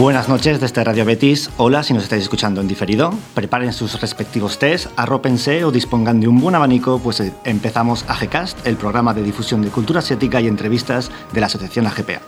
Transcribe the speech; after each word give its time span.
Buenas 0.00 0.30
noches 0.30 0.62
desde 0.62 0.82
Radio 0.82 1.04
Betis. 1.04 1.50
Hola 1.58 1.82
si 1.82 1.92
nos 1.92 2.04
estáis 2.04 2.22
escuchando 2.22 2.62
en 2.62 2.68
diferido. 2.68 3.12
Preparen 3.34 3.74
sus 3.74 4.00
respectivos 4.00 4.58
test, 4.58 4.86
arrópense 4.96 5.62
o 5.62 5.70
dispongan 5.70 6.20
de 6.20 6.26
un 6.26 6.40
buen 6.40 6.54
abanico, 6.54 6.98
pues 7.00 7.20
eh, 7.20 7.34
empezamos 7.44 8.06
AGCast, 8.08 8.66
el 8.66 8.78
programa 8.78 9.12
de 9.12 9.22
difusión 9.22 9.60
de 9.60 9.68
cultura 9.68 9.98
asiática 9.98 10.40
y 10.40 10.46
entrevistas 10.46 11.10
de 11.34 11.40
la 11.40 11.48
Asociación 11.48 11.86
AGPA. 11.86 12.22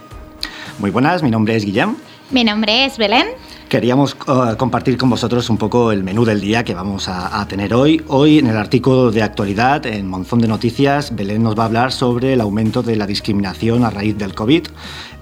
Muy 0.80 0.91
buenas, 0.91 1.23
mi 1.23 1.30
nombre 1.30 1.57
es 1.57 1.65
Guillem. 1.65 1.97
Mi 2.30 2.45
nombre 2.45 2.85
es 2.85 2.99
Belén. 2.99 3.29
Queríamos 3.73 4.15
uh, 4.29 4.55
compartir 4.59 4.99
con 4.99 5.09
vosotros 5.09 5.49
un 5.49 5.57
poco 5.57 5.93
el 5.93 6.05
menú 6.05 6.27
del 6.27 6.43
día 6.43 6.63
que 6.63 6.75
vamos 6.75 7.09
a, 7.09 7.41
a, 7.41 7.49
tener 7.49 7.73
hoy. 7.73 8.05
Hoy, 8.09 8.39
en 8.39 8.49
el 8.49 8.59
artículo 8.59 9.11
de 9.11 9.23
actualidad, 9.23 9.87
en 9.87 10.09
Monzón 10.09 10.41
de 10.41 10.47
Noticias, 10.47 11.17
Belén 11.17 11.43
nos 11.43 11.59
va 11.59 11.63
a 11.63 11.67
hablar 11.69 11.91
sobre 11.91 12.35
el 12.35 12.43
aumento 12.43 12.83
de 12.83 12.97
la 12.97 13.07
discriminación 13.07 13.83
a 13.87 13.89
raíz 13.89 14.19
del 14.19 14.35
COVID. 14.35 14.66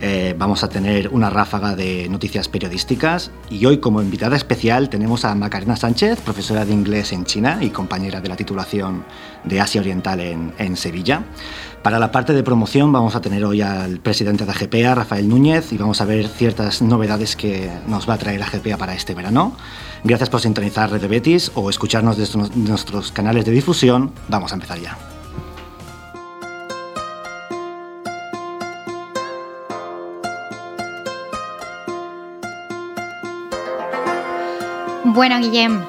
Eh, 0.00 0.34
vamos 0.36 0.64
a 0.64 0.68
tener 0.68 1.10
una 1.10 1.30
ráfaga 1.30 1.76
de 1.76 2.08
noticias 2.08 2.48
periodísticas 2.48 3.30
y 3.50 3.66
hoy 3.66 3.78
como 3.78 4.02
invitada 4.02 4.34
especial 4.34 4.88
tenemos 4.88 5.24
a 5.24 5.34
Macarena 5.36 5.76
Sánchez, 5.76 6.20
profesora 6.22 6.64
de 6.64 6.72
inglés 6.72 7.12
en 7.12 7.26
China 7.26 7.58
y 7.60 7.70
compañera 7.70 8.20
de 8.20 8.30
la 8.30 8.36
titulación 8.36 9.04
de 9.44 9.60
Asia 9.60 9.80
Oriental 9.80 10.18
en, 10.18 10.54
en 10.58 10.76
Sevilla. 10.76 11.22
Para 11.82 11.98
la 11.98 12.12
parte 12.12 12.34
de 12.34 12.42
promoción 12.42 12.92
vamos 12.92 13.14
a 13.14 13.22
tener 13.22 13.42
hoy 13.42 13.62
al 13.62 14.00
presidente 14.00 14.44
de 14.44 14.52
AGPA, 14.52 14.94
Rafael 14.94 15.26
Núñez, 15.26 15.72
y 15.72 15.78
vamos 15.78 16.02
a 16.02 16.04
ver 16.04 16.28
ciertas 16.28 16.82
novedades 16.82 17.36
que 17.36 17.70
nos 17.86 18.06
va 18.06 18.14
a 18.14 18.18
traer 18.18 18.42
AGPA 18.42 18.76
para 18.76 18.94
este 18.94 19.14
verano. 19.14 19.56
Gracias 20.04 20.28
por 20.28 20.42
sintonizar 20.42 20.90
Red 20.90 21.00
de 21.00 21.08
Betis 21.08 21.50
o 21.54 21.70
escucharnos 21.70 22.18
desde 22.18 22.38
nuestros 22.54 23.12
canales 23.12 23.46
de 23.46 23.52
difusión. 23.52 24.12
Vamos 24.28 24.52
a 24.52 24.56
empezar 24.56 24.78
ya. 24.78 24.98
Bueno, 35.04 35.38
Guillem, 35.38 35.80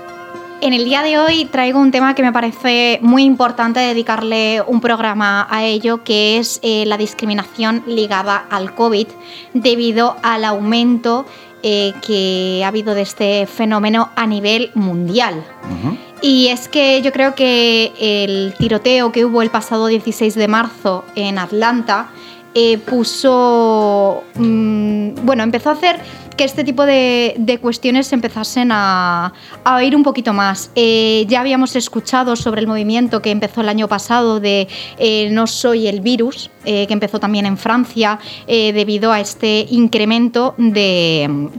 en 0.61 0.73
el 0.73 0.85
día 0.85 1.01
de 1.01 1.17
hoy 1.17 1.45
traigo 1.45 1.79
un 1.79 1.91
tema 1.91 2.13
que 2.13 2.21
me 2.21 2.31
parece 2.31 2.99
muy 3.01 3.23
importante 3.23 3.79
dedicarle 3.79 4.61
un 4.65 4.79
programa 4.79 5.47
a 5.49 5.65
ello, 5.65 6.03
que 6.03 6.37
es 6.37 6.59
eh, 6.61 6.85
la 6.85 6.97
discriminación 6.97 7.83
ligada 7.87 8.45
al 8.49 8.75
COVID 8.75 9.07
debido 9.53 10.15
al 10.21 10.45
aumento 10.45 11.25
eh, 11.63 11.93
que 12.05 12.61
ha 12.63 12.67
habido 12.67 12.93
de 12.93 13.01
este 13.01 13.47
fenómeno 13.47 14.09
a 14.15 14.27
nivel 14.27 14.71
mundial. 14.75 15.43
Uh 15.63 15.89
-huh. 15.89 15.97
Y 16.21 16.47
es 16.47 16.67
que 16.67 17.01
yo 17.01 17.11
creo 17.11 17.33
que 17.33 17.91
el 17.99 18.53
tiroteo 18.57 19.11
que 19.11 19.25
hubo 19.25 19.41
el 19.41 19.49
pasado 19.49 19.87
16 19.87 20.35
de 20.35 20.47
marzo 20.47 21.03
en 21.15 21.39
Atlanta 21.39 22.09
eh, 22.53 22.77
puso, 22.77 24.23
mmm, 24.35 25.15
bueno, 25.23 25.41
empezó 25.41 25.69
a 25.69 25.73
hacer 25.73 25.99
que 26.41 26.45
este 26.45 26.63
tipo 26.63 26.87
de, 26.87 27.59
cuestiones 27.61 28.07
se 28.07 28.15
empezasen 28.15 28.71
a, 28.71 29.31
a, 29.63 29.75
oír 29.75 29.95
un 29.95 30.01
poquito 30.01 30.33
más. 30.33 30.71
Eh, 30.73 31.23
ya 31.29 31.39
habíamos 31.39 31.75
escuchado 31.75 32.35
sobre 32.35 32.61
el 32.61 32.67
movimiento 32.67 33.21
que 33.21 33.29
empezó 33.29 33.61
el 33.61 33.69
año 33.69 33.87
pasado 33.87 34.39
de 34.39 34.67
eh, 34.97 35.29
No 35.29 35.45
soy 35.45 35.85
el 35.85 36.01
virus, 36.01 36.49
eh, 36.65 36.87
que 36.87 36.93
empezó 36.93 37.19
también 37.19 37.45
en 37.45 37.57
Francia 37.57 38.17
debido 38.47 39.11
a 39.11 39.19
este 39.19 39.67
incremento 39.69 40.55
de 40.57 41.51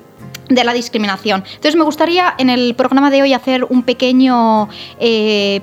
de 0.49 0.65
la 0.65 0.73
discriminación. 0.73 1.45
Entonces 1.47 1.77
me 1.77 1.85
gustaría 1.85 2.35
en 2.39 2.51
el 2.51 2.75
programa 2.75 3.11
de 3.11 3.23
hoy 3.23 3.33
hacer 3.33 3.65
un 3.69 3.83
pequeño 3.83 4.69
eh, 4.99 5.61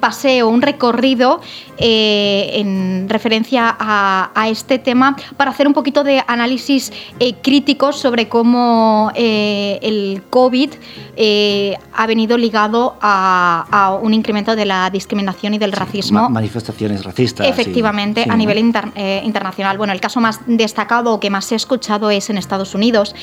paseo, 0.00 0.48
un 0.48 0.62
recorrido 0.62 1.40
eh, 1.78 2.52
en 2.54 3.06
referencia 3.08 3.76
a, 3.78 4.30
a, 4.34 4.48
este 4.48 4.78
tema 4.78 5.14
para 5.36 5.50
hacer 5.50 5.66
un 5.66 5.74
poquito 5.74 6.04
de 6.04 6.22
análisis 6.26 6.90
eh, 7.20 7.34
crítico 7.42 7.92
sobre 7.92 8.28
cómo 8.28 9.12
eh, 9.14 9.78
el 9.82 10.22
COVID 10.30 10.70
ha 11.94 12.06
venido 12.06 12.36
ligado 12.36 12.96
a, 13.00 13.66
a, 13.70 13.94
un 13.94 14.12
incremento 14.12 14.54
de 14.54 14.66
la 14.66 14.90
discriminación 14.90 15.54
y 15.54 15.58
del 15.58 15.72
racismo. 15.72 16.22
Ma 16.22 16.28
manifestaciones 16.28 17.04
racistas. 17.04 17.46
Efectivamente, 17.46 18.24
sí. 18.24 18.30
a 18.30 18.36
nivel 18.36 18.58
inter 18.58 18.92
internacional. 19.24 19.78
Bueno, 19.78 19.94
el 19.94 20.00
caso 20.00 20.20
más 20.20 20.40
destacado 20.46 21.14
o 21.14 21.20
que 21.20 21.30
más 21.30 21.50
he 21.52 21.54
escuchado 21.54 22.10
es 22.10 22.28
en 22.28 22.36
Estados 22.36 22.74
Unidos. 22.74 23.14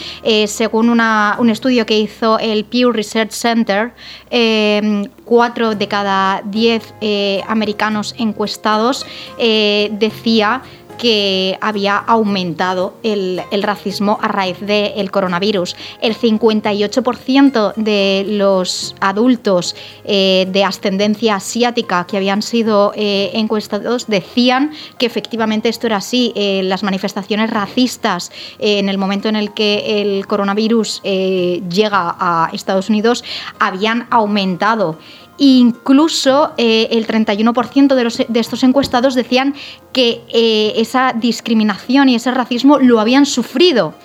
según 0.47 0.90
un 0.94 1.50
estudio 1.50 1.86
que 1.86 1.98
hizo 1.98 2.40
el 2.40 2.66
Pew 2.66 2.92
Research 2.92 3.31
Center, 3.31 3.94
eh, 4.30 5.08
cuatro 5.26 5.76
de 5.76 5.88
cada 5.88 6.42
diez 6.46 6.94
eh, 7.02 7.42
americanos 7.48 8.14
encuestados 8.18 9.06
eh, 9.38 9.90
decía 9.94 10.62
que 10.98 11.58
había 11.62 11.98
aumentado 11.98 12.94
el, 13.04 13.42
racismo 13.64 14.20
a 14.22 14.28
raíz 14.28 14.59
del 14.59 14.94
de 14.96 15.09
coronavirus. 15.12 15.76
El 16.02 16.16
58% 16.16 17.74
de 17.76 18.26
los 18.28 18.96
adultos 19.00 19.76
eh, 20.06 20.48
de 20.50 20.64
ascendencia 20.64 21.36
asiática 21.36 22.06
que 22.06 22.18
habían 22.18 22.42
sido 22.42 22.94
eh, 22.96 23.32
encuestados 23.34 24.08
decían 24.08 24.72
que 24.98 25.06
efectivamente 25.06 25.70
esto 25.70 25.88
era 25.88 25.98
así. 25.98 26.34
Eh, 26.36 26.62
las 26.64 26.84
manifestaciones 26.84 27.50
racistas 27.50 28.32
en 28.59 28.90
el 28.90 28.98
momento 28.98 29.30
en 29.30 29.36
el 29.36 29.53
que 29.53 30.02
el 30.02 30.28
coronavirus 30.28 31.02
llega 31.03 32.16
a 32.20 32.50
Estados 32.53 32.90
Unidos 32.90 33.24
habían 33.59 34.08
aumentado. 34.09 34.98
Incluso 35.38 36.54
eh, 36.58 36.90
el 36.92 37.08
31% 37.08 37.96
de, 37.96 38.04
los, 38.04 38.18
de, 38.28 38.40
estos 38.40 38.64
encuestados 38.64 39.16
decían 39.16 39.56
que 39.92 40.22
eh, 40.30 40.74
esa 40.76 41.14
discriminación 41.14 42.10
y 42.10 42.16
ese 42.16 42.32
racismo 42.32 42.78
lo 42.80 43.00
habían 43.00 43.26
sufrido. 43.26 43.96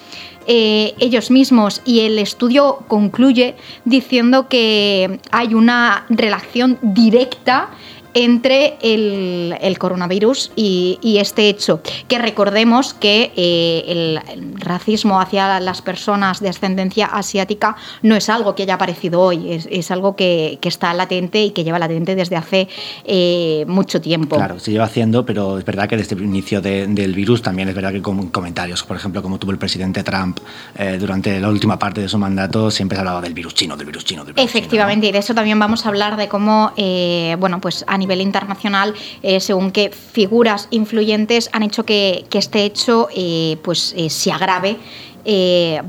Eh, 0.51 0.95
ellos 0.99 1.31
mismos 1.31 1.83
y 1.85 2.01
el 2.01 2.19
estudio 2.19 2.79
concluye 2.89 3.57
diciendo 3.85 4.49
que 4.49 5.21
hay 5.31 5.53
una 5.53 6.07
relación 6.09 6.79
directa 6.81 7.69
entre 8.19 8.77
el, 8.83 9.57
el 9.61 9.79
coronavirus 9.79 10.51
y, 10.57 10.99
y, 11.03 11.19
este 11.19 11.49
hecho. 11.49 11.81
Que 12.09 12.19
recordemos 12.19 12.93
que 12.93 13.31
eh, 13.37 13.85
el, 13.87 14.21
el, 14.33 14.61
racismo 14.61 15.21
hacia 15.21 15.61
las 15.61 15.83
personas 15.83 16.41
de 16.41 16.49
ascendencia 16.49 17.07
asiática 17.07 17.77
no 18.03 18.17
es 18.17 18.29
algo 18.29 18.57
que 18.57 18.65
haya 18.65 18.75
aparecido 18.75 19.21
hoy, 19.21 19.53
es, 19.53 19.69
es 19.71 19.93
algo 19.93 20.17
que, 20.17 20.59
que, 20.61 20.69
está 20.69 20.93
latente 20.95 21.45
y 21.45 21.53
que 21.53 21.63
lleva 21.63 21.79
latente 21.79 22.17
desde 22.17 22.35
hace 22.35 22.69
eh, 23.05 23.65
mucho 23.69 24.01
tiempo. 24.01 24.35
Claro, 24.35 24.59
se 24.59 24.73
lleva 24.73 24.87
haciendo, 24.87 25.25
pero 25.25 25.57
es 25.57 25.65
verdad 25.65 25.89
que 25.89 25.97
desde 25.97 26.17
el 26.17 26.25
inicio 26.25 26.61
de, 26.61 26.89
del 26.89 27.15
virus 27.15 27.41
también 27.41 27.69
es 27.69 27.75
verdad 27.77 27.93
que 27.93 28.03
con 28.03 28.31
comentarios, 28.31 28.83
por 28.83 28.97
ejemplo, 28.97 29.23
como 29.23 29.39
tuvo 29.39 29.53
el 29.53 29.59
presidente 29.59 30.03
Trump 30.03 30.41
eh, 30.77 30.97
durante 30.99 31.39
la 31.39 31.49
última 31.49 31.79
parte 31.79 32.01
de 32.01 32.09
su 32.09 32.19
mandato, 32.19 32.69
siempre 32.73 32.97
se 32.97 33.01
hablaba 33.01 33.21
del 33.21 33.33
virus 33.33 33.55
chino, 33.55 33.77
del 33.77 33.87
virus 33.87 34.05
chino. 34.05 34.25
Del 34.25 34.35
virus 34.35 34.51
Efectivamente, 34.51 35.07
chino, 35.07 35.07
¿no? 35.07 35.11
y 35.11 35.13
de 35.13 35.19
eso 35.19 35.35
también 35.35 35.59
vamos 35.61 35.87
a 35.87 35.89
hablar 35.89 36.17
de 36.17 36.27
cómo, 36.27 36.73
eh, 36.77 37.37
bueno, 37.39 37.61
pues 37.61 37.85
a 37.87 37.97
nivel 37.97 38.08
internacional, 38.17 38.95
eh, 39.23 39.41
según 39.41 39.71
qué 39.71 39.91
figuras 39.91 40.69
influyentes 40.71 41.51
han 41.53 41.63
hecho 41.63 41.85
que, 41.85 42.25
que 42.31 42.39
este 42.39 42.65
hecho 42.65 43.09
eh, 43.15 43.57
pues, 43.63 43.95
eh, 43.97 44.11
se 44.11 44.33
agrave 44.33 44.77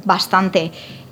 bastante. 0.04 0.72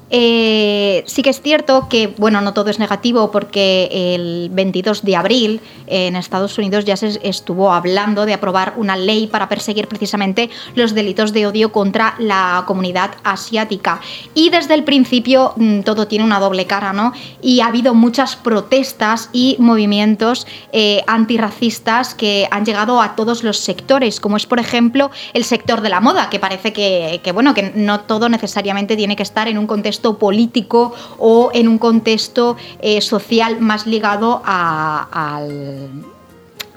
Eh, 0.09 1.03
sí 1.06 1.22
que 1.22 1.29
es 1.29 1.41
cierto 1.41 1.88
que, 1.90 2.07
bueno, 2.18 2.40
no 2.41 2.53
todo 2.53 2.69
es 2.69 2.79
negativo 2.79 3.29
porque 3.29 3.90
el 4.16 4.50
22 4.53 5.03
de 5.03 5.16
abril 5.16 5.62
en 5.88 6.16
Estados 6.16 6.57
Unidos 6.57 6.85
ya 6.85 6.95
se 6.95 7.19
estuvo 7.23 7.73
hablando 7.73 8.25
de 8.25 8.34
aprobar 8.34 8.73
una 8.78 8.96
ley 8.96 9.28
para 9.28 9.50
perseguir 9.50 9.88
precisamente 9.88 10.49
los 10.76 10.93
delitos 10.93 11.34
de 11.34 11.47
odio 11.47 11.72
contra 11.72 12.16
la 12.20 12.64
comunidad 12.67 13.11
asiática. 13.23 13.99
Y 14.34 14.49
desde 14.49 14.76
el 14.76 14.84
principio 14.84 15.53
mm, 15.58 15.82
todo 15.82 16.08
tiene 16.08 16.23
una 16.23 16.40
doble 16.40 16.66
cara, 16.66 16.93
¿no? 16.93 17.11
Y 17.41 17.59
ha 17.59 17.67
habido 17.67 17.93
muchas 17.93 18.35
protestas 18.35 19.29
y 19.34 19.58
movimientos 19.59 20.47
eh, 20.72 21.03
antirracistas 21.08 22.16
que 22.16 22.47
han 22.52 22.66
llegado 22.66 23.02
a 23.02 23.16
todos 23.16 23.43
los 23.43 23.59
sectores, 23.59 24.20
como 24.20 24.37
es, 24.37 24.46
por 24.46 24.59
ejemplo, 24.59 25.11
el 25.34 25.43
sector 25.43 25.82
de 25.82 25.90
la 25.90 25.99
moda, 25.99 26.29
que 26.29 26.40
parece 26.40 26.72
que, 26.72 27.20
que 27.23 27.32
bueno, 27.32 27.53
que 27.53 27.73
no 27.76 28.02
todo 28.02 28.29
necesariamente 28.29 28.96
tiene 28.96 29.16
que 29.16 29.23
estar 29.23 29.47
en 29.47 29.58
un 29.58 29.67
contexto 29.67 29.97
político 30.02 30.94
o 31.17 31.52
en 31.53 31.67
un 31.67 31.78
contexto 31.78 32.58
eh, 32.82 33.02
social 33.02 33.59
más 33.59 33.85
ligado 33.88 34.41
al 34.46 36.05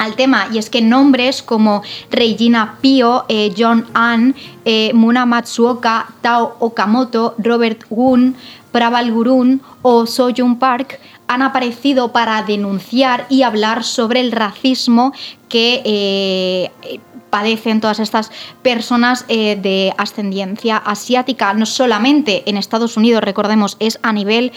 al 0.01 0.17
tema. 0.17 0.49
Y 0.51 0.59
es 0.59 0.71
que 0.71 0.81
nombres 0.81 1.43
como 1.43 1.83
Regina 2.11 2.79
Pio, 2.81 3.27
eh, 3.29 3.53
John 3.57 3.87
Ann, 3.93 4.35
eh, 4.65 4.93
Muna 4.95 5.27
Matsuoka, 5.27 6.09
Tao 6.23 6.57
Okamoto, 6.59 7.35
Robert 7.39 7.85
Woon, 7.91 8.35
Praval 8.73 9.13
Gurun 9.13 9.61
o 9.83 10.07
Sojourn 10.07 10.59
Park 10.59 10.99
han 11.29 11.43
aparecido 11.43 12.13
para 12.13 12.43
denunciar 12.43 13.27
y 13.29 13.43
hablar 13.43 13.85
sobre 13.85 14.21
el 14.21 14.33
racismo 14.33 15.13
que 15.51 16.71
padecen 17.29 17.81
todas 17.81 18.01
estas 18.01 18.33
personas 18.63 19.27
de 19.29 19.93
ascendencia 19.99 20.79
asiática, 20.79 21.53
no 21.53 21.67
solamente 21.67 22.43
en 22.49 22.57
Estados 22.57 22.97
Unidos, 22.97 23.23
recordemos, 23.23 23.77
es 23.79 23.99
a 24.03 24.13
nivel 24.13 24.53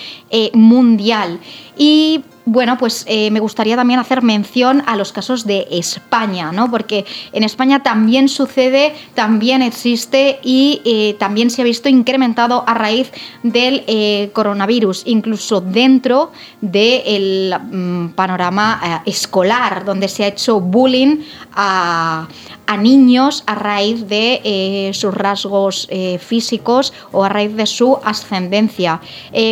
mundial. 0.54 1.40
Y 1.78 2.24
bueno, 2.46 2.78
pues 2.78 3.06
eh, 3.08 3.32
me 3.32 3.40
gustaría 3.40 3.78
también 3.78 4.00
hacer 4.00 4.22
mención 4.22 4.84
a 4.86 4.98
los 4.98 5.14
casos 5.14 5.46
de 5.46 5.66
España, 5.72 6.52
¿no? 6.52 6.70
Porque 6.70 7.06
en 7.32 7.44
España 7.44 7.84
también 7.84 8.28
sucede, 8.28 8.94
también 9.14 9.62
existe 9.62 10.40
y 10.44 10.82
eh, 10.84 11.16
también 11.20 11.50
se 11.50 11.62
ha 11.62 11.66
visto 11.66 11.88
incrementado 11.88 12.66
a 12.68 12.74
raíz 12.74 13.12
del 13.44 13.84
eh, 13.88 14.30
coronavirus, 14.34 15.04
incluso 15.06 15.62
dentro 15.62 16.32
del 16.60 17.56
mm, 17.72 18.08
panorama 18.10 19.04
escolar, 19.06 19.86
donde 19.86 20.10
se 20.10 20.26
ha 20.26 20.28
hecho 20.28 20.60
bullying 20.84 21.24
a, 21.56 22.28
a 22.66 22.78
niños 22.78 23.44
a 23.46 23.56
raíz 23.56 24.08
de 24.08 24.92
sus 24.94 25.14
rasgos 25.14 25.88
físicos 26.20 26.94
o 27.12 27.24
a 27.24 27.30
raíz 27.30 27.56
de 27.56 27.66
su 27.66 27.98
ascendencia. 28.04 29.02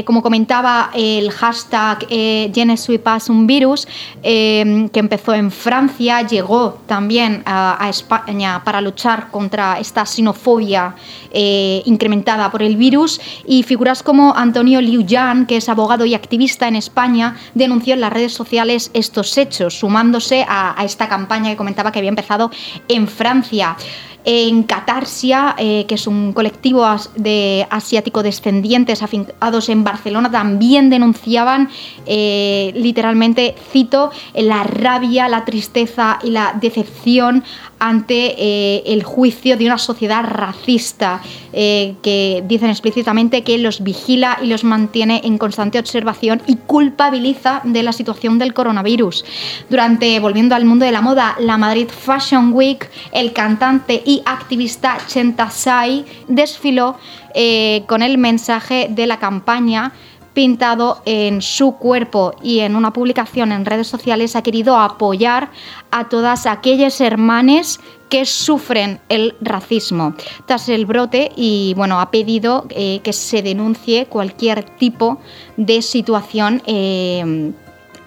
como 0.05 0.21
comentaba 0.21 0.91
el 0.93 1.31
hashtag 1.31 2.07
Genes 2.09 2.87
Pass, 3.03 3.29
un 3.29 3.47
virus 3.47 3.87
eh, 4.23 4.89
que 4.91 4.99
empezó 4.99 5.33
en 5.33 5.51
Francia, 5.51 6.21
llegó 6.21 6.79
también 6.87 7.43
a, 7.45 7.87
España 7.89 8.63
para 8.63 8.79
luchar 8.79 9.29
contra 9.31 9.79
esta 9.79 10.05
sinofobia 10.05 10.95
eh, 11.31 11.81
incrementada 11.85 12.49
por 12.51 12.63
el 12.63 12.77
virus 12.77 13.19
y 13.45 13.63
figuras 13.63 14.03
como 14.03 14.33
Antonio 14.35 14.79
Liu 14.81 15.01
Yan, 15.01 15.45
que 15.45 15.57
es 15.57 15.67
abogado 15.67 16.05
y 16.05 16.13
activista 16.13 16.67
en 16.67 16.75
España, 16.75 17.35
denunció 17.53 17.93
en 17.95 18.01
las 18.01 18.13
redes 18.13 18.33
sociales 18.33 18.91
estos 18.93 19.37
hechos, 19.37 19.79
sumándose 19.79 20.45
a, 20.47 20.79
a 20.79 20.85
esta 20.85 21.09
campaña 21.09 21.49
que 21.49 21.57
comentaba 21.57 21.91
que 21.91 21.99
había 21.99 22.09
empezado 22.09 22.51
en 22.87 23.00
Francia. 23.07 23.75
En 24.23 24.63
Catarsia, 24.63 25.55
eh, 25.57 25.85
que 25.87 25.95
es 25.95 26.05
un 26.05 26.31
colectivo 26.33 26.85
de 27.15 27.65
asiático 27.71 28.21
descendientes 28.21 29.01
afincados 29.01 29.67
en 29.69 29.83
Barcelona, 29.83 30.29
también 30.29 30.91
denunciaban 30.91 31.69
eh, 32.05 32.71
literalmente, 32.75 33.55
cito, 33.71 34.11
la 34.35 34.61
rabia, 34.61 35.27
la 35.27 35.43
tristeza 35.43 36.19
y 36.21 36.29
la 36.29 36.55
decepción 36.61 37.43
ante 37.79 38.35
eh, 38.37 38.83
el 38.85 39.01
juicio 39.01 39.57
de 39.57 39.65
una 39.65 39.79
sociedad 39.79 40.23
racista 40.23 41.19
eh, 41.53 41.95
que 42.01 42.43
dicen 42.47 42.69
explícitamente 42.69 43.43
que 43.43 43.57
los 43.57 43.83
vigila 43.83 44.39
y 44.41 44.47
los 44.47 44.63
mantiene 44.63 45.21
en 45.23 45.37
constante 45.37 45.79
observación 45.79 46.41
y 46.47 46.55
culpabiliza 46.55 47.61
de 47.63 47.83
la 47.83 47.91
situación 47.91 48.39
del 48.39 48.53
coronavirus. 48.53 49.25
Durante, 49.69 50.19
volviendo 50.19 50.55
al 50.55 50.65
mundo 50.65 50.85
de 50.85 50.91
la 50.91 51.01
moda, 51.01 51.35
la 51.39 51.57
Madrid 51.57 51.87
Fashion 51.89 52.53
Week, 52.53 52.89
el 53.11 53.33
cantante 53.33 54.01
y 54.05 54.21
activista 54.25 54.97
Chenta 55.07 55.49
Sai 55.49 56.05
desfiló 56.27 56.97
eh, 57.33 57.83
con 57.87 58.01
el 58.01 58.17
mensaje 58.17 58.87
de 58.89 59.07
la 59.07 59.17
campaña 59.19 59.93
pintado 60.33 61.01
en 61.05 61.41
su 61.41 61.73
cuerpo 61.73 62.33
y 62.41 62.59
en 62.59 62.75
una 62.75 62.93
publicación 62.93 63.51
en 63.51 63.65
redes 63.65 63.87
sociales 63.87 64.35
ha 64.35 64.43
querido 64.43 64.77
apoyar 64.77 65.49
a 65.91 66.09
todas 66.09 66.45
aquellas 66.45 67.01
hermanas 67.01 67.79
que 68.09 68.25
sufren 68.25 68.99
el 69.09 69.35
racismo. 69.41 70.13
Tras 70.45 70.69
el 70.69 70.85
brote 70.85 71.31
y 71.35 71.73
bueno 71.75 71.99
ha 71.99 72.11
pedido 72.11 72.65
eh, 72.69 72.99
que 73.03 73.13
se 73.13 73.41
denuncie 73.41 74.05
cualquier 74.05 74.63
tipo 74.63 75.19
de 75.57 75.81
situación 75.81 76.61
eh, 76.65 77.53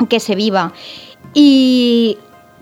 que 0.08 0.20
se 0.20 0.34
viva. 0.34 0.72
Y 1.32 2.18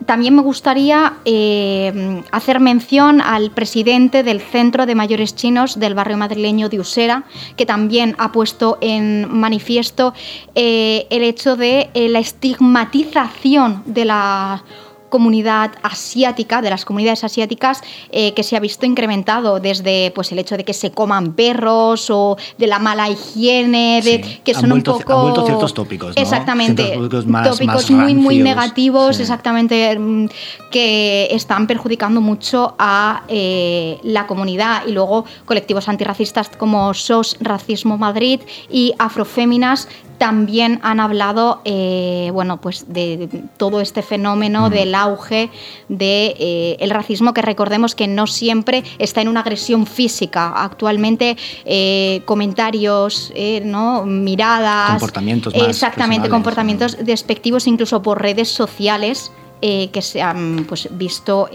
también 0.06 0.34
me 0.34 0.42
gustaría 0.42 1.14
eh, 1.24 2.22
hacer 2.30 2.60
mención 2.60 3.20
al 3.20 3.50
presidente 3.50 4.22
del 4.22 4.40
Centro 4.40 4.86
de 4.86 4.94
Mayores 4.94 5.34
Chinos 5.34 5.78
del 5.78 5.94
barrio 5.94 6.16
madrileño 6.16 6.68
de 6.68 6.80
Usera, 6.80 7.24
que 7.56 7.66
también 7.66 8.14
ha 8.18 8.32
puesto 8.32 8.78
en 8.80 9.28
manifiesto 9.30 10.14
eh, 10.54 11.06
el 11.10 11.22
hecho 11.22 11.56
de 11.56 11.90
eh, 11.94 12.08
la 12.08 12.18
estigmatización 12.18 13.82
de 13.86 14.04
la 14.04 14.64
comunidad 15.12 15.72
asiática, 15.82 16.62
de 16.62 16.70
las 16.70 16.86
comunidades 16.86 17.22
asiáticas, 17.22 17.82
eh, 18.10 18.32
que 18.32 18.42
se 18.42 18.56
ha 18.56 18.60
visto 18.60 18.86
incrementado 18.86 19.60
desde 19.60 20.10
pues, 20.14 20.32
el 20.32 20.38
hecho 20.38 20.56
de 20.56 20.64
que 20.64 20.72
se 20.72 20.90
coman 20.90 21.34
perros 21.34 22.08
o 22.10 22.38
de 22.56 22.66
la 22.66 22.78
mala 22.78 23.10
higiene, 23.10 24.00
de, 24.02 24.40
que 24.42 24.54
son 24.54 24.72
un 24.72 24.82
poco... 24.82 25.44
ciertos 25.44 25.74
tópicos, 25.74 26.16
Exactamente, 26.16 26.98
tópicos, 27.44 27.90
muy, 27.90 28.14
muy 28.14 28.38
negativos, 28.38 29.20
exactamente, 29.20 29.98
mm, 29.98 30.28
que 30.70 31.28
están 31.30 31.66
perjudicando 31.66 32.22
mucho 32.22 32.74
a 32.78 33.24
eh, 33.28 33.98
la 34.02 34.26
comunidad 34.26 34.86
y 34.86 34.92
luego 34.92 35.26
colectivos 35.44 35.90
antirracistas 35.90 36.48
como 36.56 36.94
SOS 36.94 37.36
Racismo 37.40 37.98
Madrid 37.98 38.40
y 38.70 38.94
Afroféminas 38.98 39.88
también 40.18 40.78
han 40.82 41.00
hablado 41.00 41.60
eh, 41.64 42.30
bueno, 42.32 42.60
pues 42.60 42.92
de 42.92 43.28
todo 43.56 43.80
este 43.80 44.02
fenómeno 44.02 44.70
del 44.70 44.94
auge 44.94 45.50
del 45.88 45.98
de, 45.98 46.36
eh, 46.38 46.76
el 46.80 46.90
racismo, 46.90 47.34
que 47.34 47.42
recordemos 47.42 47.94
que 47.94 48.06
no 48.06 48.26
siempre 48.26 48.84
está 48.98 49.20
en 49.20 49.28
una 49.28 49.40
agresión 49.40 49.86
física. 49.86 50.52
Actualmente 50.56 51.36
eh, 51.64 52.22
comentarios, 52.24 53.32
¿no? 53.64 54.04
miradas, 54.04 54.90
comportamientos 54.90 55.54
exactamente, 55.54 56.28
comportamientos 56.28 56.96
despectivos 57.04 57.66
incluso 57.66 58.02
por 58.02 58.20
redes 58.20 58.48
sociales. 58.48 59.32
que 59.62 60.02
se 60.02 60.20
han 60.20 60.64
pues, 60.68 60.88
visto 60.90 61.48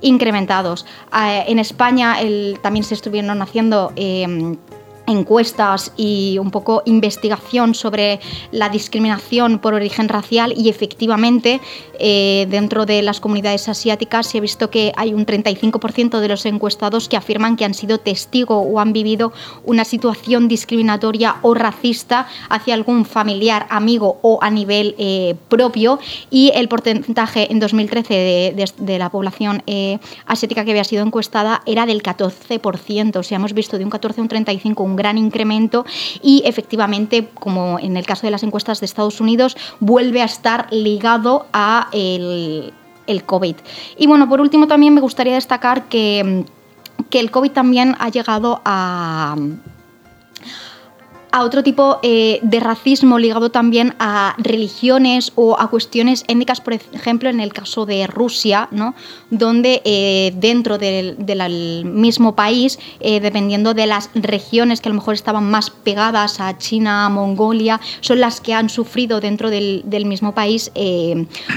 incrementados. 0.00 0.86
en 1.12 1.58
España 1.58 2.18
también 2.62 2.84
se 2.84 2.94
estuvieron 2.94 3.42
haciendo 3.42 3.92
encuestas 5.06 5.92
y 5.96 6.38
un 6.38 6.50
poco 6.50 6.82
investigación 6.84 7.74
sobre 7.74 8.20
la 8.50 8.68
discriminación 8.68 9.58
por 9.58 9.74
origen 9.74 10.08
racial 10.08 10.52
y 10.56 10.68
efectivamente 10.68 11.60
eh, 11.98 12.46
dentro 12.50 12.86
de 12.86 13.02
las 13.02 13.20
comunidades 13.20 13.68
asiáticas 13.68 14.26
se 14.26 14.38
ha 14.38 14.40
visto 14.40 14.70
que 14.70 14.92
hay 14.96 15.14
un 15.14 15.26
35% 15.26 16.20
de 16.20 16.28
los 16.28 16.46
encuestados 16.46 17.08
que 17.08 17.16
afirman 17.16 17.56
que 17.56 17.64
han 17.64 17.74
sido 17.74 17.98
testigo 17.98 18.60
o 18.60 18.80
han 18.80 18.92
vivido 18.92 19.32
una 19.64 19.84
situación 19.84 20.48
discriminatoria 20.48 21.36
o 21.42 21.54
racista 21.54 22.26
hacia 22.48 22.74
algún 22.74 23.04
familiar, 23.04 23.66
amigo 23.70 24.18
o 24.22 24.38
a 24.42 24.50
nivel 24.50 24.94
eh, 24.98 25.34
propio 25.48 25.98
y 26.30 26.52
el 26.54 26.68
porcentaje 26.68 27.50
en 27.50 27.60
2013 27.60 28.54
de, 28.76 28.98
la 28.98 29.10
población 29.10 29.62
eh, 29.66 29.98
asiática 30.26 30.64
que 30.64 30.70
había 30.70 30.84
sido 30.84 31.04
encuestada 31.04 31.62
era 31.66 31.86
del 31.86 32.02
14%, 32.02 33.16
o 33.16 33.22
sea, 33.22 33.36
hemos 33.36 33.52
visto 33.52 33.78
de 33.78 33.84
un 33.84 33.90
14 33.90 34.20
a 34.20 34.22
un 34.22 34.28
35 34.28 34.82
un 34.82 34.95
gran 34.96 35.18
incremento 35.18 35.84
y 36.22 36.42
efectivamente, 36.44 37.28
como 37.34 37.78
en 37.78 37.96
el 37.96 38.06
caso 38.06 38.26
de 38.26 38.30
las 38.30 38.42
encuestas 38.42 38.80
de 38.80 38.86
Estados 38.86 39.20
Unidos, 39.20 39.56
vuelve 39.80 40.22
a 40.22 40.24
estar 40.24 40.66
ligado 40.72 41.46
a 41.52 41.88
el, 41.92 42.72
el 43.06 43.24
COVID. 43.24 43.56
Y 43.96 44.06
bueno, 44.06 44.28
por 44.28 44.40
último 44.40 44.66
también 44.66 44.94
me 44.94 45.00
gustaría 45.00 45.34
destacar 45.34 45.84
que, 45.84 46.44
que 47.10 47.20
el 47.20 47.30
COVID 47.30 47.52
también 47.52 47.94
ha 47.98 48.08
llegado 48.08 48.60
a 48.64 49.36
a 51.36 51.42
otro 51.42 51.62
tipo 51.62 52.00
eh, 52.02 52.38
de 52.40 52.60
racismo 52.60 53.18
ligado 53.18 53.50
también 53.50 53.94
a 53.98 54.34
religiones 54.38 55.32
o 55.34 55.60
a 55.60 55.68
cuestiones 55.68 56.24
étnicas, 56.28 56.62
por 56.62 56.72
ejemplo, 56.72 57.28
en 57.28 57.40
el 57.40 57.52
caso 57.52 57.84
de 57.84 58.06
Rusia, 58.06 58.68
¿no? 58.70 58.94
donde 59.28 59.82
eh, 59.84 60.32
dentro 60.36 60.78
del, 60.78 61.84
mismo 61.84 62.34
país, 62.34 62.78
eh, 63.00 63.20
dependiendo 63.20 63.74
de 63.74 63.86
las 63.86 64.08
regiones 64.14 64.80
que 64.80 64.88
a 64.88 64.92
lo 64.92 64.94
mejor 64.94 65.12
estaban 65.12 65.50
más 65.50 65.68
pegadas 65.68 66.40
a 66.40 66.56
China, 66.56 67.06
Mongolia, 67.10 67.82
son 68.00 68.18
las 68.18 68.40
que 68.40 68.54
han 68.54 68.70
sufrido 68.70 69.20
dentro 69.20 69.50
del, 69.50 69.82
del 69.84 70.06
mismo 70.06 70.32
país, 70.34 70.72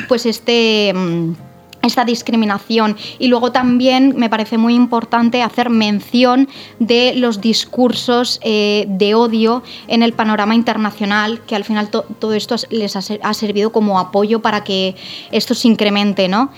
pues 0.09 0.25
este 0.25 0.91
mm, 0.93 1.48
esta 1.81 2.05
discriminación. 2.05 2.97
Y 3.19 3.27
luego 3.27 3.51
también 3.51 4.13
me 4.17 4.29
parece 4.29 4.57
muy 4.57 4.75
importante 4.75 5.41
hacer 5.41 5.69
mención 5.69 6.49
de 6.79 7.13
los 7.15 7.41
discursos 7.41 8.39
eh, 8.43 8.85
de 8.87 9.15
odio 9.15 9.63
en 9.87 10.03
el 10.03 10.13
panorama 10.13 10.55
internacional, 10.55 11.41
que 11.41 11.55
al 11.55 11.63
final 11.63 11.89
todo 11.89 12.33
esto 12.33 12.55
les 12.69 12.95
ha, 12.95 13.33
servido 13.33 13.71
como 13.71 13.99
apoyo 13.99 14.41
para 14.41 14.63
que 14.63 14.95
esto 15.31 15.53
se 15.53 15.67
incremente, 15.67 16.27
¿no? 16.27 16.51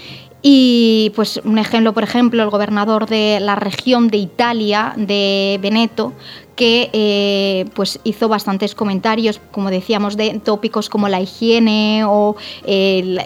Y 0.43 1.11
pues 1.15 1.39
un 1.43 1.59
ejemplo, 1.59 1.93
por 1.93 2.03
ejemplo, 2.03 2.41
el 2.41 2.49
gobernador 2.49 3.05
de 3.05 3.39
la 3.39 3.55
región 3.55 4.07
de 4.07 4.17
Italia, 4.17 4.93
de 4.97 5.59
Veneto, 5.61 6.13
que 6.55 6.89
eh, 6.93 7.65
pues 7.75 7.99
hizo 8.03 8.27
bastantes 8.27 8.73
comentarios, 8.73 9.39
como 9.51 9.69
decíamos, 9.69 10.17
de 10.17 10.39
tópicos 10.43 10.89
como 10.89 11.09
la 11.09 11.21
higiene 11.21 12.05
o 12.07 12.35
el 12.65 13.19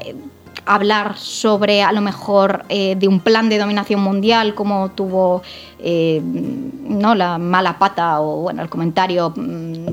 hablar 0.65 1.17
sobre 1.17 1.81
a 1.81 1.91
lo 1.91 2.01
mejor 2.01 2.65
eh, 2.69 2.95
de 2.95 3.07
un 3.07 3.19
plan 3.19 3.49
de 3.49 3.57
dominación 3.57 4.01
mundial 4.01 4.55
como 4.55 4.91
tuvo 4.91 5.43
eh, 5.79 6.21
¿no? 6.23 7.15
la 7.15 7.37
mala 7.37 7.77
pata 7.77 8.21
o 8.21 8.41
bueno, 8.41 8.61
el 8.61 8.69
comentario 8.69 9.33
mm, 9.35 9.87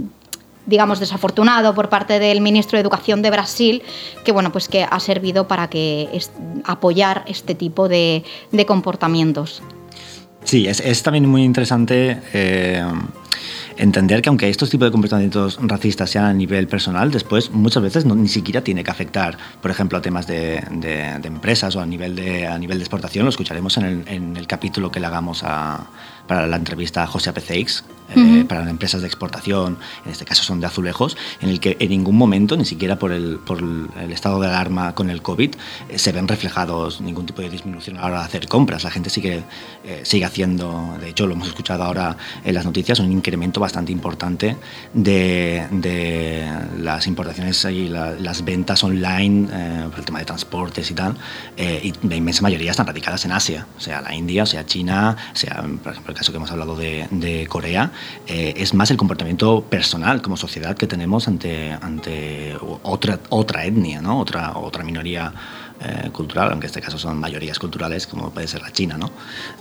digamos, 0.66 1.00
desafortunado 1.00 1.74
por 1.74 1.88
parte 1.88 2.18
del 2.18 2.40
ministro 2.40 2.76
de 2.76 2.82
Educación 2.82 3.22
de 3.22 3.30
Brasil, 3.30 3.82
que 4.24 4.32
bueno, 4.32 4.52
pues 4.52 4.68
que 4.68 4.86
ha 4.88 5.00
servido 5.00 5.48
para 5.48 5.68
que 5.68 6.08
apoyar 6.64 7.24
este 7.26 7.54
tipo 7.54 7.88
de, 7.88 8.24
comportamientos. 8.66 9.62
Sí, 10.44 10.66
es, 10.66 11.02
también 11.02 11.28
muy 11.28 11.42
interesante. 11.42 12.20
Eh, 12.32 12.84
entender 13.76 14.22
que 14.22 14.28
aunque 14.28 14.48
estos 14.48 14.70
tipos 14.70 14.86
de 14.86 14.92
comportamientos 14.92 15.58
racistas 15.62 16.10
sean 16.10 16.24
a 16.24 16.32
nivel 16.32 16.68
personal, 16.68 17.10
después 17.10 17.50
muchas 17.50 17.82
veces 17.82 18.04
ni 18.04 18.28
siquiera 18.28 18.62
tiene 18.62 18.84
que 18.84 18.90
afectar, 18.90 19.36
por 19.60 19.70
ejemplo, 19.70 19.98
a 19.98 20.02
temas 20.02 20.26
de, 20.26 20.58
empresas 21.24 21.76
o 21.76 21.80
a 21.80 21.86
nivel 21.86 22.16
de, 22.16 22.46
a 22.46 22.58
nivel 22.58 22.78
de 22.78 22.84
exportación. 22.84 23.24
Lo 23.24 23.30
escucharemos 23.30 23.76
en 23.78 24.36
el 24.36 24.46
capítulo 24.46 24.90
que 24.90 25.00
le 25.00 25.06
hagamos 25.06 25.42
a, 25.44 25.86
para 26.26 26.46
la 26.46 26.56
entrevista 26.56 27.02
a 27.02 27.06
José 27.06 27.30
Apeceix, 27.30 27.84
eh, 28.14 28.44
para 28.46 28.60
las 28.60 28.70
empresas 28.70 29.00
de 29.00 29.06
exportación, 29.06 29.78
en 30.04 30.12
este 30.12 30.24
caso 30.24 30.42
son 30.42 30.60
de 30.60 30.66
azulejos, 30.66 31.16
en 31.40 31.48
el 31.48 31.60
que 31.60 31.76
en 31.80 31.88
ningún 31.88 32.16
momento, 32.16 32.56
ni 32.56 32.64
siquiera 32.64 32.98
por 32.98 33.12
el, 33.12 33.38
por 33.38 33.58
el 33.60 34.12
estado 34.12 34.40
de 34.40 34.48
alarma 34.48 34.94
con 34.94 35.08
el 35.08 35.22
COVID, 35.22 35.54
eh, 35.88 35.98
se 35.98 36.12
ven 36.12 36.28
reflejados 36.28 37.00
ningún 37.00 37.26
tipo 37.26 37.40
de 37.40 37.48
disminución 37.48 37.96
a 37.96 38.00
la 38.00 38.06
hora 38.06 38.18
de 38.20 38.24
hacer 38.26 38.48
compras. 38.48 38.84
La 38.84 38.90
gente 38.90 39.08
sigue, 39.08 39.44
eh, 39.84 40.02
sigue 40.04 40.24
haciendo, 40.24 40.96
de 41.00 41.08
hecho 41.08 41.26
lo 41.26 41.34
hemos 41.34 41.48
escuchado 41.48 41.84
ahora 41.84 42.16
en 42.44 42.54
las 42.54 42.64
noticias, 42.64 42.98
un 43.00 43.10
incremento 43.10 43.60
bastante 43.60 43.92
importante 43.92 44.56
de, 44.92 45.66
de 45.70 46.46
las 46.80 47.06
importaciones 47.06 47.64
y 47.64 47.88
las 47.88 48.44
ventas 48.44 48.84
online 48.84 49.48
por 49.90 49.98
el 49.98 50.04
tema 50.04 50.18
de 50.18 50.24
transportes 50.24 50.90
y 50.90 50.94
tal, 50.94 51.16
y 51.56 51.92
la 52.06 52.16
inmensa 52.16 52.42
mayoría 52.42 52.70
están 52.70 52.86
radicadas 52.86 53.24
en 53.24 53.32
Asia, 53.32 53.66
sea 53.78 54.00
la 54.00 54.14
India, 54.14 54.44
sea 54.46 54.66
China, 54.66 55.16
sea, 55.32 55.64
por 55.82 55.92
ejemplo, 55.92 56.11
el 56.12 56.18
caso 56.18 56.32
que 56.32 56.36
hemos 56.36 56.50
hablado 56.50 56.76
de, 56.76 57.08
de 57.10 57.46
Corea, 57.46 57.90
eh, 58.26 58.54
es 58.56 58.74
más 58.74 58.90
el 58.90 58.96
comportamiento 58.96 59.62
personal 59.62 60.22
como 60.22 60.36
sociedad 60.36 60.76
que 60.76 60.86
tenemos 60.86 61.26
ante, 61.28 61.72
ante 61.72 62.56
otra, 62.82 63.18
otra 63.30 63.64
etnia, 63.64 64.00
¿no? 64.00 64.20
otra, 64.20 64.56
otra 64.56 64.84
minoría 64.84 65.32
eh, 65.80 66.10
cultural, 66.12 66.50
aunque 66.50 66.66
en 66.66 66.70
este 66.70 66.80
caso 66.80 66.98
son 66.98 67.18
mayorías 67.18 67.58
culturales, 67.58 68.06
como 68.06 68.30
puede 68.30 68.46
ser 68.46 68.62
la 68.62 68.70
China. 68.72 68.96
¿no? 68.96 69.10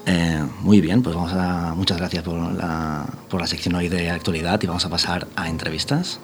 Eh, 0.06 0.44
muy 0.60 0.82
bien, 0.82 1.02
pues 1.02 1.16
vamos 1.16 1.34
a, 1.34 1.74
muchas 1.76 1.98
gracias 1.98 2.24
por 2.24 2.36
la, 2.36 3.06
por 3.30 3.42
la 3.42 3.48
sección 3.48 3.76
hoy 3.76 3.90
de 3.90 4.10
actualidad 4.12 4.62
y 4.62 4.68
vamos 4.68 4.86
a 4.86 4.90
pasar 4.90 5.28
a 5.36 5.50
entrevistas. 5.50 6.20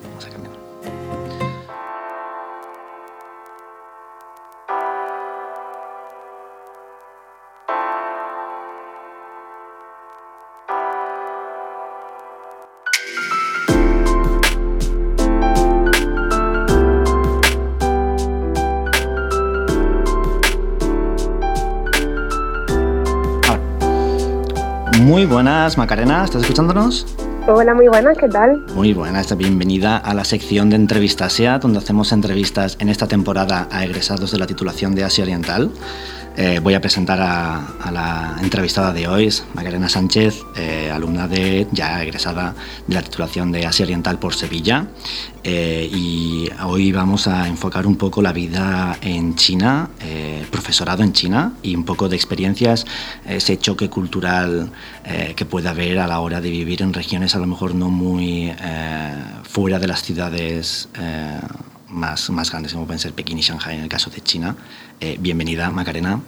Muy 25.17 25.25
buenas, 25.25 25.79
Macarena, 25.79 26.23
¿estás 26.23 26.43
escuchándonos? 26.43 27.07
Hola, 27.47 27.73
muy 27.73 27.87
buenas, 27.87 28.15
¿qué 28.19 28.27
tal? 28.27 28.63
Muy 28.75 28.93
buenas, 28.93 29.35
bienvenida 29.35 29.97
a 29.97 30.13
la 30.13 30.23
sección 30.23 30.69
de 30.69 30.75
entrevistas 30.75 31.33
SEA, 31.33 31.57
donde 31.57 31.79
hacemos 31.79 32.11
entrevistas 32.11 32.77
en 32.79 32.89
esta 32.89 33.07
temporada 33.07 33.67
a 33.71 33.83
egresados 33.83 34.29
de 34.29 34.37
la 34.37 34.45
titulación 34.45 34.93
de 34.93 35.05
Asia 35.05 35.23
Oriental. 35.23 35.71
Eh, 36.39 36.59
voy 36.61 36.75
a 36.75 36.81
presentar 36.81 37.19
a, 37.19 37.91
la 37.91 38.35
entrevistada 38.43 38.93
de 38.93 39.07
hoy, 39.07 39.25
es 39.25 39.43
Macarena 39.55 39.89
Sánchez, 39.89 40.43
eh, 40.55 40.91
alumna 40.93 41.27
de, 41.27 41.67
ya 41.71 42.03
egresada 42.03 42.53
de 42.85 42.93
la 42.93 43.01
titulación 43.01 43.51
de 43.51 43.65
Asia 43.65 43.85
Oriental 43.85 44.19
por 44.19 44.35
Sevilla. 44.35 44.85
Eh, 45.43 45.89
y 45.91 46.47
hoy 46.63 46.91
vamos 46.91 47.27
a 47.27 47.47
enfocar 47.47 47.87
un 47.87 47.95
poco 47.95 48.21
la 48.21 48.33
vida 48.33 48.99
en 49.01 49.33
China, 49.33 49.89
profesorado 50.51 51.01
en 51.01 51.13
China 51.13 51.53
y 51.63 51.75
un 51.75 51.85
poco 51.85 52.07
de 52.07 52.15
experiencias, 52.15 52.85
ese 53.25 53.57
choque 53.57 53.89
cultural 53.89 54.71
que 55.35 55.45
puede 55.45 55.69
haber 55.69 55.99
a 55.99 56.07
la 56.07 56.19
hora 56.19 56.39
de 56.39 56.51
vivir 56.51 56.81
en 56.81 56.93
regiones 56.93 57.33
a 57.35 57.39
lo 57.39 57.47
mejor 57.47 57.73
no 57.73 57.89
muy 57.89 58.53
fuera 59.43 59.79
de 59.79 59.87
las 59.87 60.03
ciudades 60.03 60.89
más, 61.89 62.29
más 62.29 62.51
grandes 62.51 62.73
como 62.73 62.85
pueden 62.85 62.99
ser 62.99 63.13
Pekín 63.13 63.37
y 63.37 63.41
Shanghai 63.41 63.75
en 63.75 63.83
el 63.83 63.89
caso 63.89 64.09
de 64.09 64.21
China. 64.21 64.55
Eh, 64.99 65.17
bienvenida, 65.19 65.69
Macarena. 65.69 66.21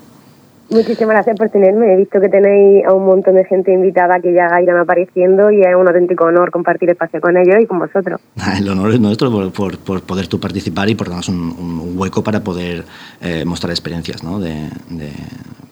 Muchísimas 0.70 1.16
gracias 1.16 1.36
por 1.36 1.50
tenerme. 1.50 1.94
He 1.94 1.98
visto 1.98 2.22
que 2.22 2.30
tenéis 2.30 2.86
a 2.86 2.94
un 2.94 3.06
montón 3.06 3.36
de 3.36 3.44
gente 3.46 3.74
invitada 3.74 4.20
que 4.20 4.34
ya 4.34 4.62
irán 4.62 4.78
apareciendo 4.78 5.50
y 5.50 5.62
es 5.62 5.76
un 5.76 5.88
auténtico 5.88 6.26
honor 6.26 6.52
compartir 6.52 6.92
espacio 6.92 7.20
con 7.20 7.36
ellos 7.38 7.58
y 7.60 7.66
con 7.66 7.80
vosotros. 7.80 8.22
El 8.60 8.70
honor 8.70 8.92
es 8.92 9.00
nuestro 9.00 9.32
por, 9.52 9.80
por, 9.82 10.04
poder 10.04 10.28
tú 10.28 10.40
participar 10.40 10.88
y 10.90 10.96
por 10.96 11.10
darnos 11.10 11.28
un, 11.30 11.98
hueco 11.98 12.24
para 12.24 12.44
poder 12.44 12.84
eh, 13.20 13.46
mostrar 13.46 13.72
experiencias 13.72 14.24
¿no? 14.24 14.40
de, 14.40 14.70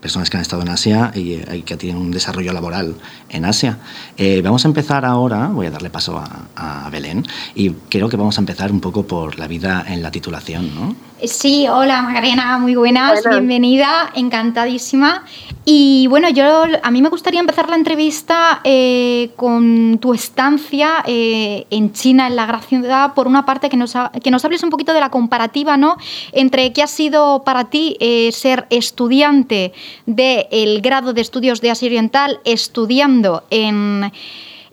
personas 0.01 0.29
que 0.29 0.37
han 0.37 0.41
estado 0.41 0.63
en 0.63 0.69
Asia 0.69 1.11
y, 1.13 1.37
que 1.61 1.77
tienen 1.77 2.01
un 2.01 2.11
desarrollo 2.11 2.51
laboral 2.51 2.95
en 3.29 3.45
Asia. 3.45 3.77
Eh, 4.17 4.41
vamos 4.43 4.65
a 4.65 4.67
empezar 4.67 5.05
ahora, 5.05 5.47
voy 5.47 5.67
a 5.67 5.71
darle 5.71 5.91
paso 5.91 6.17
a, 6.17 6.85
a 6.85 6.89
Belén, 6.89 7.23
y 7.53 7.71
creo 7.89 8.09
que 8.09 8.17
vamos 8.17 8.37
a 8.37 8.41
empezar 8.41 8.71
un 8.71 8.81
poco 8.81 9.03
por 9.03 9.37
la 9.37 9.47
vida 9.47 9.85
en 9.87 10.01
la 10.01 10.11
titulación, 10.11 10.73
¿no? 10.73 11.06
Sí, 11.23 11.67
hola 11.67 12.03
Macarena, 12.03 12.59
muy 12.59 12.75
buenas, 12.75 13.27
bienvenida, 13.27 14.11
encantadísima. 14.13 15.23
Y 15.65 16.05
bueno, 16.07 16.29
yo 16.29 16.65
a 16.83 16.91
mí 16.91 17.01
me 17.01 17.09
gustaría 17.09 17.39
empezar 17.39 17.69
la 17.69 17.75
entrevista 17.75 18.61
eh, 18.63 19.31
con 19.35 19.97
tu 19.99 20.13
estancia 20.13 21.03
eh, 21.07 21.65
en 21.71 21.91
China, 21.91 22.27
en 22.27 22.35
la 22.35 22.45
gran 22.45 22.61
ciudad, 22.61 23.15
por 23.15 23.25
una 23.25 23.45
parte 23.47 23.67
que 23.67 23.77
nos, 23.77 23.95
que 24.23 24.29
nos 24.29 24.45
hables 24.45 24.61
un 24.61 24.69
poquito 24.69 24.93
de 24.93 24.99
la 24.99 25.09
comparativa, 25.09 25.75
¿no? 25.75 25.97
Entre 26.33 26.71
qué 26.71 26.83
ha 26.83 26.87
sido 26.87 27.41
para 27.43 27.65
ti 27.71 27.97
eh, 27.99 28.31
ser 28.31 28.67
estudiante 28.69 29.73
del 30.05 30.81
grado 30.81 31.13
de 31.13 31.21
estudios 31.21 31.61
de 31.61 31.71
Asia 31.71 31.87
Oriental, 31.87 32.39
estudiando 32.45 33.43
en 33.49 34.11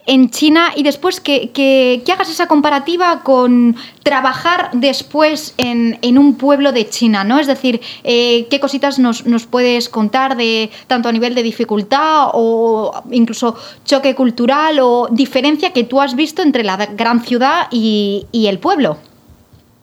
en 0.07 0.31
China 0.31 0.69
y 0.75 0.83
después 0.83 1.21
que, 1.21 1.51
que, 1.53 2.03
hagas 2.13 2.31
esa 2.31 2.47
comparativa 2.47 3.23
con 3.25 3.75
trabajar 4.03 4.71
después 4.73 5.55
en, 5.59 5.99
en, 6.03 6.19
un 6.19 6.37
pueblo 6.37 6.73
de 6.73 6.87
China, 6.87 7.25
¿no? 7.25 7.39
Es 7.39 7.47
decir, 7.47 7.81
eh, 8.05 8.47
qué 8.51 8.61
cositas 8.61 8.99
nos, 8.99 9.27
nos, 9.27 9.47
puedes 9.47 9.89
contar 9.89 10.37
de 10.37 10.71
tanto 10.87 11.09
a 11.09 11.13
nivel 11.13 11.35
de 11.35 11.43
dificultad 11.43 12.29
o 12.33 12.93
incluso 13.11 13.57
choque 13.85 14.15
cultural 14.15 14.79
o 14.81 15.09
diferencia 15.11 15.73
que 15.73 15.85
tú 15.85 16.01
has 16.01 16.15
visto 16.15 16.43
entre 16.43 16.63
la 16.63 16.77
gran 16.95 17.21
ciudad 17.21 17.67
y, 17.71 18.27
y 18.31 18.47
el 18.49 18.59
pueblo. 18.59 18.99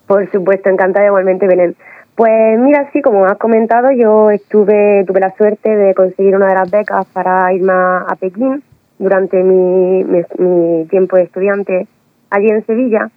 Por 0.08 0.30
supuesto, 0.32 0.70
encantada 0.70 1.08
igualmente, 1.08 1.48
Belén. 1.48 1.76
Pues 2.16 2.60
mira, 2.60 2.90
sí, 2.94 3.02
como 3.02 3.26
has 3.26 3.38
comentado, 3.38 3.92
yo 3.92 4.30
estuve, 4.30 5.04
tuve 5.08 5.20
la 5.20 5.34
suerte 5.36 5.76
de 5.76 5.96
conseguir 5.96 6.36
una 6.36 6.48
de 6.48 6.56
las 6.56 6.70
becas 6.70 7.06
para 7.14 7.52
irme 7.54 7.74
a 7.74 8.16
Pekín 8.20 8.62
durante 9.02 9.44
mi, 9.44 10.04
mi, 10.04 10.86
tiempo 10.86 11.18
de 11.18 11.24
estudiante 11.24 11.88
allí 12.30 12.48
en 12.48 12.66
Sevilla. 12.66 13.10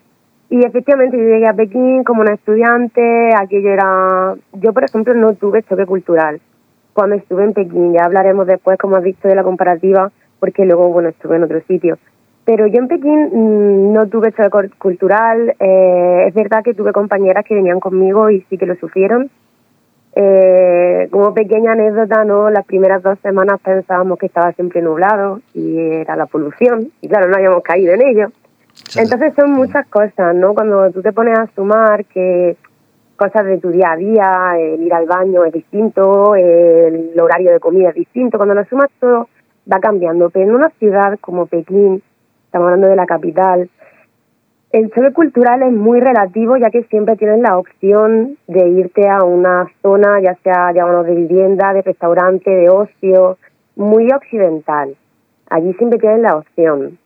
Y 0.51 0.65
efectivamente 0.65 1.17
yo 1.17 1.25
llegué 1.25 1.47
a 1.47 1.55
Pekín 1.55 2.05
como 2.05 2.23
una 2.23 2.35
estudiante, 2.35 3.31
aquello 3.35 3.71
era... 3.71 4.35
Yo, 4.55 4.73
por 4.73 4.85
ejemplo, 4.85 5.15
no 5.15 5.35
tuve 5.35 5.63
choque 5.63 5.87
cultural 5.87 6.41
cuando 6.93 7.17
estuve 7.17 7.45
en 7.45 7.53
Pekín. 7.53 7.93
Ya 7.93 8.05
hablaremos 8.05 8.47
después, 8.47 8.79
como 8.79 8.97
has 8.97 9.03
visto, 9.03 9.29
de 9.29 9.35
la 9.35 9.43
comparativa, 9.43 10.11
porque 10.41 10.65
luego, 10.65 10.89
bueno, 10.89 11.11
estuve 11.11 11.37
en 11.37 11.45
otro 11.45 11.61
sitio. 11.63 11.99
Pero 12.45 12.67
yo 12.67 12.79
en 12.79 12.89
Pekín 12.89 13.31
mm, 13.33 13.93
no 13.93 14.07
tuve 14.09 14.33
choque 14.33 14.71
cultural. 14.79 15.55
Eh, 15.59 16.25
es 16.29 16.35
verdad 16.35 16.63
que 16.63 16.75
tuve 16.75 16.93
compañeras 16.93 17.45
que 17.45 17.55
venían 17.55 17.81
conmigo 17.81 18.31
y 18.31 18.43
sí 18.49 18.57
que 18.57 18.67
lo 18.67 18.77
sufrieron, 18.77 19.31
eh, 20.17 21.09
como 21.11 21.35
pequeña 21.35 21.73
anécdota, 21.73 22.25
¿no? 22.25 22.51
Las 22.51 22.65
primeras 22.67 23.03
dos 23.03 23.19
semanas 23.21 23.61
pensábamos 23.61 24.19
que 24.19 24.27
estaba 24.27 24.53
siempre 24.53 24.81
nublado 24.81 25.41
y 25.55 25.79
era 25.79 26.17
la 26.17 26.27
polución, 26.27 26.91
y 27.01 27.09
claro, 27.09 27.29
no 27.29 27.37
habíamos 27.37 27.63
caído 27.63 27.95
en 27.95 28.03
ello. 28.03 28.29
Entonces 28.97 29.35
son 29.35 29.53
muchas 29.53 29.87
cosas, 29.87 30.35
¿no? 30.35 30.55
Cuando 30.55 30.91
tú 30.91 31.03
te 31.03 31.13
pones 31.13 31.39
a 31.39 31.49
sumar 31.55 32.05
que 32.07 32.57
cosas 33.17 33.45
de 33.47 33.59
tu 33.59 33.71
día 33.71 33.93
a 33.93 33.97
día, 33.97 34.53
el 34.59 34.83
ir 34.83 34.93
al 34.93 35.07
baño 35.07 35.45
es 35.45 35.53
distinto, 35.53 36.35
el 36.35 37.13
horario 37.21 37.53
de 37.53 37.61
comida 37.61 37.91
es 37.91 37.95
distinto, 37.95 38.37
cuando 38.37 38.55
lo 38.55 38.65
sumas 38.65 38.91
todo 39.01 39.29
va 39.73 39.79
cambiando. 39.81 40.31
Pero 40.31 40.47
en 40.47 40.55
una 40.55 40.71
ciudad 40.71 41.19
como 41.21 41.47
Pekín, 41.47 42.03
estamos 42.47 42.67
hablando 42.67 42.89
de 42.89 42.97
la 42.97 43.07
capital, 43.07 43.71
el 44.75 44.91
choque 44.91 45.13
cultural 45.13 45.63
es 45.63 45.73
muy 45.73 46.01
relativo 46.01 46.57
ya 46.57 46.69
que 46.69 46.83
siempre 46.85 47.15
tienes 47.15 47.39
la 47.39 47.59
opción 47.59 48.37
de 48.49 48.69
irte 48.71 49.09
a 49.09 49.23
una 49.23 49.71
zona, 49.83 50.21
ya 50.21 50.35
sea 50.43 50.73
llamamos 50.73 51.07
de 51.07 51.15
vivienda, 51.15 51.73
de 51.73 51.83
restaurante, 51.83 52.51
de 52.51 52.69
ocio, 52.69 53.39
muy 53.77 54.11
occidental. 54.11 54.97
Allí 55.49 55.73
siempre 55.75 56.01
tienes 56.01 56.23
la 56.23 56.39
opción. 56.39 56.99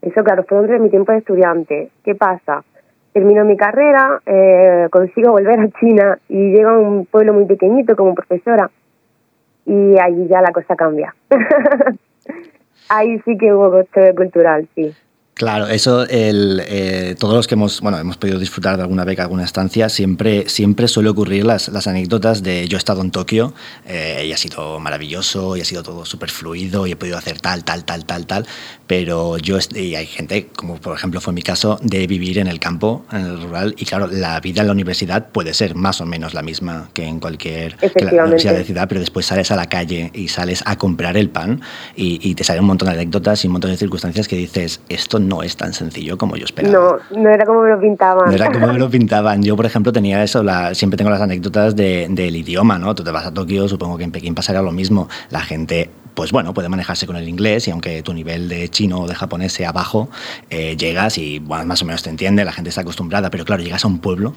Eso, 0.00 0.24
claro, 0.24 0.44
fue 0.48 0.56
entre 0.60 0.78
mi 0.78 0.88
tiempo 0.88 1.12
de 1.12 1.18
estudiante. 1.18 1.90
¿Qué 2.02 2.14
pasa? 2.14 2.64
Termino 3.12 3.44
mi 3.44 3.58
carrera, 3.58 4.22
eh, 4.24 4.88
consigo 4.90 5.32
volver 5.32 5.60
a 5.60 5.68
China 5.80 6.18
y 6.30 6.52
llego 6.52 6.70
a 6.70 6.78
un 6.78 7.04
pueblo 7.04 7.34
muy 7.34 7.44
pequeñito 7.44 7.94
como 7.94 8.14
profesora 8.14 8.70
y 9.66 9.98
ahí 10.00 10.28
ya 10.28 10.40
la 10.40 10.52
cosa 10.52 10.76
cambia. 10.76 11.14
ahí 12.88 13.20
sí 13.26 13.36
que 13.36 13.52
hubo 13.52 13.82
choque 13.82 14.14
cultural, 14.14 14.66
sí. 14.74 14.94
Claro, 15.34 15.66
eso, 15.66 16.06
el, 16.08 16.62
eh, 16.66 17.16
todos 17.18 17.34
los 17.34 17.46
que 17.46 17.54
hemos, 17.54 17.80
bueno, 17.80 17.98
hemos 17.98 18.18
podido 18.18 18.38
disfrutar 18.38 18.76
de 18.76 18.82
alguna 18.82 19.04
beca, 19.04 19.22
alguna 19.22 19.44
estancia, 19.44 19.88
siempre, 19.88 20.46
siempre 20.48 20.88
suele 20.88 21.08
ocurrir 21.08 21.46
las, 21.46 21.68
las 21.68 21.86
anécdotas 21.86 22.42
de 22.42 22.68
yo 22.68 22.76
he 22.76 22.78
estado 22.78 23.00
en 23.00 23.10
Tokio 23.10 23.54
eh, 23.86 24.26
y 24.28 24.32
ha 24.32 24.36
sido 24.36 24.78
maravilloso 24.78 25.56
y 25.56 25.62
ha 25.62 25.64
sido 25.64 25.82
todo 25.82 26.04
súper 26.04 26.30
fluido 26.30 26.86
y 26.86 26.92
he 26.92 26.96
podido 26.96 27.16
hacer 27.16 27.40
tal, 27.40 27.64
tal, 27.64 27.84
tal, 27.84 28.04
tal, 28.04 28.26
tal, 28.26 28.46
pero 28.86 29.38
yo, 29.38 29.58
y 29.74 29.94
hay 29.94 30.06
gente, 30.06 30.48
como 30.54 30.76
por 30.76 30.94
ejemplo 30.94 31.18
fue 31.22 31.32
mi 31.32 31.42
caso, 31.42 31.78
de 31.82 32.06
vivir 32.06 32.38
en 32.38 32.46
el 32.46 32.60
campo, 32.60 33.06
en 33.10 33.24
el 33.24 33.42
rural, 33.42 33.74
y 33.78 33.86
claro, 33.86 34.08
la 34.08 34.38
vida 34.38 34.60
en 34.60 34.66
la 34.66 34.72
universidad 34.74 35.28
puede 35.30 35.54
ser 35.54 35.74
más 35.74 36.02
o 36.02 36.06
menos 36.06 36.34
la 36.34 36.42
misma 36.42 36.90
que 36.92 37.04
en 37.04 37.20
cualquier 37.20 37.76
que 37.76 38.04
la 38.04 38.24
universidad 38.24 38.54
de 38.54 38.64
ciudad, 38.64 38.86
pero 38.86 39.00
después 39.00 39.24
sales 39.24 39.50
a 39.50 39.56
la 39.56 39.70
calle 39.70 40.10
y 40.14 40.28
sales 40.28 40.62
a 40.66 40.76
comprar 40.76 41.16
el 41.16 41.30
pan 41.30 41.62
y, 41.96 42.20
y 42.22 42.34
te 42.34 42.44
salen 42.44 42.60
un 42.60 42.68
montón 42.68 42.88
de 42.88 42.94
anécdotas 42.96 43.42
y 43.44 43.46
un 43.46 43.54
montón 43.54 43.70
de 43.70 43.78
circunstancias 43.78 44.28
que 44.28 44.36
dices, 44.36 44.82
esto 44.90 45.21
no 45.28 45.42
es 45.42 45.56
tan 45.56 45.72
sencillo 45.72 46.18
como 46.18 46.36
yo 46.36 46.44
esperaba. 46.44 46.98
No, 47.10 47.20
no 47.20 47.30
era 47.30 47.44
como 47.44 47.62
me 47.62 47.70
lo 47.70 47.80
pintaban. 47.80 48.26
No 48.26 48.32
era 48.32 48.50
como 48.50 48.66
me 48.66 48.78
lo 48.78 48.90
pintaban. 48.90 49.42
Yo, 49.42 49.56
por 49.56 49.66
ejemplo, 49.66 49.92
tenía 49.92 50.22
eso, 50.22 50.42
la, 50.42 50.74
siempre 50.74 50.96
tengo 50.96 51.10
las 51.10 51.20
anécdotas 51.20 51.74
de, 51.76 52.06
del 52.10 52.36
idioma, 52.36 52.78
¿no? 52.78 52.94
Tú 52.94 53.04
te 53.04 53.10
vas 53.10 53.26
a 53.26 53.32
Tokio, 53.32 53.68
supongo 53.68 53.98
que 53.98 54.04
en 54.04 54.12
Pekín 54.12 54.34
pasaría 54.34 54.62
lo 54.62 54.72
mismo. 54.72 55.08
La 55.30 55.40
gente 55.40 55.90
pues 56.14 56.30
bueno, 56.30 56.52
puede 56.52 56.68
manejarse 56.68 57.06
con 57.06 57.16
el 57.16 57.26
inglés 57.26 57.68
y 57.68 57.70
aunque 57.70 58.02
tu 58.02 58.12
nivel 58.12 58.48
de 58.48 58.68
chino 58.68 59.00
o 59.00 59.08
de 59.08 59.14
japonés 59.14 59.54
sea 59.54 59.72
bajo, 59.72 60.10
eh, 60.50 60.76
llegas 60.76 61.16
y 61.16 61.38
bueno, 61.38 61.64
más 61.64 61.80
o 61.80 61.86
menos 61.86 62.02
te 62.02 62.10
entiende, 62.10 62.44
la 62.44 62.52
gente 62.52 62.68
está 62.68 62.82
acostumbrada, 62.82 63.30
pero 63.30 63.46
claro, 63.46 63.62
llegas 63.62 63.84
a 63.84 63.88
un 63.88 63.98
pueblo 63.98 64.34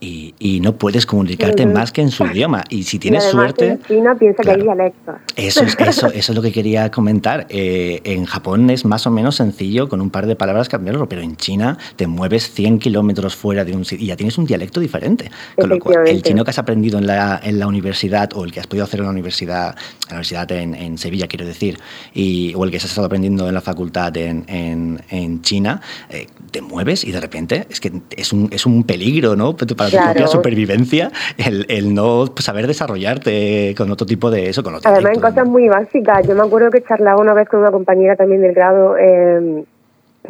y, 0.00 0.34
y, 0.38 0.60
no 0.60 0.76
puedes 0.76 1.06
comunicarte 1.06 1.66
más 1.66 1.90
que 1.90 2.02
en 2.02 2.10
su 2.10 2.24
idioma. 2.32 2.62
Y 2.70 2.84
si 2.84 2.98
tienes 2.98 3.24
suerte... 3.24 3.70
En 3.70 3.82
China 3.82 4.16
piensa 4.16 4.42
que 4.42 4.50
hay 4.50 4.62
dialectos. 4.62 5.16
Eso 5.36 5.64
es, 5.64 5.76
eso, 5.78 6.06
eso 6.14 6.32
es 6.32 6.36
lo 6.36 6.42
que 6.42 6.52
quería 6.52 6.90
comentar. 6.90 7.46
Eh, 7.48 8.00
en 8.04 8.24
Japón 8.24 8.70
es 8.70 8.84
más 8.84 9.06
o 9.06 9.10
menos 9.10 9.36
sencillo 9.36 9.88
con 9.88 10.00
un 10.00 10.10
par 10.10 10.26
de 10.26 10.36
palabras 10.36 10.68
cambiarlo, 10.68 11.08
pero 11.08 11.22
en 11.22 11.36
China 11.36 11.78
te 11.96 12.06
mueves 12.06 12.50
100 12.52 12.78
kilómetros 12.78 13.34
fuera 13.34 13.64
de 13.64 13.74
un 13.74 13.84
sitio 13.84 14.04
y 14.04 14.08
ya 14.08 14.16
tienes 14.16 14.38
un 14.38 14.44
dialecto 14.44 14.80
diferente. 14.80 15.30
Con 15.56 15.68
lo 15.68 15.78
cual, 15.78 16.06
el 16.06 16.22
chino 16.22 16.44
que 16.44 16.50
has 16.50 16.58
aprendido 16.58 16.98
en 16.98 17.06
la, 17.06 17.40
en 17.42 17.58
la 17.58 17.66
universidad 17.66 18.30
o 18.34 18.44
el 18.44 18.52
que 18.52 18.60
has 18.60 18.66
podido 18.66 18.84
hacer 18.84 19.00
en 19.00 19.06
la 19.06 19.12
universidad, 19.12 19.70
en 19.70 20.08
la 20.08 20.14
universidad 20.14 20.50
en, 20.52 20.74
en 20.74 20.98
Sevilla, 20.98 21.26
quiero 21.26 21.44
decir, 21.44 21.78
y, 22.14 22.54
o 22.54 22.64
el 22.64 22.70
que 22.70 22.76
has 22.76 22.84
estado 22.84 23.06
aprendiendo 23.06 23.48
en 23.48 23.54
la 23.54 23.60
facultad 23.60 24.16
en, 24.16 24.44
en, 24.46 25.02
en 25.10 25.42
China, 25.42 25.80
eh, 26.08 26.26
te 26.50 26.60
mueves 26.60 27.04
y 27.04 27.10
de 27.10 27.20
repente 27.20 27.66
es 27.68 27.80
que 27.80 27.92
es 28.16 28.32
un, 28.32 28.48
es 28.52 28.64
un 28.64 28.84
peligro, 28.84 29.34
¿no? 29.34 29.56
Para 29.56 29.87
tu 29.90 29.96
propia 29.96 30.26
supervivencia, 30.26 31.10
el, 31.36 31.66
el 31.68 31.94
no 31.94 32.26
saber 32.36 32.66
desarrollarte 32.66 33.74
con 33.76 33.90
otro 33.90 34.06
tipo 34.06 34.30
de 34.30 34.48
eso, 34.48 34.62
con 34.62 34.74
otro 34.74 34.90
Además, 34.90 35.12
en 35.14 35.20
cosas 35.20 35.48
muy 35.48 35.68
básicas. 35.68 36.26
Yo 36.26 36.34
me 36.34 36.42
acuerdo 36.42 36.70
que 36.70 36.82
charlaba 36.82 37.20
una 37.20 37.34
vez 37.34 37.48
con 37.48 37.60
una 37.60 37.70
compañera 37.70 38.16
también 38.16 38.42
del 38.42 38.54
grado, 38.54 38.96
eh, 38.98 39.64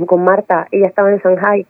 con 0.07 0.25
Marta, 0.25 0.69
ella 0.71 0.87
estaba 0.87 1.11
en 1.11 1.19
Shanghai, 1.19 1.67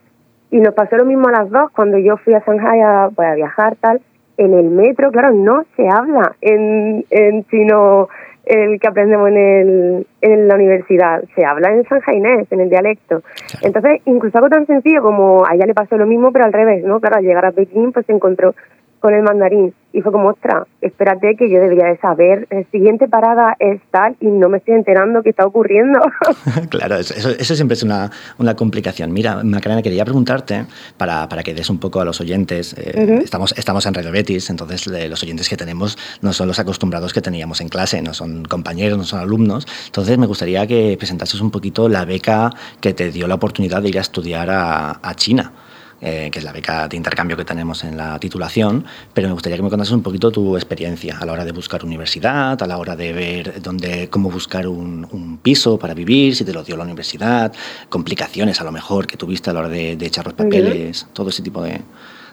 y 0.50 0.58
nos 0.60 0.74
pasó 0.74 0.96
lo 0.96 1.04
mismo 1.04 1.28
a 1.28 1.32
las 1.32 1.50
dos 1.50 1.70
cuando 1.74 1.98
yo 1.98 2.16
fui 2.16 2.34
a 2.34 2.40
Shanghai 2.40 2.80
a, 2.80 3.10
pues, 3.14 3.28
a 3.28 3.34
viajar, 3.34 3.76
tal. 3.80 4.00
En 4.36 4.54
el 4.54 4.70
metro, 4.70 5.10
claro, 5.10 5.32
no 5.32 5.64
se 5.76 5.88
habla 5.88 6.36
en, 6.40 7.04
en 7.10 7.44
chino 7.46 8.08
el 8.48 8.80
que 8.80 8.88
aprendemos 8.88 9.28
en, 9.28 9.36
el, 9.36 10.06
en 10.22 10.48
la 10.48 10.54
universidad. 10.54 11.22
Se 11.34 11.44
habla 11.44 11.70
en 11.70 11.84
sanjainés, 11.84 12.50
en 12.50 12.60
el 12.60 12.70
dialecto. 12.70 13.22
Entonces, 13.62 14.00
incluso 14.06 14.38
algo 14.38 14.48
tan 14.48 14.66
sencillo 14.66 15.02
como 15.02 15.44
a 15.46 15.54
ella 15.54 15.66
le 15.66 15.74
pasó 15.74 15.96
lo 15.98 16.06
mismo, 16.06 16.32
pero 16.32 16.46
al 16.46 16.52
revés, 16.52 16.82
¿no? 16.82 16.98
Claro, 16.98 17.16
al 17.16 17.24
llegar 17.24 17.44
a 17.44 17.52
Pekín, 17.52 17.92
pues 17.92 18.06
se 18.06 18.12
encontró 18.12 18.54
con 19.00 19.14
el 19.14 19.22
mandarín. 19.22 19.74
Y 19.90 20.02
fue 20.02 20.12
como, 20.12 20.28
ostras, 20.28 20.66
espérate 20.82 21.34
que 21.36 21.50
yo 21.50 21.60
debería 21.60 21.86
de 21.86 21.96
saber, 21.96 22.46
la 22.50 22.62
siguiente 22.64 23.08
parada 23.08 23.56
es 23.58 23.80
tal 23.90 24.16
y 24.20 24.26
no 24.26 24.50
me 24.50 24.58
estoy 24.58 24.74
enterando 24.74 25.22
qué 25.22 25.30
está 25.30 25.46
ocurriendo. 25.46 25.98
claro, 26.68 26.96
eso, 26.96 27.30
eso, 27.30 27.54
siempre 27.54 27.74
es 27.74 27.82
una, 27.82 28.10
una, 28.38 28.54
complicación. 28.54 29.12
Mira, 29.12 29.42
Macarena, 29.42 29.80
quería 29.80 30.04
preguntarte, 30.04 30.66
para, 30.98 31.28
para, 31.28 31.42
que 31.42 31.54
des 31.54 31.70
un 31.70 31.78
poco 31.78 32.00
a 32.00 32.04
los 32.04 32.20
oyentes, 32.20 32.74
eh, 32.76 32.92
uh 32.94 33.00
-huh. 33.00 33.24
estamos, 33.24 33.54
estamos 33.56 33.86
en 33.86 33.94
Radio 33.94 34.12
Betis, 34.12 34.50
entonces 34.50 34.86
eh, 34.88 35.08
los 35.08 35.22
oyentes 35.22 35.48
que 35.48 35.56
tenemos 35.56 35.96
no 36.20 36.32
son 36.34 36.48
los 36.48 36.58
acostumbrados 36.58 37.14
que 37.14 37.22
teníamos 37.22 37.60
en 37.62 37.68
clase, 37.68 38.02
no 38.02 38.12
son 38.12 38.44
compañeros, 38.44 38.98
no 38.98 39.04
son 39.04 39.20
alumnos. 39.20 39.66
Entonces 39.86 40.18
me 40.18 40.26
gustaría 40.26 40.66
que 40.66 40.96
presentases 40.98 41.40
un 41.40 41.50
poquito 41.50 41.88
la 41.88 42.04
beca 42.04 42.50
que 42.80 42.92
te 42.92 43.10
dio 43.10 43.26
la 43.26 43.36
oportunidad 43.36 43.80
de 43.82 43.88
ir 43.88 43.98
a 43.98 44.02
estudiar 44.02 44.50
a, 44.50 45.00
a 45.02 45.14
China 45.14 45.52
eh, 46.00 46.30
que 46.30 46.38
es 46.38 46.44
la 46.44 46.52
beca 46.52 46.88
de 46.88 46.96
intercambio 46.96 47.36
que 47.36 47.44
tenemos 47.44 47.84
en 47.84 47.96
la 47.96 48.18
titulación, 48.18 48.84
pero 49.14 49.28
me 49.28 49.34
gustaría 49.34 49.56
que 49.56 49.62
me 49.62 49.70
contases 49.70 49.94
un 49.94 50.02
poquito 50.02 50.30
tu 50.30 50.56
experiencia 50.56 51.18
a 51.18 51.26
la 51.26 51.32
hora 51.32 51.44
de 51.44 51.52
buscar 51.52 51.84
universidad, 51.84 52.62
a 52.62 52.66
la 52.66 52.78
hora 52.78 52.94
de 52.96 53.12
ver 53.12 53.62
dónde, 53.62 54.08
cómo 54.08 54.30
buscar 54.30 54.66
un, 54.68 55.06
un 55.10 55.38
piso 55.38 55.78
para 55.78 55.94
vivir, 55.94 56.34
si 56.36 56.44
te 56.44 56.52
lo 56.52 56.62
dio 56.62 56.76
la 56.76 56.84
universidad, 56.84 57.52
complicaciones 57.88 58.60
a 58.60 58.64
lo 58.64 58.72
mejor 58.72 59.06
que 59.06 59.16
tuviste 59.16 59.50
a 59.50 59.52
la 59.52 59.60
hora 59.60 59.68
de, 59.68 59.96
de 59.96 60.06
echar 60.06 60.24
los 60.24 60.34
papeles, 60.34 61.06
-huh. 61.06 61.12
todo 61.12 61.30
ese 61.30 61.42
tipo 61.42 61.62
de, 61.62 61.80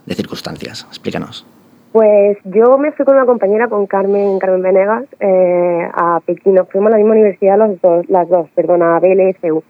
de 0.05 0.15
circunstancias. 0.15 0.85
Explícanos. 0.89 1.45
Pues 1.91 2.37
yo 2.43 2.77
me 2.77 2.91
fui 2.91 3.05
con 3.05 3.15
una 3.15 3.25
compañera, 3.25 3.69
con 3.69 3.87
Carmen, 3.87 4.37
Carmen 4.37 4.61
Venegas, 4.61 5.05
eh, 5.21 5.89
a 5.93 6.19
Pekín. 6.25 6.55
Nos 6.55 6.67
fuimos 6.69 6.89
a 6.89 6.91
la 6.91 6.97
misma 6.97 7.13
universidad 7.13 7.57
los 7.57 7.79
dos, 7.81 8.09
las 8.09 8.27
dos, 8.27 8.49
perdón, 8.53 8.83
a 8.83 8.99
BLSU. 8.99 9.63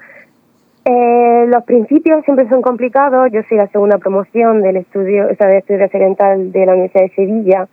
Eh, 0.88 1.48
los 1.48 1.64
principios 1.64 2.24
siempre 2.26 2.48
son 2.48 2.62
complicados. 2.62 3.32
Yo 3.32 3.42
soy 3.50 3.58
la 3.58 3.68
segunda 3.70 3.98
promoción 3.98 4.62
del 4.62 4.78
estudio, 4.78 5.28
o 5.32 5.36
sea, 5.36 5.48
de 5.48 5.58
estudio 5.58 5.86
occidental 5.86 6.52
de 6.52 6.66
la 6.66 6.74
Universidad 6.74 7.06
de 7.06 7.16
Sevilla. 7.16 7.68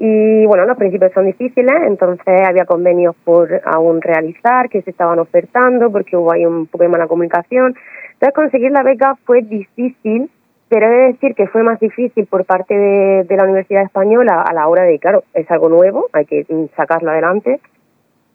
Y 0.00 0.44
bueno, 0.46 0.64
los 0.66 0.76
principios 0.76 1.12
son 1.12 1.26
difíciles, 1.26 1.74
entonces 1.86 2.42
había 2.46 2.64
convenios 2.64 3.16
por 3.24 3.60
aún 3.64 4.00
realizar 4.00 4.68
que 4.68 4.82
se 4.82 4.90
estaban 4.90 5.18
ofertando 5.18 5.90
porque 5.90 6.16
hubo 6.16 6.32
ahí 6.32 6.46
un 6.46 6.66
poco 6.66 6.84
de 6.84 6.90
mala 6.90 7.06
comunicación. 7.06 7.74
Entonces 8.12 8.34
conseguir 8.34 8.70
la 8.72 8.82
beca 8.82 9.16
fue 9.24 9.42
difícil, 9.42 10.30
pero 10.68 10.86
he 10.86 10.90
de 10.90 11.12
decir 11.12 11.34
que 11.34 11.48
fue 11.48 11.62
más 11.62 11.80
difícil 11.80 12.26
por 12.26 12.44
parte 12.44 12.74
de, 12.74 13.36
la 13.36 13.44
Universidad 13.44 13.82
Española 13.82 14.42
a 14.42 14.52
la 14.52 14.68
hora 14.68 14.84
de, 14.84 14.98
claro, 14.98 15.24
es 15.34 15.50
algo 15.50 15.68
nuevo, 15.68 16.06
hay 16.12 16.26
que 16.26 16.44
sacarlo 16.76 17.10
adelante, 17.10 17.60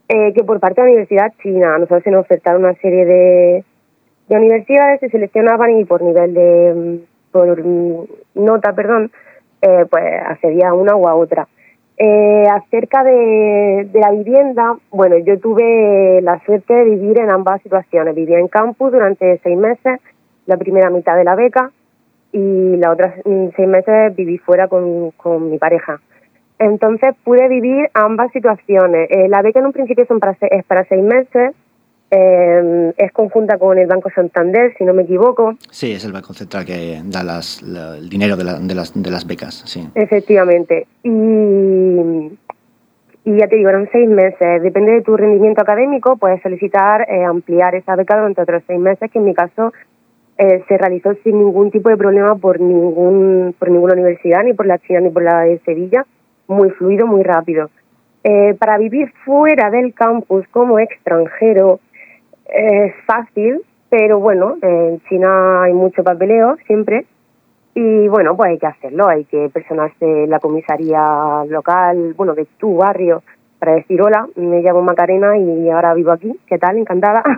eh, 0.09 0.33
que 0.33 0.43
por 0.43 0.59
parte 0.59 0.81
de 0.81 0.88
la 0.88 0.91
Universidad 0.91 1.33
China. 1.41 1.77
Nosotros 1.77 2.03
se 2.03 2.12
nos 2.12 2.21
ofertaron 2.21 2.63
una 2.63 2.75
serie 2.75 3.05
de, 3.05 3.63
de 4.27 4.36
universidades 4.36 4.99
se 4.99 5.09
seleccionaban 5.09 5.79
y 5.79 5.86
por 5.86 6.01
nivel 6.01 6.33
de 6.33 6.99
por 7.31 7.63
nota 8.36 8.73
perdón 8.73 9.12
eh, 9.62 9.86
pues 9.89 10.03
accedía 10.25 10.69
a 10.69 10.73
una 10.73 10.95
u 10.95 11.07
otra. 11.07 11.47
Eh, 11.95 12.45
acerca 12.51 13.03
de, 13.03 13.88
de 13.91 13.99
la 13.99 14.12
vivienda 14.12 14.75
bueno 14.89 15.17
yo 15.19 15.39
tuve 15.39 16.21
la 16.21 16.43
suerte 16.43 16.73
de 16.73 16.83
vivir 16.86 17.19
en 17.19 17.29
ambas 17.29 17.62
situaciones. 17.62 18.15
Vivía 18.15 18.39
en 18.39 18.47
campus 18.47 18.91
durante 18.91 19.39
seis 19.43 19.57
meses 19.57 19.99
la 20.45 20.57
primera 20.57 20.89
mitad 20.89 21.15
de 21.15 21.23
la 21.23 21.36
beca 21.36 21.71
y 22.31 22.77
la 22.77 22.91
otra 22.91 23.13
seis 23.23 23.67
meses 23.67 24.15
viví 24.15 24.38
fuera 24.39 24.67
con, 24.67 25.12
con 25.12 25.51
mi 25.51 25.57
pareja. 25.57 26.01
Entonces 26.59 27.15
pude 27.23 27.47
vivir 27.47 27.89
ambas 27.93 28.31
situaciones. 28.31 29.09
Eh, 29.12 29.27
la 29.27 29.41
beca 29.41 29.59
en 29.59 29.67
un 29.67 29.73
principio 29.73 30.05
son 30.05 30.19
para, 30.19 30.36
es 30.41 30.63
para 30.65 30.86
seis 30.86 31.03
meses 31.03 31.53
eh, 32.15 32.93
es 32.95 33.12
conjunta 33.12 33.58
con 33.58 33.78
el 33.78 33.88
Banco 33.88 34.10
Santander, 34.13 34.73
si 34.78 34.84
no 34.84 34.93
me 34.93 35.02
equivoco. 35.02 35.56
Sí, 35.71 35.91
es 35.91 36.06
el 36.06 36.12
Banco 36.12 36.34
Central 36.34 36.63
que 36.63 37.02
da 37.06 37.23
las, 37.23 37.63
la, 37.63 37.97
el 37.97 38.08
dinero 38.08 38.36
de, 38.38 38.43
la, 38.43 38.60
de, 38.60 38.76
las, 38.76 38.93
de 38.93 39.10
las 39.10 39.26
becas, 39.26 39.63
sí. 39.65 39.88
Efectivamente. 39.95 40.86
Y, 41.02 41.10
y 43.26 43.38
ya 43.38 43.47
te 43.47 43.56
digo, 43.56 43.69
eran 43.69 43.89
seis 43.91 44.08
meses. 44.08 44.62
Depende 44.62 44.91
de 44.91 45.02
tu 45.02 45.17
rendimiento 45.17 45.62
académico, 45.62 46.17
puedes 46.17 46.41
solicitar 46.41 47.08
eh, 47.10 47.23
ampliar 47.23 47.73
esa 47.73 47.95
beca 47.95 48.15
durante 48.17 48.41
otros 48.41 48.62
seis 48.67 48.80
meses, 48.80 49.10
que 49.10 49.19
en 49.19 49.26
mi 49.26 49.34
caso 49.34 49.73
eh, 50.38 50.63
se 50.67 50.78
realizó 50.78 51.15
sin 51.23 51.39
ningún 51.39 51.71
tipo 51.71 51.89
de 51.89 51.97
problema 51.97 52.36
por, 52.36 52.60
ningún, 52.60 53.56
por 53.58 53.71
ninguna 53.71 53.93
universidad, 53.93 54.43
ni 54.43 54.54
por 54.54 54.67
la 54.67 54.78
China 54.78 54.99
ni 54.99 55.10
por 55.10 55.23
la 55.23 55.41
de 55.41 55.60
Sevilla. 55.65 56.06
Muy 56.47 56.69
fluido, 56.71 57.08
muy 57.08 57.23
rápido. 57.23 57.69
Eh, 58.26 58.54
para 58.60 58.78
vivir 58.78 59.12
fuera 59.26 59.69
del 59.69 59.93
campus 59.93 60.47
como 60.49 60.80
extranjero, 60.80 61.80
es 62.45 62.93
fácil, 63.06 63.62
pero 63.89 64.19
bueno, 64.19 64.58
en 64.62 65.01
China 65.10 65.63
hay 65.63 65.73
mucho 65.73 66.03
papeleo 66.03 66.58
siempre 66.65 67.06
y 67.75 68.08
bueno, 68.08 68.36
pues 68.36 68.51
hay 68.51 68.60
que 68.60 68.67
hacerlo, 68.67 69.08
hay 69.08 69.25
que 69.25 69.49
personarse 69.49 70.23
en 70.23 70.29
la 70.29 70.39
comisaría 70.39 71.43
local, 71.47 72.13
bueno, 72.15 72.34
de 72.34 72.45
tu 72.58 72.77
barrio, 72.77 73.23
para 73.60 73.73
decir 73.73 74.01
hola, 74.01 74.27
me 74.36 74.62
llamo 74.62 74.82
Macarena 74.82 75.38
y 75.38 75.69
ahora 75.69 75.93
vivo 75.93 76.12
aquí, 76.12 76.32
¿qué 76.47 76.58
tal? 76.58 76.77
Encantada. 76.77 77.23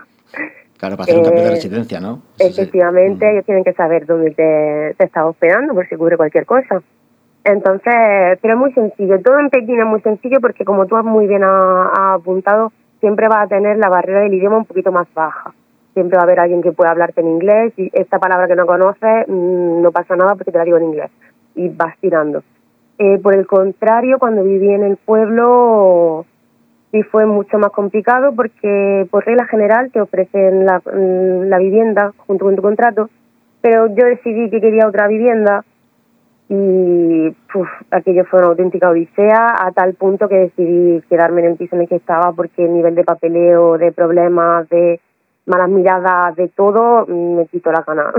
Claro, 0.77 0.97
para 0.97 1.03
hacer 1.03 1.19
un 1.19 1.23
cambio 1.23 1.43
de 1.45 1.49
residencia, 1.51 2.01
¿no? 2.01 2.21
Efectivamente, 2.37 3.31
ellos 3.31 3.45
tienen 3.45 3.63
que 3.63 3.71
saber 3.71 4.05
dónde 4.05 4.31
te, 4.31 4.93
te 4.97 5.05
estás 5.05 5.23
hospedando 5.23 5.73
por 5.73 5.87
si 5.87 5.95
ocurre 5.95 6.17
cualquier 6.17 6.45
cosa. 6.45 6.81
Entonces, 7.45 7.93
pero 8.41 8.55
es 8.55 8.59
muy 8.59 8.73
sencillo. 8.73 9.21
Todo 9.21 9.39
en 9.39 9.51
Pekín 9.51 9.79
es 9.79 9.85
muy 9.85 10.01
sencillo 10.01 10.41
porque, 10.41 10.65
como 10.65 10.87
tú 10.87 10.97
has 10.97 11.05
muy 11.05 11.27
bien 11.27 11.43
ha, 11.43 12.15
apuntado, 12.15 12.73
siempre 13.05 13.27
va 13.27 13.43
a 13.43 13.47
tener 13.47 13.77
la 13.77 13.87
barrera 13.87 14.21
del 14.21 14.33
idioma 14.33 14.57
un 14.57 14.65
poquito 14.65 14.91
más 14.91 15.07
baja. 15.13 15.53
Siempre 15.93 16.17
va 16.17 16.23
a 16.23 16.25
haber 16.25 16.39
alguien 16.39 16.63
que 16.63 16.71
pueda 16.71 16.89
hablarte 16.89 17.21
en 17.21 17.27
inglés 17.27 17.71
y 17.77 17.87
esta 17.93 18.17
palabra 18.17 18.47
que 18.47 18.55
no 18.55 18.65
conoces 18.65 19.27
mmm, 19.27 19.79
no 19.83 19.91
pasa 19.91 20.15
nada 20.15 20.33
porque 20.33 20.51
te 20.51 20.57
la 20.57 20.63
digo 20.63 20.77
en 20.77 20.85
inglés 20.85 21.11
y 21.53 21.69
vas 21.69 21.95
tirando. 21.99 22.41
Eh, 22.97 23.19
por 23.19 23.35
el 23.35 23.45
contrario, 23.45 24.17
cuando 24.17 24.43
viví 24.43 24.71
en 24.71 24.81
el 24.81 24.97
pueblo, 24.97 26.25
sí 26.91 27.03
fue 27.03 27.27
mucho 27.27 27.59
más 27.59 27.69
complicado 27.69 28.33
porque 28.35 29.07
por 29.11 29.23
regla 29.23 29.45
general 29.45 29.91
te 29.91 30.01
ofrecen 30.01 30.65
la, 30.65 30.81
la 30.83 31.59
vivienda 31.59 32.11
junto 32.25 32.45
con 32.45 32.55
tu 32.55 32.63
contrato, 32.63 33.11
pero 33.61 33.85
yo 33.85 34.05
decidí 34.07 34.49
que 34.49 34.61
quería 34.61 34.87
otra 34.87 35.07
vivienda 35.07 35.63
y 36.47 37.29
uf, 37.55 37.67
aquello 37.91 38.25
fue 38.25 38.39
una 38.39 38.49
auténtica 38.49 38.89
odisea 38.89 39.55
a 39.65 39.71
tal 39.71 39.95
punto 39.95 40.27
que 40.27 40.35
decidí 40.35 41.01
quedarme 41.09 41.41
en 41.41 41.51
el 41.51 41.57
piso 41.57 41.75
en 41.75 41.83
el 41.83 41.87
que 41.87 41.95
estaba 41.95 42.31
porque 42.33 42.65
el 42.65 42.73
nivel 42.73 42.95
de 42.95 43.03
papeleo, 43.03 43.77
de 43.77 43.91
problemas, 43.91 44.69
de 44.69 44.99
malas 45.45 45.69
miradas, 45.69 46.35
de 46.35 46.47
todo, 46.49 47.05
me 47.07 47.47
quitó 47.47 47.71
la 47.71 47.83
gana. 47.85 48.11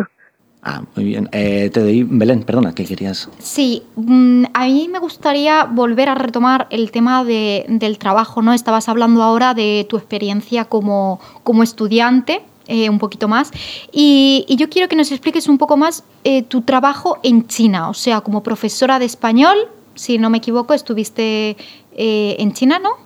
Ah, 0.69 0.83
muy 0.97 1.05
bien. 1.05 1.29
Eh, 1.31 1.71
te 1.73 1.79
doy, 1.79 2.03
Belén, 2.03 2.43
perdona, 2.43 2.75
¿qué 2.75 2.85
querías? 2.85 3.31
Sí, 3.39 3.85
mm, 3.95 4.47
a 4.53 4.65
mí 4.65 4.89
me 4.91 4.99
gustaría 4.99 5.63
volver 5.65 6.09
a 6.09 6.17
retomar 6.17 6.67
el 6.71 6.91
tema 6.91 7.23
de, 7.23 7.67
del 7.69 7.99
trabajo, 7.99 8.43
¿no? 8.43 8.53
Estabas 8.53 8.89
hablando 8.89 9.23
ahora 9.23 9.55
de 9.55 9.87
tu 9.89 9.97
experiencia 9.97 10.65
como, 10.65 11.21
como 11.45 11.63
estudiante, 11.63 12.43
eh, 12.69 12.89
un 12.91 12.99
poquito 12.99 13.29
más, 13.29 13.51
y, 13.93 14.45
y, 14.49 14.57
yo 14.57 14.69
quiero 14.69 14.89
que 14.89 14.97
nos 14.97 15.11
expliques 15.13 15.49
un 15.49 15.59
poco 15.59 15.77
más 15.77 16.05
eh, 16.25 16.43
tu 16.43 16.63
trabajo 16.63 17.19
en 17.23 17.47
China, 17.47 17.89
o 17.89 17.95
sea, 17.95 18.21
como 18.21 18.43
profesora 18.43 18.99
de 18.99 19.05
español, 19.05 19.57
si 19.95 20.19
no 20.19 20.31
me 20.31 20.39
equivoco, 20.39 20.75
estuviste 20.75 21.57
eh, 21.97 22.37
en 22.39 22.53
China, 22.53 22.79
¿no? 22.79 23.06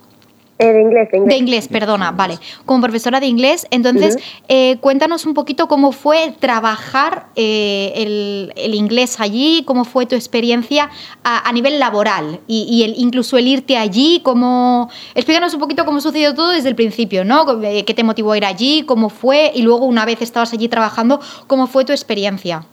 Eh, 0.61 0.73
de 0.73 0.81
inglés, 0.81 1.09
de 1.11 1.17
inglés. 1.17 1.33
De 1.33 1.39
inglés, 1.39 1.67
perdona, 1.67 2.11
vale. 2.11 2.37
Como 2.65 2.81
profesora 2.81 3.19
de 3.19 3.25
inglés, 3.25 3.65
entonces, 3.71 4.15
uh 4.15 4.19
-huh. 4.19 4.45
eh, 4.47 4.77
cuéntanos 4.79 5.25
un 5.25 5.33
poquito 5.33 5.67
cómo 5.67 5.91
fue 5.91 6.35
trabajar 6.39 7.27
eh, 7.35 7.91
el, 7.95 8.53
el, 8.55 8.75
inglés 8.75 9.19
allí, 9.19 9.63
cómo 9.65 9.85
fue 9.85 10.05
tu 10.05 10.15
experiencia 10.15 10.89
a, 11.23 11.49
a 11.49 11.51
nivel 11.51 11.79
laboral 11.79 12.41
y, 12.47 12.67
y 12.69 12.83
el, 12.83 12.93
incluso 12.97 13.37
el 13.37 13.47
irte 13.47 13.75
allí, 13.75 14.21
cómo... 14.23 14.89
Explícanos 15.15 15.53
un 15.55 15.59
poquito 15.59 15.83
cómo 15.83 15.99
sucedió 15.99 16.35
todo 16.35 16.49
desde 16.51 16.69
el 16.69 16.75
principio, 16.75 17.25
¿no? 17.25 17.45
¿Qué 17.59 17.93
te 17.95 18.03
motivó 18.03 18.33
a 18.33 18.37
ir 18.37 18.45
allí? 18.45 18.83
¿Cómo 18.85 19.09
fue? 19.09 19.51
Y 19.55 19.63
luego, 19.63 19.85
una 19.85 20.05
vez 20.05 20.21
estabas 20.21 20.53
allí 20.53 20.67
trabajando, 20.67 21.19
¿cómo 21.47 21.65
fue 21.67 21.85
tu 21.85 21.91
experiencia? 21.91 22.65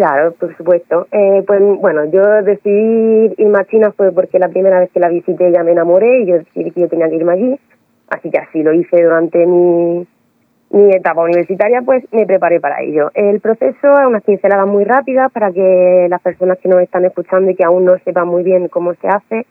Claro, 0.00 0.32
por 0.32 0.56
supuesto. 0.56 1.08
Eh, 1.12 1.44
pues 1.46 1.60
bueno, 1.78 2.06
yo 2.06 2.22
decidí 2.42 3.34
irme 3.36 3.58
a 3.58 3.66
China 3.66 3.92
porque 3.94 4.38
la 4.38 4.48
primera 4.48 4.80
vez 4.80 4.90
que 4.92 4.98
la 4.98 5.10
visité 5.10 5.52
ya 5.52 5.62
me 5.62 5.72
enamoré 5.72 6.22
y 6.22 6.26
yo 6.26 6.38
decidí 6.38 6.70
que 6.70 6.80
yo 6.80 6.88
tenía 6.88 7.10
que 7.10 7.16
irme 7.16 7.34
allí. 7.34 7.60
Así 8.08 8.30
que 8.30 8.38
así 8.38 8.62
lo 8.62 8.72
hice 8.72 9.02
durante 9.02 9.44
mi, 9.44 10.06
mi 10.70 10.90
etapa 10.94 11.20
universitaria, 11.20 11.82
pues 11.82 12.02
me 12.12 12.24
preparé 12.24 12.60
para 12.60 12.80
ello. 12.80 13.10
El 13.12 13.40
proceso 13.40 13.92
es 14.00 14.06
unas 14.06 14.22
pinceladas 14.22 14.66
muy 14.66 14.84
rápidas 14.84 15.30
para 15.32 15.52
que 15.52 16.06
las 16.08 16.22
personas 16.22 16.56
que 16.60 16.70
nos 16.70 16.80
están 16.80 17.04
escuchando 17.04 17.50
y 17.50 17.54
que 17.54 17.64
aún 17.64 17.84
no 17.84 17.98
sepan 17.98 18.26
muy 18.26 18.42
bien 18.42 18.68
cómo 18.68 18.94
se 18.94 19.06
hace, 19.06 19.44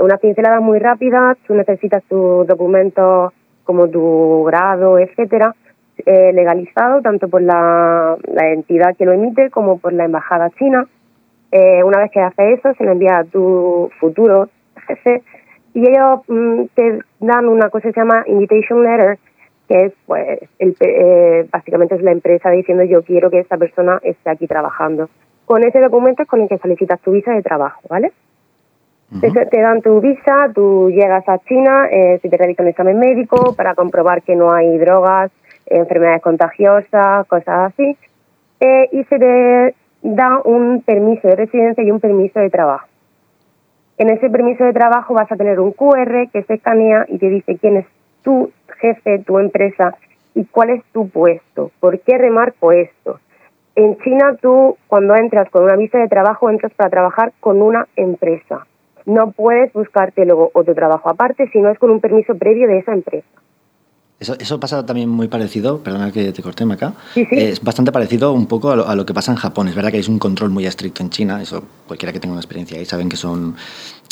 unas 0.00 0.18
pinceladas 0.18 0.62
muy 0.62 0.80
rápidas, 0.80 1.38
tú 1.46 1.54
necesitas 1.54 2.02
tus 2.08 2.44
documentos 2.48 3.32
como 3.62 3.86
tu 3.86 4.42
grado, 4.48 4.98
etcétera, 4.98 5.54
eh, 6.04 6.32
legalizado 6.32 7.02
tanto 7.02 7.28
por 7.28 7.42
la, 7.42 8.16
la, 8.26 8.48
entidad 8.50 8.96
que 8.96 9.04
lo 9.04 9.12
emite 9.12 9.50
como 9.50 9.78
por 9.78 9.92
la 9.92 10.04
embajada 10.04 10.50
china. 10.50 10.86
Eh, 11.50 11.84
una 11.84 11.98
vez 11.98 12.10
que 12.10 12.20
haces 12.20 12.58
eso, 12.58 12.74
se 12.74 12.84
le 12.84 12.92
envía 12.92 13.18
a 13.18 13.24
tu 13.24 13.90
futuro 14.00 14.48
jefe 14.86 15.22
y 15.74 15.86
ellos 15.86 16.20
mm, 16.28 16.64
te 16.74 16.98
dan 17.20 17.46
una 17.48 17.70
cosa 17.70 17.88
que 17.88 17.94
se 17.94 18.00
llama 18.00 18.24
invitation 18.26 18.82
letter, 18.82 19.18
que 19.68 19.86
es 19.86 19.92
pues 20.06 20.40
el, 20.58 20.74
eh, 20.80 21.46
básicamente 21.50 21.94
es 21.94 22.02
la 22.02 22.12
empresa 22.12 22.50
diciendo 22.50 22.84
yo 22.84 23.02
quiero 23.02 23.30
que 23.30 23.40
esta 23.40 23.56
persona 23.56 24.00
esté 24.02 24.30
aquí 24.30 24.46
trabajando. 24.46 25.08
Con 25.44 25.62
ese 25.64 25.80
documento 25.80 26.22
es 26.22 26.28
con 26.28 26.40
el 26.40 26.48
que 26.48 26.58
solicitas 26.58 27.00
tu 27.00 27.12
visa 27.12 27.32
de 27.32 27.42
trabajo, 27.42 27.80
¿vale? 27.88 28.12
Uh 29.10 29.16
-huh. 29.16 29.32
te, 29.32 29.46
te, 29.46 29.60
dan 29.60 29.82
tu 29.82 30.00
visa, 30.00 30.50
tú 30.54 30.90
llegas 30.90 31.28
a 31.28 31.38
China, 31.40 31.86
eh, 31.90 32.18
si 32.22 32.30
te 32.30 32.36
realizan 32.38 32.64
un 32.64 32.70
examen 32.70 32.98
médico 32.98 33.54
para 33.54 33.74
comprobar 33.74 34.22
que 34.22 34.34
no 34.34 34.52
hay 34.52 34.78
drogas, 34.78 35.30
enfermedades 35.66 36.22
contagiosas, 36.22 37.26
cosas 37.26 37.72
así, 37.72 37.96
eh, 38.60 38.88
y 38.92 39.04
se 39.04 39.18
te 39.18 39.74
da 40.02 40.40
un 40.44 40.82
permiso 40.82 41.28
de 41.28 41.36
residencia 41.36 41.82
y 41.84 41.90
un 41.90 42.00
permiso 42.00 42.40
de 42.40 42.50
trabajo. 42.50 42.86
En 43.98 44.10
ese 44.10 44.30
permiso 44.30 44.64
de 44.64 44.72
trabajo 44.72 45.14
vas 45.14 45.30
a 45.30 45.36
tener 45.36 45.60
un 45.60 45.72
QR 45.72 46.28
que 46.32 46.42
se 46.42 46.54
escanea 46.54 47.04
y 47.08 47.18
te 47.18 47.28
dice 47.28 47.56
quién 47.58 47.76
es 47.76 47.86
tu 48.22 48.50
jefe, 48.78 49.20
tu 49.20 49.38
empresa 49.38 49.94
y 50.34 50.44
cuál 50.46 50.70
es 50.70 50.84
tu 50.92 51.08
puesto. 51.08 51.70
¿Por 51.78 52.00
qué 52.00 52.18
remarco 52.18 52.72
esto? 52.72 53.20
En 53.74 53.96
China 53.98 54.36
tú 54.40 54.76
cuando 54.86 55.14
entras 55.14 55.48
con 55.50 55.64
una 55.64 55.76
visa 55.76 55.98
de 55.98 56.08
trabajo 56.08 56.50
entras 56.50 56.72
para 56.74 56.90
trabajar 56.90 57.32
con 57.40 57.62
una 57.62 57.86
empresa. 57.96 58.66
No 59.06 59.32
puedes 59.32 59.72
buscarte 59.72 60.24
luego 60.24 60.50
otro 60.54 60.74
trabajo 60.74 61.08
aparte 61.08 61.48
si 61.48 61.60
no 61.60 61.70
es 61.70 61.78
con 61.78 61.90
un 61.90 62.00
permiso 62.00 62.36
previo 62.36 62.68
de 62.68 62.78
esa 62.78 62.92
empresa. 62.92 63.41
Eso, 64.22 64.36
eso, 64.38 64.60
pasa 64.60 64.86
también 64.86 65.08
muy 65.08 65.26
parecido, 65.26 65.78
perdona 65.78 66.12
que 66.12 66.30
te 66.30 66.42
corté 66.42 66.62
acá, 66.62 66.94
sí, 67.12 67.26
sí. 67.28 67.36
es 67.36 67.60
bastante 67.60 67.90
parecido 67.90 68.32
un 68.32 68.46
poco 68.46 68.70
a 68.70 68.76
lo, 68.76 68.88
a 68.88 68.94
lo, 68.94 69.04
que 69.04 69.12
pasa 69.12 69.32
en 69.32 69.36
Japón. 69.36 69.66
Es 69.66 69.74
verdad 69.74 69.90
que 69.90 69.96
hay 69.96 70.04
un 70.08 70.20
control 70.20 70.50
muy 70.50 70.64
estricto 70.64 71.02
en 71.02 71.10
China, 71.10 71.42
eso 71.42 71.64
cualquiera 71.88 72.12
que 72.12 72.20
tenga 72.20 72.32
una 72.32 72.40
experiencia 72.40 72.78
ahí 72.78 72.84
saben 72.84 73.08
que 73.08 73.16
son... 73.16 73.56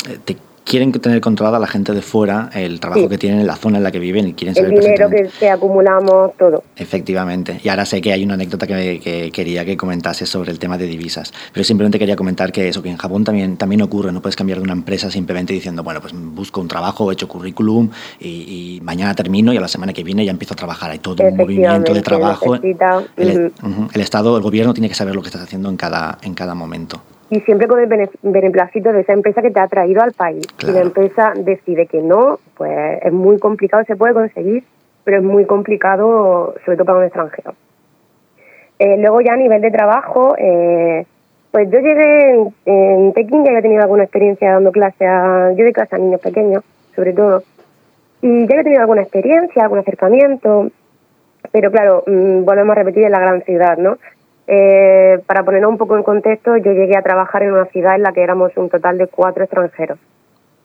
Eh, 0.09 0.19
te 0.25 0.37
quieren 0.65 0.93
tener 0.93 1.21
controlada 1.21 1.59
la 1.59 1.67
gente 1.67 1.93
de 1.93 2.03
fuera 2.03 2.51
el 2.55 2.81
trabajo 2.81 3.03
sí. 3.03 3.09
que 3.09 3.19
tienen 3.19 3.41
en 3.41 3.47
la 3.47 3.57
zona 3.57 3.79
en 3.79 3.85
la 3.85 3.91
que 3.91 3.99
viven 3.99 4.29
y 4.29 4.35
quieren 4.35 4.55
saber 4.55 4.75
el 4.75 4.81
dinero 4.81 5.11
que, 5.11 5.29
que, 5.39 5.51
acumulamos 5.51 6.37
todo. 6.37 6.63
Efectivamente. 6.77 7.61
Y 7.63 7.69
ahora 7.69 7.85
sé 7.85 8.01
que 8.01 8.13
hay 8.13 8.25
una 8.25 8.35
anécdota 8.35 8.67
que, 8.67 9.01
que, 9.03 9.31
quería 9.33 9.65
que 9.65 9.77
comentase 9.77 10.27
sobre 10.27 10.51
el 10.51 10.59
tema 10.59 10.79
de 10.79 10.87
divisas 10.87 11.33
pero 11.53 11.65
simplemente 11.65 11.99
quería 11.99 12.17
comentar 12.17 12.53
que 12.53 12.69
eso 12.69 12.83
que 12.83 12.91
en 12.91 12.97
Japón 12.97 13.25
también 13.25 13.57
también 13.57 13.83
ocurre 13.83 14.13
no 14.13 14.21
puedes 14.21 14.37
cambiar 14.37 14.59
de 14.59 14.65
una 14.65 14.73
empresa 14.73 15.11
simplemente 15.11 15.53
diciendo 15.53 15.83
bueno 15.83 16.01
pues 16.01 16.13
busco 16.15 16.61
un 16.61 16.69
trabajo 16.69 17.11
he 17.11 17.15
hecho 17.15 17.29
currículum 17.29 17.91
y, 18.19 18.77
y 18.77 18.81
mañana 18.83 19.15
termino 19.15 19.53
y 19.53 19.57
a 19.57 19.61
la 19.61 19.69
semana 19.69 19.93
que 19.93 20.05
viene 20.05 20.25
ya 20.25 20.31
empiezo 20.31 20.55
a 20.55 20.57
trabajar 20.57 20.91
hay 20.91 20.99
todo 20.99 21.23
un 21.25 21.37
movimiento 21.37 21.95
de 21.95 22.03
trabajo. 22.03 22.55
el, 22.55 22.61
uh 22.63 22.71
-huh. 22.71 23.89
el, 23.93 24.01
estado 24.01 24.37
el 24.37 24.43
gobierno 24.43 24.75
tiene 24.75 24.89
que 24.89 24.95
saber 24.95 25.15
lo 25.15 25.23
que 25.23 25.29
estás 25.29 25.43
haciendo 25.43 25.69
en 25.69 25.77
cada 25.77 26.19
en 26.23 26.35
cada 26.35 26.55
momento 26.55 27.01
y 27.31 27.41
siempre 27.41 27.69
con 27.69 27.81
el 27.81 28.11
beneplácito 28.23 28.93
de 28.93 29.01
esa 29.01 29.13
empresa 29.13 29.41
que 29.41 29.51
te 29.51 29.61
ha 29.61 29.69
traído 29.69 30.03
al 30.03 30.13
país. 30.13 30.47
Claro. 30.57 30.73
Si 30.73 30.79
la 30.79 30.85
empresa 30.85 31.33
decide 31.37 31.87
que 31.87 32.03
no, 32.03 32.41
pues 32.57 32.99
es 33.03 33.13
muy 33.13 33.39
complicado, 33.39 33.85
se 33.85 33.97
puede 33.97 34.15
conseguir, 34.15 34.65
pero 35.05 35.19
es 35.19 35.23
muy 35.23 35.47
complicado, 35.47 36.55
sobre 36.65 36.77
todo 36.77 36.87
para 36.87 36.99
un 36.99 37.05
extranjero. 37.05 37.55
Eh, 38.81 38.97
luego 38.99 39.21
ya 39.21 39.35
a 39.35 39.37
nivel 39.37 39.61
de 39.61 39.71
trabajo, 39.71 40.35
eh, 40.39 41.07
pues 41.53 41.71
yo 41.71 41.79
llegué 41.79 42.31
en, 42.31 42.55
en, 42.65 43.13
Pekín, 43.13 43.45
ya 43.45 43.51
había 43.51 43.63
tenido 43.63 43.83
alguna 43.83 44.05
experiencia 44.05 44.53
dando 44.53 44.73
clase 44.73 45.07
a, 45.07 45.53
yo 45.53 45.65
de 45.65 45.73
clase 45.73 45.97
a 45.97 45.99
niños 45.99 46.21
pequeños, 46.21 46.65
sobre 46.97 47.13
todo, 47.13 47.43
y 48.23 48.47
ya 48.47 48.55
había 48.55 48.65
tenido 48.65 48.81
alguna 48.81 49.03
experiencia, 49.03 49.63
algún 49.63 49.79
acercamiento, 49.79 50.71
pero 51.53 51.71
claro, 51.71 52.05
mmm, 52.07 52.45
volvemos 52.45 52.73
a 52.73 52.81
repetir 52.81 53.05
en 53.05 53.13
la 53.13 53.21
gran 53.21 53.43
ciudad, 53.43 53.77
¿no? 53.79 53.99
Eh, 54.53 55.21
para 55.27 55.45
ponernos 55.45 55.71
un 55.71 55.79
poco 55.79 55.97
en 55.97 56.03
contexto, 56.03 56.57
yo 56.57 56.73
llegué 56.73 56.97
a 56.97 57.03
trabajar 57.03 57.45
en 57.45 57.53
una 57.53 57.67
ciudad 57.67 57.95
en 57.95 58.03
la 58.03 58.13
que 58.13 58.21
éramos 58.21 58.51
un 58.57 58.69
total 58.69 58.99
de 58.99 59.07
cuatro 59.07 59.45
extranjeros, 59.45 59.97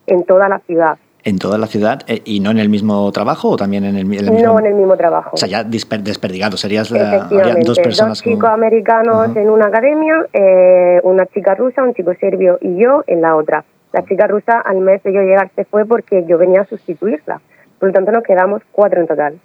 en 0.08 0.24
toda 0.24 0.50
la 0.50 0.58
ciudad. 0.58 0.98
¿En 1.24 1.38
toda 1.38 1.60
la 1.60 1.68
ciudad? 1.68 2.02
Eh, 2.08 2.20
¿Y 2.26 2.40
no 2.40 2.50
en 2.50 2.58
el 2.58 2.68
mismo 2.70 3.12
trabajo 3.12 3.50
o 3.50 3.58
también 3.58 3.84
en 3.84 3.96
el, 3.96 4.12
en 4.12 4.26
el 4.26 4.32
mismo? 4.32 4.54
No, 4.54 4.60
en 4.60 4.66
el 4.66 4.74
mismo 4.74 4.98
trabajo. 4.98 5.32
O 5.34 5.38
sea, 5.38 5.48
ya 5.48 5.64
desper, 5.64 6.02
desperdigado, 6.02 6.58
serías 6.58 6.90
la, 6.90 7.28
dos 7.64 7.78
personas. 7.78 8.18
Dos 8.18 8.24
chicos 8.24 8.50
americanos 8.50 9.28
uh 9.28 9.32
-huh. 9.32 9.42
en 9.42 9.50
una 9.52 9.68
academia, 9.68 10.16
eh, 10.34 11.00
una 11.04 11.28
chica 11.28 11.54
rusa, 11.54 11.84
un 11.84 11.94
chico 11.94 12.12
serbio 12.20 12.58
y 12.62 12.78
yo 12.78 13.04
en 13.06 13.22
la 13.22 13.36
otra. 13.36 13.66
La 13.94 14.04
chica 14.04 14.26
rusa 14.26 14.62
al 14.62 14.80
mes 14.80 15.04
de 15.04 15.14
yo 15.14 15.22
llegar 15.22 15.52
se 15.56 15.64
fue 15.64 15.86
porque 15.86 16.26
yo 16.26 16.40
venía 16.40 16.62
a 16.62 16.66
sustituirla. 16.66 17.40
Por 17.78 17.90
lo 17.90 17.94
tanto, 17.94 18.12
nos 18.12 18.24
quedamos 18.24 18.64
cuatro 18.72 19.00
en 19.00 19.08
total. 19.08 19.40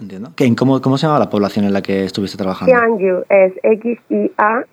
Entiendo. 0.00 0.30
¿Qué, 0.36 0.54
cómo, 0.56 0.80
¿Cómo 0.80 0.98
se 0.98 1.06
llama 1.06 1.18
la 1.18 1.30
población 1.30 1.64
en 1.64 1.72
la 1.72 1.82
que 1.82 2.04
estuviste 2.04 2.36
trabajando? 2.36 2.74
Xianju 2.74 3.24
es 3.28 3.52
X-I-A-N-J-U. 3.62 4.68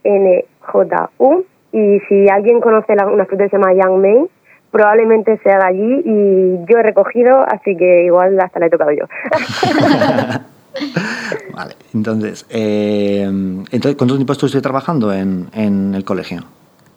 Y 1.71 1.99
si 2.07 2.29
alguien 2.29 2.62
conoce 2.62 2.95
la, 2.95 3.07
una 3.07 3.25
fruta 3.25 3.45
que 3.45 3.49
se 3.49 3.57
llama 3.57 3.73
Yangmei, 3.73 4.29
probablemente 4.71 5.38
sea 5.43 5.57
de 5.59 5.65
allí 5.65 6.01
y 6.05 6.59
yo 6.69 6.77
he 6.77 6.83
recogido, 6.83 7.43
así 7.47 7.75
que 7.75 8.05
igual 8.05 8.39
hasta 8.39 8.59
la 8.59 8.67
he 8.67 8.69
tocado 8.69 8.91
yo. 8.91 9.05
vale, 11.55 11.73
entonces, 11.93 12.45
eh, 12.49 13.23
entonces, 13.23 13.95
¿cuánto 13.95 14.15
tiempo 14.15 14.33
estuviste 14.33 14.62
trabajando 14.62 15.13
en, 15.13 15.47
en 15.53 15.93
el 15.95 16.03
colegio? 16.03 16.41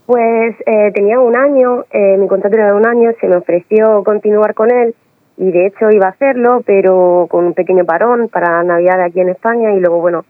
Pues 0.07 0.55
eh, 0.67 0.93
tenía 0.95 1.19
un 1.19 1.37
año, 1.37 1.85
eh, 1.91 2.17
mi 2.17 2.29
contrato 2.29 2.57
era 2.57 2.67
de 2.69 2.75
un 2.75 2.87
año, 2.87 3.11
se 3.21 3.27
me 3.27 3.37
ofreció 3.37 4.05
continuar 4.05 4.55
con 4.55 4.71
él 4.71 4.95
y 5.39 5.51
de 5.51 5.67
hecho 5.67 5.91
iba 5.91 6.07
a 6.07 6.11
hacerlo, 6.11 6.63
pero 6.65 7.27
con 7.31 7.45
un 7.45 7.55
pequeño 7.55 7.85
parón 7.85 8.29
para 8.29 8.63
Navidad 8.63 9.03
aquí 9.03 9.21
en 9.21 9.29
España 9.29 9.73
y 9.73 9.81
luego, 9.81 10.01
bueno, 10.01 10.25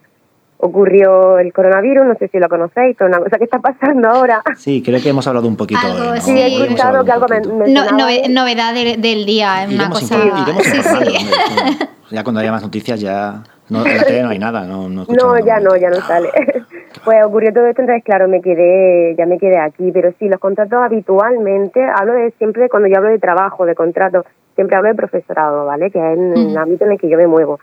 ocurrió 0.58 1.38
el 1.38 1.52
coronavirus, 1.52 2.06
no 2.06 2.14
sé 2.14 2.28
si 2.28 2.38
lo 2.38 2.48
conocéis, 2.48 2.96
pero 2.98 3.08
una 3.08 3.18
cosa 3.18 3.38
que 3.38 3.44
está 3.44 3.60
pasando 3.60 4.08
ahora. 4.08 4.42
Sí, 4.56 4.82
creo 4.84 5.00
que 5.00 5.10
hemos 5.10 5.26
hablado 5.26 5.46
un 5.46 5.56
poquito. 5.56 5.80
Algo, 5.82 6.12
de, 6.12 6.16
¿no? 6.16 6.20
Sí, 6.20 6.38
he 6.38 6.62
escuchado 6.62 7.04
que 7.04 7.12
algo 7.12 7.26
me, 7.28 7.40
no, 7.40 7.90
nove, 7.92 8.22
novedad 8.28 8.74
de, 8.74 8.96
del 8.96 9.26
día, 9.26 9.64
iremos 9.64 9.74
una 9.74 9.90
cosa... 9.90 10.16
Iremos 10.24 10.62
sí, 10.64 10.82
sí. 10.82 11.78
Ya 12.10 12.22
cuando 12.22 12.40
haya 12.40 12.52
más 12.52 12.62
noticias 12.62 13.00
ya... 13.00 13.42
No, 13.68 13.84
en 13.84 13.96
la 13.96 14.04
tele 14.04 14.22
no 14.22 14.28
hay 14.28 14.38
nada, 14.38 14.64
no 14.64 14.88
No, 14.88 15.04
no 15.08 15.38
ya 15.44 15.58
no, 15.58 15.76
ya 15.76 15.90
no 15.90 15.96
sale. 15.96 16.30
Pues 17.04 17.24
ocurrió 17.24 17.52
todo 17.52 17.66
esto, 17.66 17.82
entonces 17.82 18.02
claro, 18.02 18.26
me 18.26 18.40
quedé, 18.40 19.14
ya 19.16 19.26
me 19.26 19.38
quedé 19.38 19.58
aquí, 19.58 19.92
pero 19.92 20.12
sí, 20.18 20.28
los 20.28 20.40
contratos 20.40 20.80
habitualmente, 20.82 21.80
hablo 21.84 22.14
de 22.14 22.32
siempre 22.32 22.68
cuando 22.68 22.88
yo 22.88 22.96
hablo 22.96 23.10
de 23.10 23.20
trabajo, 23.20 23.64
de 23.64 23.76
contrato, 23.76 24.24
siempre 24.56 24.76
hablo 24.76 24.88
de 24.88 24.96
profesorado, 24.96 25.66
¿vale? 25.66 25.90
Que 25.90 25.98
es 25.98 26.18
el 26.18 26.58
ámbito 26.58 26.84
en 26.84 26.92
el 26.92 26.98
que 26.98 27.08
yo 27.08 27.16
me 27.16 27.28
muevo. 27.28 27.60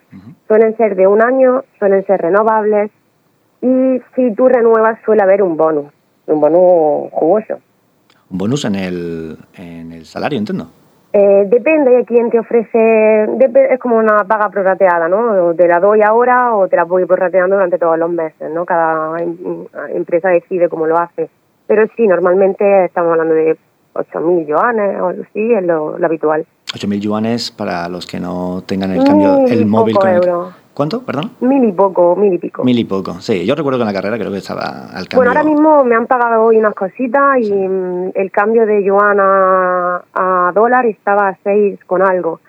Suelen 0.47 0.77
ser 0.77 0.95
de 0.95 1.07
un 1.07 1.21
año, 1.21 1.63
suelen 1.79 2.05
ser 2.05 2.21
renovables 2.21 2.91
y 3.61 4.01
si 4.15 4.33
tú 4.33 4.47
renuevas 4.47 4.99
suele 5.03 5.23
haber 5.23 5.41
un 5.43 5.57
bonus, 5.57 5.91
un 6.27 6.39
bonus 6.39 7.11
jugoso. 7.11 7.59
¿Un 8.29 8.37
bonus 8.37 8.65
en 8.65 8.75
el, 8.75 9.37
en 9.57 9.91
el 9.91 10.05
salario, 10.05 10.39
entiendo? 10.39 10.67
Eh, 11.15 11.45
depende 11.47 11.91
de 11.91 12.05
quién 12.05 12.31
te 12.31 12.39
ofrece, 12.39 13.25
es 13.69 13.79
como 13.79 13.97
una 13.97 14.23
paga 14.23 14.49
prorrateada, 14.49 15.07
¿no? 15.07 15.53
Te 15.53 15.67
la 15.67 15.79
doy 15.79 16.01
ahora 16.01 16.55
o 16.55 16.67
te 16.67 16.75
la 16.75 16.85
voy 16.85 17.05
prorrateando 17.05 17.55
durante 17.55 17.77
todos 17.77 17.99
los 17.99 18.09
meses, 18.09 18.49
¿no? 18.51 18.65
Cada 18.65 19.17
empresa 19.89 20.29
decide 20.29 20.69
cómo 20.69 20.87
lo 20.87 20.97
hace. 20.97 21.29
Pero 21.67 21.85
sí, 21.95 22.07
normalmente 22.07 22.85
estamos 22.85 23.11
hablando 23.11 23.35
de 23.35 23.57
8.000 23.93 24.47
yuanes 24.47 25.01
o 25.01 25.07
así, 25.09 25.53
es 25.53 25.63
lo, 25.63 25.95
habitual. 26.03 26.45
8.000 26.73 26.99
yuanes 26.99 27.51
para 27.51 27.87
los 27.89 28.05
que 28.05 28.19
no 28.19 28.63
tengan 28.65 28.91
el 28.91 29.03
cambio, 29.03 29.45
el 29.47 29.65
móvil 29.65 29.95
con 29.95 30.53
¿Cuánto? 30.73 31.03
Perdón. 31.03 31.31
Mil 31.41 31.63
y 31.63 31.71
poco, 31.71 32.15
mil 32.15 32.33
y 32.33 32.37
pico. 32.39 32.63
Mil 32.63 32.77
y 32.79 32.83
poco, 32.83 33.21
sí. 33.21 33.45
Yo 33.45 33.53
recuerdo 33.53 33.77
que 33.77 33.83
en 33.83 33.87
la 33.87 33.93
carrera 33.93 34.17
creo 34.17 34.31
que 34.31 34.39
estaba 34.39 34.87
al 34.87 35.07
cambio. 35.07 35.17
Bueno, 35.17 35.31
ahora 35.31 35.43
mismo 35.43 35.83
me 35.83 35.95
han 35.95 36.07
pagado 36.07 36.43
hoy 36.43 36.57
unas 36.57 36.73
cositas 36.73 37.37
y 37.39 37.51
mm, 37.51 38.11
el 38.15 38.31
cambio 38.31 38.65
de 38.65 38.83
yuan 38.83 39.19
a, 39.19 40.51
dólar 40.55 40.85
estaba 40.87 41.29
a 41.29 41.37
seis 41.43 41.79
con 41.85 42.01
algo. 42.01 42.39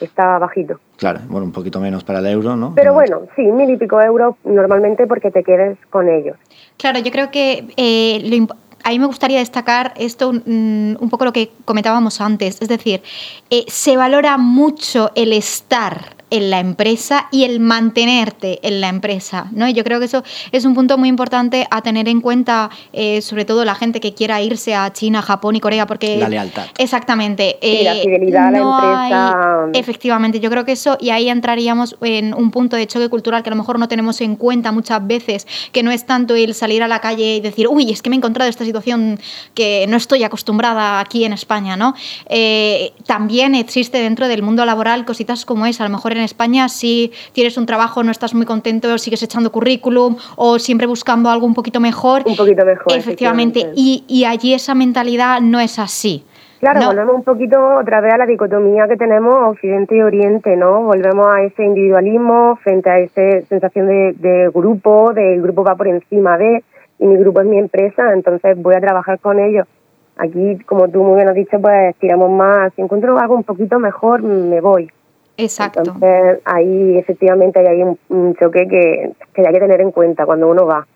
Está 0.00 0.38
bajito. 0.38 0.80
Claro, 0.96 1.20
bueno, 1.28 1.46
un 1.46 1.52
poquito 1.52 1.80
menos 1.80 2.02
para 2.02 2.18
el 2.18 2.26
euro, 2.26 2.56
¿no? 2.56 2.72
Pero 2.74 2.92
bueno, 2.94 3.22
sí, 3.36 3.42
mil 3.42 3.70
y 3.70 3.76
pico 3.76 4.00
euros 4.00 4.34
normalmente 4.44 5.06
porque 5.06 5.30
te 5.30 5.44
quedes 5.44 5.78
con 5.90 6.08
ellos. 6.08 6.36
Claro, 6.76 6.98
yo 6.98 7.10
creo 7.12 7.30
que 7.30 7.68
eh, 7.76 8.48
a 8.84 8.90
mí 8.90 8.98
me 8.98 9.06
gustaría 9.06 9.38
destacar 9.38 9.94
esto, 9.96 10.32
mm, 10.32 10.96
un 11.00 11.08
poco 11.10 11.24
lo 11.24 11.32
que 11.32 11.50
comentábamos 11.64 12.20
antes, 12.20 12.58
es 12.60 12.68
decir, 12.68 13.02
eh, 13.50 13.64
se 13.68 13.96
valora 13.96 14.38
mucho 14.38 15.10
el 15.14 15.32
estar 15.32 16.17
en 16.30 16.50
la 16.50 16.60
empresa 16.60 17.28
y 17.30 17.44
el 17.44 17.60
mantenerte 17.60 18.58
en 18.66 18.80
la 18.80 18.88
empresa. 18.88 19.48
¿no? 19.52 19.68
Y 19.68 19.72
yo 19.72 19.84
creo 19.84 19.98
que 19.98 20.06
eso 20.06 20.22
es 20.52 20.64
un 20.64 20.74
punto 20.74 20.98
muy 20.98 21.08
importante 21.08 21.66
a 21.70 21.82
tener 21.82 22.08
en 22.08 22.20
cuenta, 22.20 22.70
eh, 22.92 23.22
sobre 23.22 23.44
todo 23.44 23.64
la 23.64 23.74
gente 23.74 24.00
que 24.00 24.14
quiera 24.14 24.40
irse 24.42 24.74
a 24.74 24.92
China, 24.92 25.22
Japón 25.22 25.56
y 25.56 25.60
Corea, 25.60 25.86
porque... 25.86 26.18
La 26.18 26.28
lealtad. 26.28 26.66
Exactamente. 26.78 27.58
la 27.60 27.96
eh, 27.96 28.02
fidelidad 28.02 28.48
a 28.48 28.50
la 28.50 28.58
empresa. 28.58 29.78
efectivamente, 29.78 30.40
yo 30.40 30.50
creo 30.50 30.64
que 30.64 30.72
eso, 30.72 30.96
y 31.00 31.10
ahí 31.10 31.28
entraríamos 31.28 31.96
en 32.00 32.34
un 32.34 32.50
punto 32.50 32.76
de 32.76 32.86
choque 32.86 33.08
cultural 33.08 33.42
que 33.42 33.48
a 33.48 33.52
lo 33.52 33.56
mejor 33.56 33.78
no 33.78 33.88
tenemos 33.88 34.20
en 34.20 34.36
cuenta 34.36 34.72
muchas 34.72 35.06
veces, 35.06 35.46
que 35.72 35.82
no 35.82 35.90
es 35.90 36.06
tanto 36.06 36.34
el 36.34 36.54
salir 36.54 36.82
a 36.82 36.88
la 36.88 37.00
calle 37.00 37.36
y 37.36 37.40
decir, 37.40 37.68
uy, 37.68 37.90
es 37.90 38.02
que 38.02 38.10
me 38.10 38.16
he 38.16 38.18
encontrado 38.18 38.48
esta 38.48 38.64
situación 38.64 39.18
que 39.54 39.86
no 39.88 39.96
estoy 39.96 40.24
acostumbrada 40.24 41.00
aquí 41.00 41.24
en 41.24 41.32
España, 41.32 41.76
¿no? 41.76 41.94
Eh, 42.26 42.92
también 43.06 43.54
existe 43.54 43.98
dentro 43.98 44.28
del 44.28 44.42
mundo 44.42 44.64
laboral 44.64 45.04
cositas 45.04 45.44
como 45.44 45.66
esa, 45.66 45.84
a 45.84 45.88
lo 45.88 45.94
mejor 45.94 46.17
en 46.18 46.24
España 46.24 46.68
si 46.68 47.12
tienes 47.32 47.56
un 47.56 47.66
trabajo, 47.66 48.02
no 48.02 48.10
estás 48.10 48.34
muy 48.34 48.46
contento, 48.46 48.98
sigues 48.98 49.22
echando 49.22 49.50
currículum 49.50 50.16
o 50.36 50.58
siempre 50.58 50.86
buscando 50.86 51.30
algo 51.30 51.46
un 51.46 51.54
poquito 51.54 51.80
mejor. 51.80 52.22
Un 52.26 52.36
poquito 52.36 52.64
mejor. 52.64 52.92
Efectivamente. 52.92 53.70
Y, 53.74 54.04
y 54.08 54.24
allí 54.24 54.54
esa 54.54 54.74
mentalidad 54.74 55.40
no 55.40 55.60
es 55.60 55.78
así. 55.78 56.24
Claro, 56.60 56.86
volvemos 56.86 57.14
un 57.14 57.22
poquito 57.22 57.56
otra 57.80 58.00
vez 58.00 58.14
a 58.14 58.18
la 58.18 58.26
dicotomía 58.26 58.88
que 58.88 58.96
tenemos 58.96 59.32
Occidente 59.52 59.96
y 59.96 60.02
Oriente, 60.02 60.56
¿no? 60.56 60.82
Volvemos 60.82 61.26
a 61.28 61.42
ese 61.44 61.62
individualismo 61.62 62.56
frente 62.64 62.90
a 62.90 62.98
esa 62.98 63.46
sensación 63.48 63.86
de, 63.86 64.14
de 64.18 64.50
grupo, 64.52 65.12
de 65.12 65.34
el 65.34 65.42
grupo 65.42 65.62
va 65.62 65.76
por 65.76 65.86
encima 65.86 66.36
de, 66.36 66.64
y 66.98 67.06
mi 67.06 67.16
grupo 67.16 67.42
es 67.42 67.46
mi 67.46 67.58
empresa, 67.58 68.12
entonces 68.12 68.60
voy 68.60 68.74
a 68.74 68.80
trabajar 68.80 69.20
con 69.20 69.38
ellos. 69.38 69.68
Aquí, 70.16 70.58
como 70.66 70.88
tú 70.88 71.04
muy 71.04 71.14
bien 71.14 71.28
has 71.28 71.34
dicho, 71.36 71.60
pues 71.60 71.94
tiramos 72.00 72.28
más. 72.28 72.72
Si 72.74 72.82
encuentro 72.82 73.16
algo 73.16 73.36
un 73.36 73.44
poquito 73.44 73.78
mejor, 73.78 74.22
me 74.22 74.60
voy. 74.60 74.90
Exacto. 75.38 75.80
Entonces, 75.80 76.40
ahí 76.44 76.98
efectivamente 76.98 77.60
hay 77.60 77.82
un, 77.82 78.34
choque 78.34 78.66
que, 78.68 79.12
que 79.32 79.46
hay 79.46 79.54
que 79.54 79.60
tener 79.60 79.80
en 79.80 79.92
cuenta 79.92 80.26
cuando 80.26 80.48
uno 80.48 80.66
va. 80.66 80.86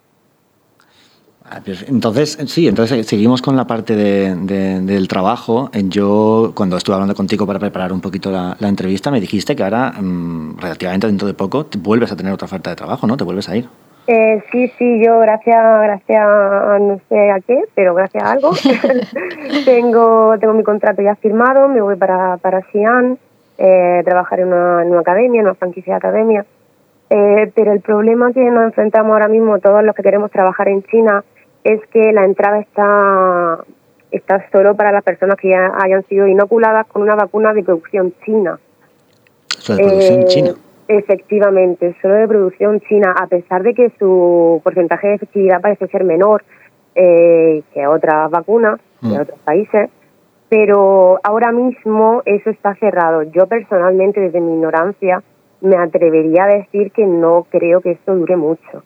Ah, 1.45 1.61
entonces, 1.87 2.39
sí, 2.47 2.67
entonces 2.67 3.07
seguimos 3.07 3.41
con 3.41 3.57
la 3.57 3.67
parte 3.67 3.95
de, 3.95 4.35
del 4.81 5.07
trabajo. 5.07 5.71
Yo, 5.89 6.53
cuando 6.55 6.77
estuve 6.77 6.95
hablando 6.95 7.15
contigo 7.15 7.47
para 7.47 7.59
preparar 7.59 7.93
un 7.93 8.01
poquito 8.01 8.31
la, 8.31 8.57
entrevista, 8.69 9.11
me 9.11 9.21
dijiste 9.21 9.55
que 9.55 9.63
ahora, 9.63 9.93
mm, 9.93 10.59
relativamente 10.59 11.07
dentro 11.07 11.29
de 11.29 11.35
poco, 11.35 11.67
te 11.67 11.79
vuelves 11.79 12.11
a 12.11 12.17
tener 12.17 12.33
otra 12.33 12.47
oferta 12.47 12.71
de 12.71 12.77
trabajo, 12.77 13.07
¿no? 13.07 13.17
Te 13.17 13.25
vuelves 13.25 13.49
a 13.49 13.57
ir. 13.57 13.69
Eh, 14.09 14.43
sí, 14.51 14.73
sí, 14.79 15.05
yo 15.05 15.21
gracias, 15.21 15.57
gracias 15.83 16.21
a 16.21 16.79
no 16.81 17.01
sé 17.09 17.31
a 17.31 17.39
qué, 17.41 17.61
pero 17.77 17.95
gracias 17.95 18.25
a 18.25 18.33
algo, 18.33 18.51
tengo, 19.65 20.35
tengo 20.41 20.55
mi 20.55 20.65
contrato 20.65 21.03
ya 21.03 21.15
firmado, 21.17 21.69
me 21.69 21.81
voy 21.81 21.95
para, 21.95 22.39
para 22.39 22.63
Xi'an 22.73 23.19
eh, 23.65 24.03
trabajar 24.05 24.41
en 24.41 24.49
una, 24.49 24.83
en 24.83 24.91
una 24.91 25.01
academia, 25.01 25.41
en 25.41 25.47
una 25.47 25.55
franquicia 25.55 25.93
de 25.93 25.97
academia. 25.99 26.45
Eh, 27.11 27.53
pero 27.55 27.73
el 27.73 27.81
problema 27.81 28.33
que 28.33 28.41
nos 28.41 28.65
enfrentamos 28.65 29.13
ahora 29.13 29.29
mismo 29.29 29.61
todos 29.61 29.85
los 29.85 29.95
que 29.95 30.03
queremos 30.03 30.33
trabajar 30.33 30.67
en 30.69 30.83
China 30.83 31.23
es 31.63 31.81
que 31.93 32.13
la 32.13 32.25
entrada 32.25 32.59
está, 32.59 33.65
está 34.11 34.45
solo 34.51 34.75
para 34.75 34.91
las 34.91 35.05
personas 35.05 35.37
que 35.37 35.51
ya 35.51 35.73
hayan 35.81 36.05
sido 36.09 36.27
inoculadas 36.27 36.89
con 36.89 37.03
una 37.03 37.15
vacuna 37.15 37.53
de 37.53 37.63
producción 37.63 38.13
china. 38.25 38.59
de 39.69 39.77
producción 39.77 40.21
eh, 40.21 40.27
china? 40.27 40.55
Efectivamente, 40.89 41.95
solo 42.03 42.15
de 42.15 42.27
producción 42.27 42.81
china, 42.81 43.15
a 43.17 43.29
pesar 43.29 43.63
de 43.63 43.75
que 43.75 43.93
su 43.97 44.61
porcentaje 44.65 45.07
de 45.07 45.15
efectividad 45.15 45.61
parece 45.61 45.87
ser 45.87 46.03
menor 46.03 46.43
eh, 46.97 47.63
que 47.73 47.87
otras 47.87 48.29
vacunas 48.29 48.81
de 49.03 49.17
mm. 49.17 49.21
otros 49.21 49.39
países, 49.45 49.89
pero 50.53 51.19
ahora 51.23 51.51
mismo 51.51 52.21
eso 52.27 52.51
está 52.51 52.75
cerrado. 52.75 53.23
Yo 53.23 53.47
personalmente, 53.47 54.21
desde 54.21 54.39
mi 54.39 54.53
ignorancia, 54.53 55.23
me 55.63 55.79
atrevería 55.79 56.45
a 56.45 56.49
decir 56.49 56.93
que 56.93 57.07
no 57.07 57.47
creo 57.49 57.81
que 57.81 57.93
esto 57.93 58.15
dure 58.15 58.37
mucho. 58.37 58.83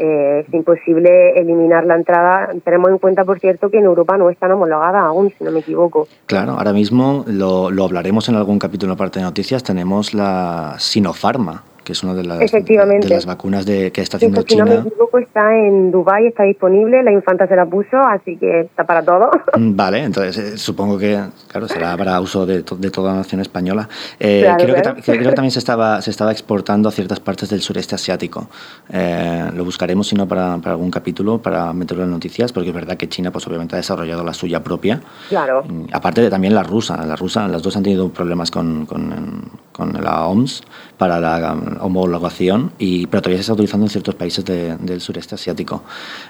Eh, 0.00 0.44
es 0.44 0.52
imposible 0.52 1.38
eliminar 1.38 1.86
la 1.86 1.94
entrada. 1.94 2.48
Tenemos 2.64 2.90
en 2.90 2.98
cuenta, 2.98 3.24
por 3.24 3.38
cierto, 3.38 3.70
que 3.70 3.78
en 3.78 3.84
Europa 3.84 4.18
no 4.18 4.30
están 4.30 4.50
homologadas 4.50 5.04
aún, 5.04 5.32
si 5.38 5.44
no 5.44 5.52
me 5.52 5.60
equivoco. 5.60 6.08
Claro, 6.26 6.54
ahora 6.54 6.72
mismo 6.72 7.24
lo, 7.28 7.70
lo 7.70 7.84
hablaremos 7.84 8.28
en 8.28 8.34
algún 8.34 8.58
capítulo 8.58 8.94
en 8.94 8.98
parte 8.98 9.20
de 9.20 9.26
noticias. 9.26 9.62
Tenemos 9.62 10.12
la 10.12 10.74
Sinopharma, 10.80 11.62
que 11.86 11.92
es 11.92 12.02
una 12.02 12.14
de 12.14 12.24
las, 12.24 12.50
de 12.50 13.08
las 13.08 13.26
vacunas 13.26 13.64
de, 13.64 13.92
que 13.92 14.00
está 14.00 14.16
haciendo 14.16 14.42
China. 14.42 14.64
Si 14.64 14.70
no 14.70 14.82
me 14.82 14.88
equivoco, 14.88 15.18
está 15.18 15.56
en 15.56 15.92
Dubái, 15.92 16.26
está 16.26 16.42
disponible, 16.42 17.00
la 17.04 17.12
infanta 17.12 17.46
se 17.46 17.54
la 17.54 17.64
puso, 17.64 17.96
así 17.96 18.36
que 18.36 18.62
está 18.62 18.84
para 18.84 19.02
todo. 19.04 19.30
Mm, 19.56 19.74
vale, 19.74 20.02
entonces 20.02 20.36
eh, 20.36 20.58
supongo 20.58 20.98
que, 20.98 21.18
claro, 21.48 21.66
será 21.66 21.96
para 21.96 22.20
uso 22.20 22.44
de, 22.44 22.62
de 22.62 22.90
toda 22.90 23.12
la 23.12 23.18
nación 23.18 23.40
española. 23.40 23.88
Eh, 24.20 24.46
creo, 24.58 24.74
Que, 24.74 24.82
creo, 25.00 25.18
que, 25.18 25.32
también 25.32 25.50
se 25.50 25.60
estaba, 25.60 26.02
se 26.02 26.10
estaba 26.10 26.30
exportando 26.30 26.90
a 26.90 26.92
ciertas 26.92 27.20
partes 27.20 27.48
del 27.48 27.62
sureste 27.62 27.94
asiático. 27.94 28.48
Eh, 28.92 29.50
lo 29.54 29.64
buscaremos, 29.64 30.08
si 30.08 30.14
no, 30.14 30.28
para, 30.28 30.58
para, 30.58 30.72
algún 30.72 30.90
capítulo, 30.90 31.38
para 31.38 31.72
meterlo 31.72 32.04
en 32.04 32.10
noticias, 32.10 32.52
porque 32.52 32.68
es 32.68 32.74
verdad 32.74 32.98
que 32.98 33.08
China, 33.08 33.30
pues 33.30 33.46
obviamente 33.46 33.76
ha 33.76 33.78
desarrollado 33.78 34.24
la 34.24 34.34
suya 34.34 34.62
propia. 34.62 35.00
Claro. 35.30 35.64
Aparte 35.92 36.20
de 36.20 36.28
también 36.28 36.54
la 36.54 36.64
rusa. 36.64 37.02
La 37.06 37.16
rusa, 37.16 37.48
las 37.48 37.62
dos 37.62 37.76
han 37.78 37.84
tenido 37.84 38.10
problemas 38.10 38.50
con, 38.50 38.84
con, 38.84 39.50
con 39.76 39.92
la 40.02 40.26
OMS 40.26 40.62
para 40.96 41.20
la 41.20 41.54
homologación, 41.80 42.72
y, 42.78 43.06
pero 43.06 43.20
todavía 43.20 43.36
se 43.36 43.42
está 43.42 43.52
utilizando 43.52 43.84
en 43.84 43.90
ciertos 43.90 44.14
países 44.14 44.42
del 44.42 45.00
sureste 45.02 45.34
asiático. 45.34 45.82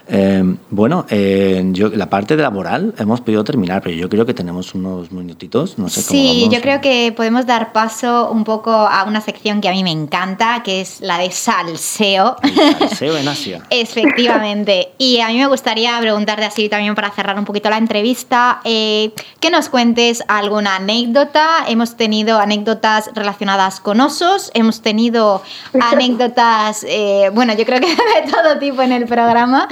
Eh, 0.09 0.43
bueno, 0.69 1.05
eh, 1.09 1.63
yo, 1.71 1.87
la 1.89 2.09
parte 2.09 2.35
laboral 2.35 2.93
hemos 2.97 3.21
podido 3.21 3.45
terminar, 3.45 3.81
pero 3.81 3.95
yo 3.95 4.09
creo 4.09 4.25
que 4.25 4.33
tenemos 4.33 4.75
unos 4.75 5.13
minutitos. 5.13 5.77
No 5.77 5.87
sé 5.87 6.01
sí, 6.01 6.49
yo 6.51 6.59
creo 6.59 6.81
que 6.81 7.13
podemos 7.15 7.45
dar 7.45 7.71
paso 7.71 8.29
un 8.29 8.43
poco 8.43 8.71
a 8.71 9.05
una 9.05 9.21
sección 9.21 9.61
que 9.61 9.69
a 9.69 9.71
mí 9.71 9.83
me 9.83 9.91
encanta, 9.91 10.61
que 10.63 10.81
es 10.81 10.99
la 10.99 11.17
de 11.17 11.31
salseo. 11.31 12.35
salseo 12.79 13.15
en 13.15 13.27
Asia. 13.29 13.61
Efectivamente. 13.69 14.89
Y 14.97 15.21
a 15.21 15.29
mí 15.29 15.37
me 15.37 15.47
gustaría 15.47 15.97
preguntarte 16.01 16.43
así 16.43 16.67
también 16.67 16.93
para 16.93 17.09
cerrar 17.11 17.39
un 17.39 17.45
poquito 17.45 17.69
la 17.69 17.77
entrevista, 17.77 18.59
eh, 18.65 19.13
que 19.39 19.49
nos 19.49 19.69
cuentes 19.69 20.23
alguna 20.27 20.75
anécdota. 20.75 21.63
Hemos 21.69 21.95
tenido 21.95 22.39
anécdotas 22.39 23.09
relacionadas 23.15 23.36
con 23.81 24.01
osos, 24.01 24.51
hemos 24.53 24.81
tenido 24.81 25.41
anécdotas, 25.81 26.85
eh, 26.87 27.29
bueno, 27.33 27.53
yo 27.53 27.65
creo 27.65 27.79
que 27.79 27.87
de 28.25 28.31
todo 28.31 28.59
tipo 28.59 28.81
en 28.81 28.91
el 28.91 29.05
programa. 29.05 29.67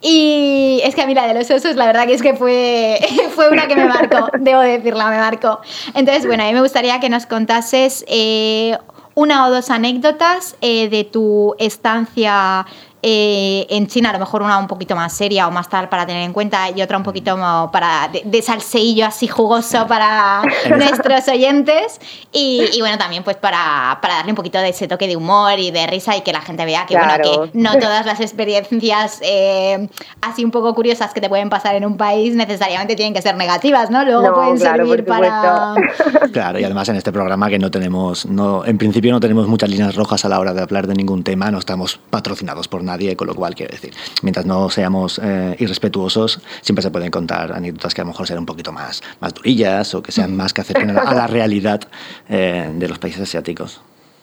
Y 0.00 0.80
es 0.84 0.94
que 0.94 1.02
a 1.02 1.06
mí 1.06 1.14
la 1.14 1.26
de 1.26 1.34
los 1.34 1.50
osos, 1.50 1.76
la 1.76 1.86
verdad 1.86 2.06
que 2.06 2.14
es 2.14 2.22
que 2.22 2.34
fue, 2.34 2.98
fue 3.34 3.50
una 3.50 3.66
que 3.66 3.76
me 3.76 3.86
marcó, 3.86 4.28
debo 4.38 4.60
decirla, 4.60 5.10
me 5.10 5.18
marcó. 5.18 5.60
Entonces, 5.94 6.26
bueno, 6.26 6.44
a 6.44 6.46
mí 6.46 6.52
me 6.52 6.60
gustaría 6.60 7.00
que 7.00 7.08
nos 7.08 7.26
contases 7.26 8.04
eh, 8.08 8.76
una 9.14 9.46
o 9.46 9.50
dos 9.50 9.70
anécdotas 9.70 10.56
eh, 10.60 10.88
de 10.88 11.04
tu 11.04 11.54
estancia 11.58 12.66
eh, 13.02 13.66
en 13.70 13.86
China 13.86 14.10
a 14.10 14.12
lo 14.12 14.18
mejor 14.18 14.42
una 14.42 14.58
un 14.58 14.66
poquito 14.66 14.96
más 14.96 15.12
seria 15.12 15.46
o 15.46 15.50
más 15.50 15.68
tal 15.68 15.88
para 15.88 16.06
tener 16.06 16.22
en 16.22 16.32
cuenta 16.32 16.70
y 16.70 16.82
otra 16.82 16.96
un 16.96 17.04
poquito 17.04 17.36
para 17.72 18.08
de, 18.12 18.22
de 18.24 18.42
salseillo 18.42 19.06
así 19.06 19.28
jugoso 19.28 19.86
para 19.86 20.42
nuestros 20.70 21.28
oyentes. 21.28 22.00
Y, 22.32 22.78
bueno, 22.80 22.98
también 22.98 23.24
pues 23.24 23.36
para, 23.36 23.98
para, 24.02 24.16
darle 24.16 24.32
un 24.32 24.36
poquito 24.36 24.58
de 24.58 24.68
ese 24.68 24.86
toque 24.86 25.06
de 25.06 25.16
humor 25.16 25.58
y 25.58 25.70
de 25.70 25.86
risa 25.86 26.16
y 26.16 26.20
que 26.22 26.32
la 26.32 26.40
gente 26.40 26.64
vea 26.64 26.86
que, 26.86 26.96
bueno, 26.96 27.14
que 27.22 27.50
no 27.58 27.72
todas 27.80 28.06
las 28.06 28.20
experiencias 28.20 29.20
eh, 29.22 29.88
así 30.20 30.44
un 30.44 30.50
poco 30.50 30.74
curiosas 30.74 31.12
que 31.12 31.20
te 31.20 31.28
pueden 31.28 31.48
pasar 31.48 31.74
en 31.74 31.84
un 31.84 31.96
país 31.96 32.34
necesariamente 32.34 32.96
tienen 32.96 33.14
que 33.14 33.22
ser 33.22 33.36
negativas, 33.36 33.90
¿no? 33.90 34.04
Luego 34.04 34.34
pueden 34.34 34.58
servir 34.58 35.04
para... 35.04 35.74
Claro, 36.32 36.58
y 36.58 36.64
además 36.64 36.88
en 36.88 36.96
este 36.96 37.12
programa 37.12 37.48
que 37.48 37.58
no 37.58 37.70
tenemos, 37.70 38.26
no, 38.26 38.64
en 38.64 38.76
principio 38.78 39.12
no 39.12 39.20
tenemos 39.20 39.48
muchas 39.48 39.70
líneas 39.70 39.94
rojas 39.94 40.24
a 40.24 40.28
la 40.28 40.38
hora 40.38 40.52
de 40.52 40.62
hablar 40.62 40.86
de 40.86 40.94
ningún 40.94 41.22
tema, 41.24 41.50
no 41.50 41.58
estamos 41.58 41.98
patrocinados 42.10 42.68
por 42.68 42.82
nadie, 42.88 43.16
con 43.16 43.28
lo 43.28 43.34
cual 43.34 43.54
quiero 43.54 43.70
decir, 43.72 43.92
mientras 44.22 44.46
no 44.46 44.68
seamos 44.70 45.20
eh, 45.22 45.54
irrespetuosos, 45.58 46.40
siempre 46.60 46.82
se 46.82 46.90
pueden 46.90 47.10
contar 47.10 47.52
anécdotas 47.52 47.94
que 47.94 48.00
a 48.00 48.04
lo 48.04 48.08
mejor 48.08 48.26
sean 48.26 48.40
un 48.40 48.46
poquito 48.46 48.72
más, 48.72 49.02
más 49.20 49.32
durillas 49.34 49.94
o 49.94 50.02
que 50.02 50.12
sean 50.12 50.36
más 50.36 50.52
que 50.52 50.62
acerquen 50.62 50.90
a 50.90 51.14
la 51.14 51.26
realidad 51.26 51.80
eh, 52.28 52.70
de 52.74 52.88
los 52.88 52.98
países 52.98 53.22
asiáticos. 53.22 53.80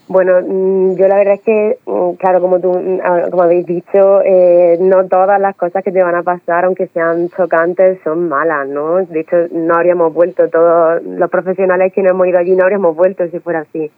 Bueno, 0.07 0.33
mm, 0.39 0.97
yo 0.97 1.07
la 1.07 1.17
verdad 1.17 1.33
es 1.35 1.41
que, 1.41 1.79
mm, 1.85 2.11
claro, 2.19 2.39
como 2.39 2.59
tú, 2.59 2.71
mm, 2.73 3.31
como 3.31 3.41
habéis 3.43 3.65
dicho, 3.65 4.21
eh, 4.23 4.77
no 4.79 5.07
todas 5.07 5.39
las 5.41 5.55
cosas 5.55 5.83
que 5.83 5.91
te 5.91 6.03
van 6.03 6.13
a 6.13 6.21
pasar, 6.21 6.65
aunque 6.65 6.87
sean 6.87 7.29
chocantes, 7.29 7.99
son 8.03 8.29
malas, 8.29 8.67
¿no? 8.67 8.97
De 8.97 9.21
hecho, 9.21 9.37
no 9.51 9.75
habríamos 9.75 10.13
vuelto, 10.13 10.47
todos 10.49 11.01
los 11.03 11.29
profesionales 11.31 11.91
que 11.91 12.03
no 12.03 12.11
hemos 12.11 12.27
ido 12.27 12.37
allí 12.37 12.55
no 12.55 12.63
habríamos 12.63 12.95
vuelto 12.95 13.27
si 13.29 13.39
fuera 13.39 13.61
así. 13.61 13.91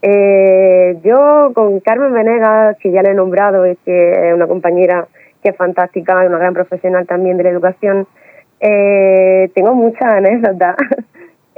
Eh, 0.00 0.98
yo 1.02 1.50
con 1.54 1.80
Carmen 1.80 2.12
Venegas, 2.12 2.76
que 2.78 2.90
ya 2.90 3.02
le 3.02 3.10
he 3.10 3.14
nombrado, 3.14 3.64
es 3.64 3.78
que 3.84 4.28
es 4.28 4.34
una 4.34 4.46
compañera 4.46 5.08
que 5.42 5.50
es 5.50 5.56
fantástica, 5.56 6.26
una 6.26 6.38
gran 6.38 6.54
profesional 6.54 7.06
también 7.06 7.36
de 7.36 7.44
la 7.44 7.50
educación, 7.50 8.06
eh, 8.60 9.50
tengo 9.54 9.74
muchas 9.74 10.12
anécdotas. 10.12 10.76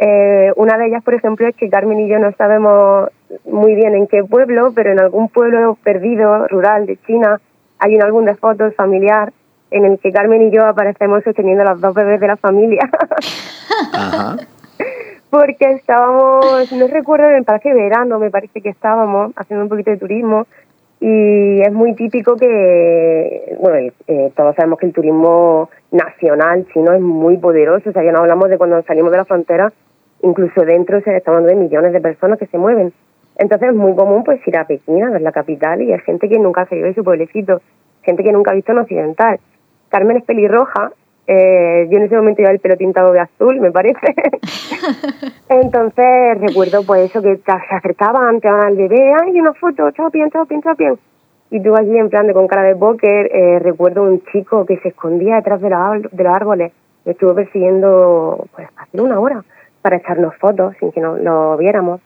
Eh, 0.02 0.50
una 0.56 0.78
de 0.78 0.86
ellas, 0.86 1.04
por 1.04 1.12
ejemplo, 1.12 1.46
es 1.46 1.54
que 1.54 1.68
Carmen 1.68 2.00
y 2.00 2.08
yo 2.08 2.18
no 2.18 2.32
sabemos 2.38 3.10
muy 3.44 3.74
bien 3.74 3.94
en 3.94 4.06
qué 4.06 4.24
pueblo, 4.24 4.72
pero 4.74 4.92
en 4.92 4.98
algún 4.98 5.28
pueblo 5.28 5.76
perdido, 5.84 6.48
rural 6.48 6.86
de 6.86 6.96
China, 7.06 7.38
hay 7.78 7.96
un 7.96 8.02
álbum 8.02 8.24
de 8.24 8.34
fotos 8.34 8.74
familiar 8.74 9.30
en 9.70 9.84
el 9.84 9.98
que 9.98 10.10
Carmen 10.10 10.40
y 10.40 10.50
yo 10.50 10.64
aparecemos 10.64 11.22
sosteniendo 11.22 11.64
los 11.64 11.82
dos 11.82 11.92
bebés 11.92 12.18
de 12.18 12.26
la 12.28 12.38
familia. 12.38 12.88
Porque 15.30 15.70
estábamos, 15.72 16.72
no 16.72 16.86
recuerdo, 16.88 17.28
me 17.28 17.42
parece 17.42 17.72
verano, 17.72 18.18
me 18.18 18.30
parece 18.30 18.60
que 18.60 18.68
estábamos 18.68 19.32
haciendo 19.36 19.64
un 19.64 19.68
poquito 19.68 19.90
de 19.90 19.96
turismo 19.96 20.46
y 21.00 21.60
es 21.62 21.72
muy 21.72 21.94
típico 21.94 22.36
que, 22.36 23.56
bueno, 23.60 23.92
eh, 24.06 24.32
todos 24.36 24.54
sabemos 24.56 24.78
que 24.78 24.86
el 24.86 24.92
turismo 24.92 25.70
nacional 25.92 26.66
chino 26.72 26.92
es 26.92 27.00
muy 27.00 27.38
poderoso, 27.38 27.90
o 27.90 27.92
sea, 27.92 28.04
ya 28.04 28.12
no 28.12 28.18
hablamos 28.18 28.50
de 28.50 28.58
cuando 28.58 28.82
salimos 28.82 29.10
de 29.12 29.18
la 29.18 29.24
frontera 29.24 29.72
incluso 30.22 30.62
dentro 30.62 31.00
se 31.00 31.16
está 31.16 31.30
hablando 31.30 31.50
de 31.50 31.56
millones 31.56 31.92
de 31.92 32.00
personas 32.00 32.38
que 32.38 32.46
se 32.46 32.58
mueven. 32.58 32.92
Entonces 33.36 33.70
es 33.70 33.74
muy 33.74 33.94
común 33.94 34.22
pues 34.24 34.46
ir 34.46 34.56
a 34.56 34.66
Pekín, 34.66 35.02
a 35.02 35.10
ver 35.10 35.22
la 35.22 35.32
capital, 35.32 35.80
y 35.82 35.92
hay 35.92 36.00
gente 36.00 36.28
que 36.28 36.38
nunca 36.38 36.66
se 36.66 36.76
de 36.76 36.94
su 36.94 37.02
pueblecito, 37.02 37.62
gente 38.02 38.22
que 38.22 38.32
nunca 38.32 38.50
ha 38.50 38.54
visto 38.54 38.72
un 38.72 38.80
occidental. 38.80 39.40
Carmen 39.88 40.18
es 40.18 40.24
pelirroja, 40.24 40.92
eh, 41.32 41.86
yo 41.88 41.98
en 41.98 42.02
ese 42.02 42.16
momento 42.16 42.42
iba 42.42 42.50
el 42.50 42.58
pelo 42.58 42.76
tintado 42.76 43.12
de 43.12 43.20
azul, 43.20 43.60
me 43.60 43.70
parece. 43.70 44.00
Entonces 45.48 46.40
recuerdo 46.40 46.82
pues 46.84 47.08
eso, 47.08 47.22
que 47.22 47.36
se 47.36 47.52
acercaban, 47.52 48.40
te 48.40 48.50
van 48.50 48.64
al 48.64 48.76
bebé, 48.76 49.14
ay, 49.22 49.40
una 49.40 49.54
foto, 49.54 49.92
chao, 49.92 50.10
bien, 50.10 50.28
chao, 50.32 50.44
bien, 50.46 50.60
chao, 50.60 50.74
bien. 50.74 50.98
Y 51.52 51.62
tú 51.62 51.76
allí 51.76 51.96
en 51.96 52.10
plan 52.10 52.26
de 52.26 52.32
con 52.32 52.48
cara 52.48 52.64
de 52.64 52.74
póker, 52.74 53.30
eh, 53.32 53.60
recuerdo 53.60 54.02
un 54.02 54.24
chico 54.32 54.66
que 54.66 54.78
se 54.78 54.88
escondía 54.88 55.36
detrás 55.36 55.60
de, 55.60 55.68
de 55.68 56.24
los 56.24 56.34
árboles, 56.34 56.72
me 57.04 57.12
estuvo 57.12 57.32
persiguiendo 57.32 58.48
pues 58.52 58.66
hace 58.76 59.00
una 59.00 59.20
hora 59.20 59.44
para 59.82 59.98
echarnos 59.98 60.34
fotos 60.34 60.74
sin 60.80 60.90
que 60.90 61.00
no 61.00 61.16
lo 61.16 61.56
viéramos. 61.58 62.00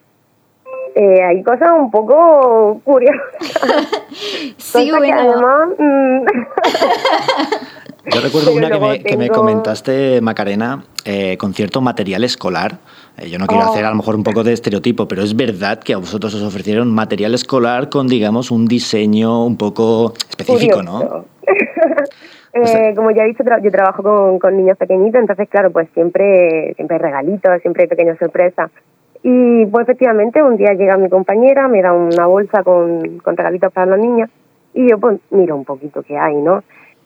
Eh, 0.94 1.22
hay 1.24 1.42
cosas 1.42 1.70
un 1.78 1.90
poco 1.90 2.78
curiosas. 2.84 3.22
sí, 4.58 4.90
bueno. 4.90 5.74
Mm, 5.78 6.26
Yo 8.06 8.20
recuerdo 8.20 8.52
una 8.52 8.70
que 8.70 8.78
me, 8.78 9.02
que 9.02 9.16
me, 9.16 9.28
comentaste, 9.30 10.20
Macarena, 10.20 10.84
eh, 11.04 11.36
con 11.38 11.54
cierto 11.54 11.80
material 11.80 12.22
escolar. 12.24 12.78
Eh, 13.16 13.30
yo 13.30 13.38
no 13.38 13.46
quiero 13.46 13.64
oh. 13.64 13.70
hacer 13.70 13.84
a 13.84 13.90
lo 13.90 13.96
mejor 13.96 14.14
un 14.16 14.22
poco 14.22 14.44
de 14.44 14.52
estereotipo, 14.52 15.08
pero 15.08 15.22
es 15.22 15.34
verdad 15.34 15.78
que 15.78 15.94
a 15.94 15.96
vosotros 15.96 16.34
os 16.34 16.42
ofrecieron 16.42 16.92
material 16.92 17.34
escolar 17.34 17.88
con, 17.88 18.06
digamos, 18.06 18.50
un 18.50 18.66
diseño 18.66 19.44
un 19.46 19.56
poco 19.56 20.12
específico, 20.28 20.82
¿no? 20.82 21.24
Eh, 22.56 22.94
como 22.94 23.10
ya 23.10 23.24
he 23.24 23.26
dicho, 23.26 23.42
yo 23.64 23.70
trabajo 23.72 24.00
con, 24.00 24.38
con, 24.38 24.56
niños 24.56 24.78
pequeñitos, 24.78 25.20
entonces, 25.20 25.48
claro, 25.48 25.72
pues 25.72 25.88
siempre, 25.92 26.72
siempre 26.76 26.98
hay 26.98 27.02
regalitos, 27.02 27.60
siempre 27.62 27.82
hay 27.82 27.88
pequeñas 27.88 28.16
sorpresas. 28.16 28.70
Y 29.24 29.66
pues 29.66 29.82
efectivamente, 29.82 30.40
un 30.40 30.56
día 30.56 30.72
llega 30.74 30.96
mi 30.96 31.08
compañera, 31.08 31.66
me 31.66 31.82
da 31.82 31.92
una 31.92 32.26
bolsa 32.26 32.62
con, 32.62 33.18
con 33.18 33.36
regalitos 33.36 33.72
para 33.72 33.96
los 33.96 33.98
niños, 33.98 34.30
y 34.72 34.88
yo 34.88 35.00
pues 35.00 35.18
miro 35.30 35.56
un 35.56 35.64
poquito 35.64 36.04
qué 36.04 36.16
hay, 36.16 36.36
¿no? 36.36 36.62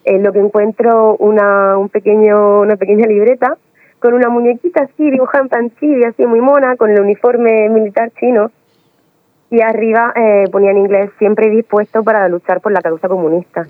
En 0.08 0.22
lo 0.22 0.32
que 0.32 0.38
encuentro 0.38 1.16
una, 1.16 1.76
un 1.76 1.90
pequeño, 1.90 2.60
una 2.60 2.76
pequeña 2.76 3.06
libreta 3.06 3.58
con 3.98 4.14
una 4.14 4.28
muñequita 4.28 4.84
así, 4.84 5.10
dibujada 5.10 5.44
en 5.44 5.48
panchilli, 5.48 6.04
así 6.04 6.24
muy 6.24 6.40
mona, 6.40 6.76
con 6.76 6.90
el 6.90 7.00
uniforme 7.00 7.68
militar 7.68 8.10
chino, 8.18 8.50
y 9.50 9.60
arriba 9.60 10.12
eh, 10.14 10.44
ponía 10.50 10.70
en 10.70 10.78
inglés, 10.78 11.10
siempre 11.18 11.50
dispuesto 11.50 12.02
para 12.02 12.28
luchar 12.28 12.60
por 12.60 12.72
la 12.72 12.80
causa 12.80 13.08
comunista. 13.08 13.66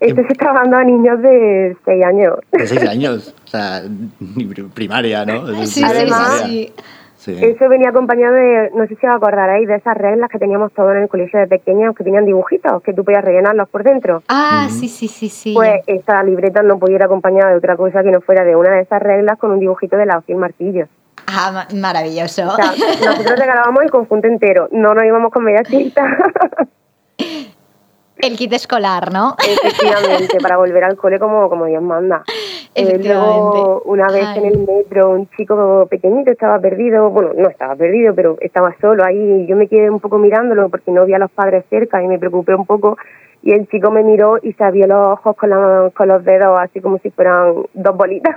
Esto 0.00 0.22
se 0.22 0.32
está 0.32 0.52
dando 0.52 0.76
a 0.76 0.84
niños 0.84 1.20
de 1.20 1.76
6 1.84 2.04
años. 2.04 2.34
De 2.52 2.66
6 2.66 2.88
años, 2.88 3.34
o 3.44 3.48
sea, 3.48 3.82
primaria, 4.74 5.24
¿no? 5.24 5.46
Sí, 5.66 5.82
Además, 5.84 6.42
sí, 6.46 6.72
Eso 7.26 7.68
venía 7.68 7.90
acompañado 7.90 8.34
de, 8.34 8.70
no 8.74 8.86
sé 8.86 8.96
si 8.96 9.06
os 9.06 9.14
acordaréis, 9.14 9.66
de 9.66 9.76
esas 9.76 9.96
reglas 9.96 10.30
que 10.30 10.38
teníamos 10.38 10.72
todos 10.72 10.92
en 10.92 11.02
el 11.02 11.08
colegio 11.08 11.40
de 11.40 11.48
pequeños, 11.48 11.94
que 11.96 12.04
tenían 12.04 12.24
dibujitos, 12.24 12.80
que 12.82 12.92
tú 12.92 13.04
podías 13.04 13.24
rellenarlos 13.24 13.68
por 13.68 13.82
dentro. 13.82 14.22
Ah, 14.28 14.68
sí, 14.70 14.88
sí, 14.88 15.08
sí, 15.08 15.28
sí. 15.28 15.52
Pues 15.54 15.82
esta 15.86 16.22
libreta 16.22 16.62
no 16.62 16.78
podía 16.78 16.96
ir 16.96 17.02
acompañada 17.02 17.50
de 17.50 17.56
otra 17.56 17.76
cosa 17.76 18.02
que 18.02 18.10
no 18.10 18.20
fuera 18.20 18.44
de 18.44 18.54
una 18.54 18.70
de 18.70 18.82
esas 18.82 19.02
reglas 19.02 19.36
con 19.38 19.50
un 19.50 19.58
dibujito 19.58 19.96
de 19.96 20.06
la 20.06 20.22
y 20.26 20.34
martillo. 20.34 20.86
Ah, 21.26 21.66
maravilloso. 21.74 22.46
O 22.46 22.56
sea, 22.56 22.72
nosotros 23.04 23.38
regalábamos 23.38 23.82
el 23.82 23.90
conjunto 23.90 24.28
entero, 24.28 24.68
no 24.70 24.94
nos 24.94 25.04
íbamos 25.04 25.32
con 25.32 25.44
media 25.44 25.64
cinta. 25.64 26.06
El 28.18 28.36
kit 28.36 28.52
escolar, 28.52 29.12
¿no? 29.12 29.36
Efectivamente, 29.38 30.38
para 30.40 30.56
volver 30.56 30.84
al 30.84 30.96
cole 30.96 31.18
como, 31.18 31.48
como 31.48 31.66
Dios 31.66 31.82
manda. 31.82 32.24
Eh, 32.78 33.00
luego, 33.02 33.82
una 33.86 34.06
vez 34.06 34.36
en 34.36 34.44
el 34.44 34.58
metro, 34.58 35.10
un 35.10 35.28
chico 35.36 35.86
pequeñito 35.90 36.30
estaba 36.30 36.60
perdido, 36.60 37.10
bueno, 37.10 37.32
no 37.36 37.48
estaba 37.48 37.74
perdido, 37.74 38.14
pero 38.14 38.36
estaba 38.40 38.74
solo 38.80 39.04
ahí. 39.04 39.46
Yo 39.46 39.56
me 39.56 39.66
quedé 39.66 39.90
un 39.90 40.00
poco 40.00 40.18
mirándolo 40.18 40.68
porque 40.68 40.92
no 40.92 41.04
vi 41.04 41.14
a 41.14 41.18
los 41.18 41.30
padres 41.30 41.64
cerca 41.68 42.02
y 42.02 42.06
me 42.06 42.18
preocupé 42.18 42.54
un 42.54 42.66
poco. 42.66 42.96
Y 43.42 43.52
el 43.52 43.68
chico 43.68 43.90
me 43.90 44.02
miró 44.02 44.38
y 44.42 44.52
se 44.52 44.64
abrió 44.64 44.86
los 44.86 45.08
ojos 45.08 45.36
con, 45.36 45.50
con 45.90 46.08
los 46.08 46.24
dedos, 46.24 46.58
así 46.60 46.80
como 46.80 46.98
si 46.98 47.10
fueran 47.10 47.54
dos 47.74 47.96
bolitas, 47.96 48.36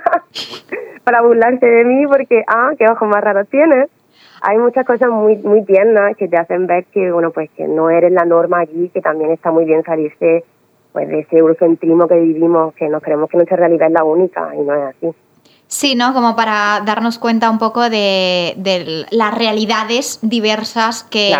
para 1.03 1.21
burlarse 1.21 1.65
de 1.65 1.83
mí, 1.85 2.07
porque, 2.07 2.43
ah, 2.47 2.71
qué 2.77 2.85
ojos 2.87 3.07
más 3.07 3.23
raros 3.23 3.47
tienes 3.49 3.89
hay 4.41 4.57
muchas 4.57 4.85
cosas 4.85 5.09
muy 5.09 5.37
muy 5.37 5.63
tiernas 5.65 6.17
que 6.17 6.27
te 6.27 6.37
hacen 6.37 6.65
ver 6.65 6.85
que 6.85 7.11
bueno 7.11 7.31
pues 7.31 7.49
que 7.51 7.67
no 7.67 7.89
eres 7.89 8.11
la 8.11 8.25
norma 8.25 8.59
allí 8.59 8.89
que 8.89 9.01
también 9.01 9.31
está 9.31 9.51
muy 9.51 9.65
bien 9.65 9.83
salirse 9.83 10.43
pues 10.91 11.07
de 11.07 11.19
ese 11.19 11.37
eurocentrismo 11.37 12.07
que 12.07 12.15
vivimos 12.15 12.73
que 12.75 12.87
nos 12.89 13.01
creemos 13.01 13.29
que 13.29 13.37
nuestra 13.37 13.57
realidad 13.57 13.87
es 13.87 13.93
la 13.93 14.03
única 14.03 14.53
y 14.55 14.61
no 14.61 14.73
es 14.73 14.95
así 14.95 15.15
Sí, 15.71 15.95
¿no? 15.95 16.13
Como 16.13 16.35
para 16.35 16.81
darnos 16.85 17.17
cuenta 17.17 17.49
un 17.49 17.57
poco 17.57 17.89
de, 17.89 19.05
las 19.09 19.33
realidades 19.33 20.19
diversas 20.21 21.03
que, 21.03 21.33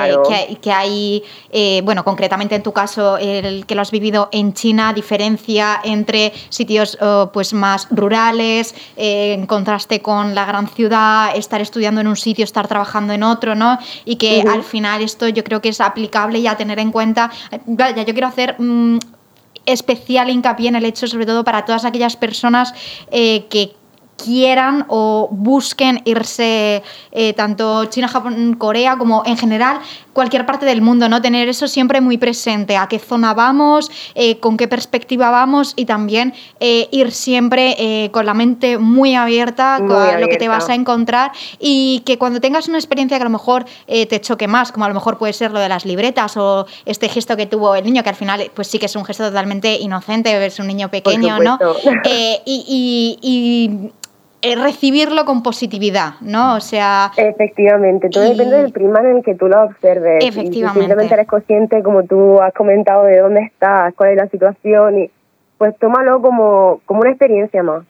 que, 0.62 0.72
hay, 0.72 1.22
eh, 1.52 1.82
bueno, 1.84 2.06
concretamente 2.06 2.56
en 2.56 2.64
tu 2.64 2.72
caso, 2.72 3.18
el 3.18 3.66
que 3.66 3.76
lo 3.76 3.82
has 3.82 3.92
vivido 3.92 4.30
en 4.32 4.54
China, 4.54 4.94
diferencia 4.94 5.82
entre 5.84 6.32
sitios 6.48 6.98
oh, 7.02 7.30
pues 7.34 7.54
más 7.54 7.90
rurales, 7.92 8.74
eh, 8.96 9.34
en 9.34 9.48
contraste 9.48 10.02
con 10.02 10.34
la 10.34 10.46
gran 10.46 10.70
ciudad, 10.70 11.36
estar 11.36 11.60
estudiando 11.60 12.00
en 12.00 12.08
un 12.08 12.16
sitio, 12.16 12.46
estar 12.46 12.70
trabajando 12.70 13.12
en 13.12 13.24
otro, 13.24 13.54
¿no? 13.54 13.80
Y 14.06 14.16
que 14.16 14.46
al 14.50 14.64
final 14.64 15.02
esto 15.02 15.28
yo 15.28 15.44
creo 15.44 15.60
que 15.60 15.68
es 15.68 15.82
aplicable 15.82 16.40
y 16.40 16.48
a 16.48 16.56
tener 16.56 16.80
en 16.80 16.94
cuenta. 16.94 17.30
Vaya, 17.66 18.04
yo 18.04 18.14
quiero 18.14 18.30
hacer. 18.30 18.56
Mm, 18.58 18.98
especial 19.72 20.30
hincapié 20.30 20.70
en 20.70 20.76
el 20.76 20.86
hecho, 20.86 21.08
sobre 21.08 21.26
todo 21.26 21.44
para 21.44 21.66
todas 21.66 21.86
aquellas 21.86 22.16
personas 22.16 22.74
eh, 23.12 23.46
que 23.50 23.74
quieran 24.24 24.86
o 24.88 25.30
busquen 25.32 26.02
irse 26.06 26.84
eh, 27.12 27.34
tanto 27.34 27.86
China, 27.86 28.08
Japón, 28.08 28.56
Corea 28.58 28.98
como 28.98 29.24
en 29.26 29.38
general 29.38 29.80
cualquier 30.14 30.46
parte 30.46 30.66
del 30.66 30.82
mundo, 30.82 31.08
¿no? 31.08 31.22
Tener 31.22 31.48
eso 31.48 31.68
siempre 31.68 32.02
muy 32.02 32.18
presente, 32.18 32.78
a 32.78 32.88
qué 32.88 33.00
zona 33.00 33.34
vamos, 33.34 33.90
eh, 34.16 34.40
con 34.40 34.58
qué 34.58 34.68
perspectiva 34.68 35.30
vamos 35.30 35.74
y 35.76 35.86
también 35.86 36.34
eh, 36.60 36.90
ir 36.92 37.12
siempre 37.12 38.10
con 38.12 38.26
la 38.26 38.34
mente 38.34 38.78
muy 38.78 39.16
abierta 39.16 39.76
a 39.76 40.20
lo 40.20 40.28
que 40.28 40.38
te 40.38 40.48
vas 40.48 40.70
a 40.70 40.76
encontrar 40.76 41.32
y 41.60 42.02
que 42.06 42.18
cuando 42.18 42.40
tengas 42.40 42.68
una 42.68 42.78
experiencia 42.78 43.18
que 43.18 43.24
a 43.24 43.26
lo 43.26 43.32
mejor 43.32 43.66
te 43.88 44.22
choque 44.22 44.48
más, 44.48 44.72
como 44.72 44.86
a 44.86 44.88
lo 44.88 44.94
mejor 44.94 45.18
puede 45.18 45.34
ser 45.34 45.52
lo 45.52 45.60
de 45.60 45.70
las 45.70 45.86
libretas 45.86 46.36
o 46.38 46.66
este 46.86 47.10
gesto 47.10 47.38
que 47.38 47.46
tuvo 47.46 47.76
el 47.76 47.86
niño, 47.86 48.04
que 48.04 48.10
al 48.10 48.16
final 48.16 48.52
pues 48.54 48.68
sí 48.68 48.80
que 48.80 48.88
es 48.88 48.96
un 48.96 49.06
gesto 49.06 49.24
totalmente 49.26 49.76
inocente, 49.76 50.46
es 50.46 50.60
un 50.60 50.68
niño 50.68 50.90
pequeño, 50.90 51.40
¿no? 51.40 51.58
y 52.46 53.92
recibirlo 54.58 55.26
con 55.26 55.44
positividad, 55.44 56.14
¿no? 56.22 56.56
O 56.56 56.60
sea... 56.60 57.12
Efectivamente, 57.18 58.10
todo 58.10 58.24
depende 58.24 58.58
del 58.58 58.72
prima 58.72 59.00
en 59.02 59.18
el 59.18 59.24
que 59.24 59.36
tú 59.36 59.48
lo 59.48 59.64
observes. 59.64 60.24
Efectivamente. 60.24 60.80
Y 60.80 60.82
simplemente 60.82 61.14
eres 61.14 61.28
consciente, 61.28 61.84
como 61.84 62.04
tú 62.04 62.40
has 62.42 62.54
comentado, 62.54 63.04
de 63.06 63.20
dónde 63.20 63.42
estás, 63.42 63.94
cuál 63.96 64.12
es 64.12 64.18
la 64.18 64.28
situación 64.28 65.00
y 65.00 65.12
pues 65.58 65.78
tómalo 65.78 66.22
como, 66.22 66.82
como 66.86 67.02
una 67.02 67.12
experiencia 67.12 67.62
más. 67.62 67.84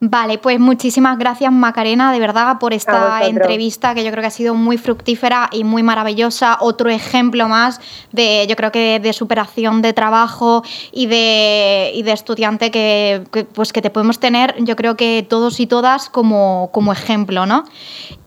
Vale, 0.00 0.38
pues 0.38 0.60
muchísimas 0.60 1.18
gracias 1.18 1.52
Macarena, 1.52 2.12
de 2.12 2.20
verdad, 2.20 2.58
por 2.60 2.72
esta 2.72 3.26
entrevista 3.26 3.94
que 3.94 4.04
yo 4.04 4.12
creo 4.12 4.22
que 4.22 4.28
ha 4.28 4.30
sido 4.30 4.54
muy 4.54 4.78
fructífera 4.78 5.50
y 5.50 5.64
muy 5.64 5.82
maravillosa. 5.82 6.56
Otro 6.60 6.88
ejemplo 6.88 7.48
más 7.48 7.80
de, 8.12 8.46
yo 8.48 8.54
creo 8.54 8.70
que 8.70 9.00
de 9.00 9.12
superación 9.12 9.82
de 9.82 9.92
trabajo 9.92 10.62
y 10.92 11.06
de, 11.06 11.90
y 11.94 12.04
de 12.04 12.12
estudiante 12.12 12.70
que, 12.70 13.24
pues 13.52 13.72
que 13.72 13.82
te 13.82 13.90
podemos 13.90 14.20
tener, 14.20 14.54
yo 14.62 14.76
creo 14.76 14.96
que 14.96 15.26
todos 15.28 15.58
y 15.58 15.66
todas 15.66 16.08
como, 16.08 16.70
como 16.72 16.92
ejemplo, 16.92 17.44
¿no? 17.44 17.64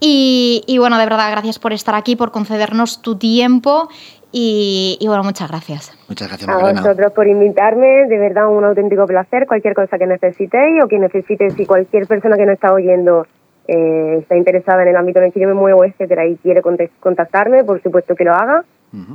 Y, 0.01 0.63
y 0.67 0.77
bueno, 0.77 0.97
de 0.97 1.05
verdad, 1.05 1.31
gracias 1.31 1.57
por 1.57 1.71
estar 1.71 1.95
aquí, 1.95 2.17
por 2.17 2.31
concedernos 2.31 3.01
tu 3.01 3.15
tiempo 3.15 3.87
y, 4.31 4.97
bueno, 5.07 5.23
muchas 5.23 5.49
gracias. 5.49 5.91
Muchas 6.07 6.27
gracias, 6.29 6.49
A 6.49 6.57
vosotros 6.57 7.11
por 7.13 7.27
invitarme, 7.27 8.07
de 8.07 8.17
verdad 8.17 8.47
un 8.49 8.63
auténtico 8.63 9.05
placer. 9.05 9.45
Cualquier 9.45 9.73
cosa 9.73 9.97
que 9.97 10.07
necesitéis 10.07 10.83
o 10.83 10.87
que 10.87 10.99
necesites, 10.99 11.53
si 11.53 11.65
cualquier 11.65 12.07
persona 12.07 12.37
que 12.37 12.45
nos 12.45 12.53
está 12.53 12.73
oyendo 12.73 13.27
eh, 13.67 14.17
está 14.19 14.35
interesada 14.35 14.83
en 14.83 14.89
el 14.89 14.95
ámbito 14.95 15.19
en 15.19 15.25
el 15.25 15.33
que 15.33 15.39
yo 15.39 15.47
me 15.47 15.53
muevo, 15.53 15.83
etcétera, 15.83 16.25
y 16.25 16.37
quiere 16.37 16.61
contactarme, 16.99 17.63
por 17.63 17.81
supuesto 17.81 18.15
que 18.15 18.23
lo 18.23 18.33
haga. 18.33 18.63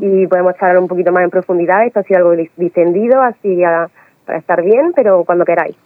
Y 0.00 0.26
podemos 0.26 0.54
charlar 0.54 0.78
un 0.78 0.88
poquito 0.88 1.12
más 1.12 1.22
en 1.22 1.28
profundidad. 1.28 1.84
Esto 1.84 2.00
ha 2.00 2.02
sido 2.02 2.18
algo 2.18 2.32
distendido, 2.56 3.20
así 3.20 3.60
para 4.24 4.38
estar 4.38 4.62
bien, 4.62 4.92
pero 4.94 5.24
cuando 5.24 5.44
queráis. 5.44 5.76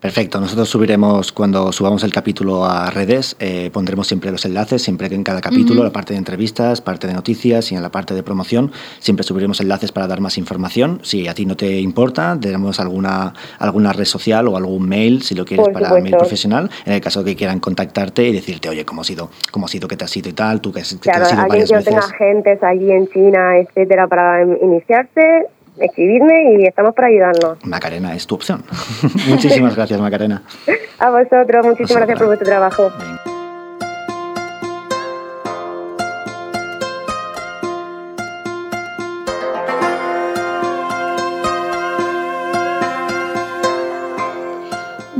Perfecto, 0.00 0.38
nosotros 0.38 0.68
subiremos 0.68 1.32
cuando 1.32 1.72
subamos 1.72 2.04
el 2.04 2.12
capítulo 2.12 2.64
a 2.64 2.88
redes, 2.88 3.34
eh, 3.40 3.68
pondremos 3.72 4.06
siempre 4.06 4.30
los 4.30 4.44
enlaces, 4.44 4.80
siempre 4.80 5.08
que 5.08 5.16
en 5.16 5.24
cada 5.24 5.40
capítulo, 5.40 5.82
la 5.82 5.90
parte 5.90 6.12
de 6.12 6.18
entrevistas, 6.18 6.80
parte 6.80 7.08
de 7.08 7.14
noticias 7.14 7.72
y 7.72 7.74
en 7.74 7.82
la 7.82 7.90
parte 7.90 8.14
de 8.14 8.22
promoción, 8.22 8.70
siempre 9.00 9.24
subiremos 9.24 9.60
enlaces 9.60 9.90
para 9.90 10.06
dar 10.06 10.20
más 10.20 10.38
información. 10.38 11.00
Si 11.02 11.26
a 11.26 11.34
ti 11.34 11.46
no 11.46 11.56
te 11.56 11.80
importa, 11.80 12.38
tenemos 12.40 12.78
alguna, 12.78 13.32
alguna 13.58 13.92
red 13.92 14.04
social 14.04 14.46
o 14.46 14.56
algún 14.56 14.88
mail, 14.88 15.22
si 15.22 15.34
lo 15.34 15.44
quieres, 15.44 15.68
para 15.70 15.90
mail 16.00 16.16
profesional, 16.16 16.70
en 16.86 16.92
el 16.92 17.00
caso 17.00 17.24
que 17.24 17.34
quieran 17.34 17.58
contactarte 17.58 18.28
y 18.28 18.32
decirte, 18.32 18.68
oye, 18.68 18.84
¿cómo 18.84 19.00
ha 19.00 19.04
sido, 19.04 19.30
cómo 19.50 19.66
ha 19.66 19.68
sido 19.68 19.88
que 19.88 19.96
te 19.96 20.04
has 20.04 20.16
ido 20.16 20.30
y 20.30 20.32
tal? 20.32 20.60
Tú 20.60 20.72
que, 20.72 20.82
que 20.82 20.96
claro, 21.00 21.26
te 21.26 21.32
has 21.32 21.32
ido 21.32 21.48
varias 21.48 21.84
tenga 21.84 21.98
agentes 21.98 22.62
allí 22.62 22.92
en 22.92 23.08
China, 23.08 23.58
etcétera, 23.58 24.06
para 24.06 24.44
iniciarse, 24.44 25.48
escribirme 25.80 26.58
y 26.58 26.66
estamos 26.66 26.94
para 26.94 27.08
ayudarnos. 27.08 27.64
Macarena, 27.64 28.14
es 28.14 28.26
tu 28.26 28.34
opción. 28.34 28.62
Muchísimas 29.28 29.74
gracias, 29.74 30.00
Macarena. 30.00 30.42
A 30.98 31.10
vosotros, 31.10 31.66
muchísimas 31.66 31.96
gracias 31.96 32.18
por 32.18 32.26
vuestro 32.26 32.46
trabajo. 32.46 32.90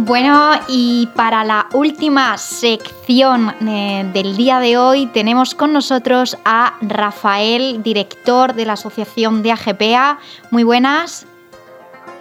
Bueno, 0.09 0.53
y 0.69 1.07
para 1.15 1.45
la 1.45 1.67
última 1.75 2.39
sección 2.39 3.53
eh, 3.69 4.11
del 4.15 4.39
día 4.39 4.59
de 4.59 4.79
hoy 4.79 5.05
tenemos 5.09 5.55
con 5.55 5.75
nosotros 5.75 6.39
a 6.47 6.79
Rafael, 6.81 7.83
director 7.83 8.55
de 8.55 8.65
la 8.65 8.73
Asociación 8.73 9.43
de 9.43 9.53
AGPA. 9.53 10.19
Muy 10.51 10.63
buenas. 10.63 11.27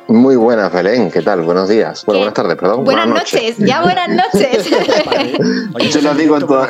Muy 0.10 0.36
buenas, 0.36 0.74
Belén. 0.74 1.10
¿Qué 1.10 1.22
tal? 1.22 1.44
Buenos 1.44 1.70
días. 1.70 2.04
Bueno, 2.06 2.20
buenas 2.20 2.34
tardes, 2.34 2.58
perdón. 2.58 2.84
Buenas, 2.84 3.08
noches. 3.08 3.56
ya 3.58 3.82
buenas 3.82 4.10
noches. 4.10 4.70
Yo 5.94 6.02
lo 6.02 6.14
digo 6.14 6.36
en 6.36 6.46
todas 6.46 6.70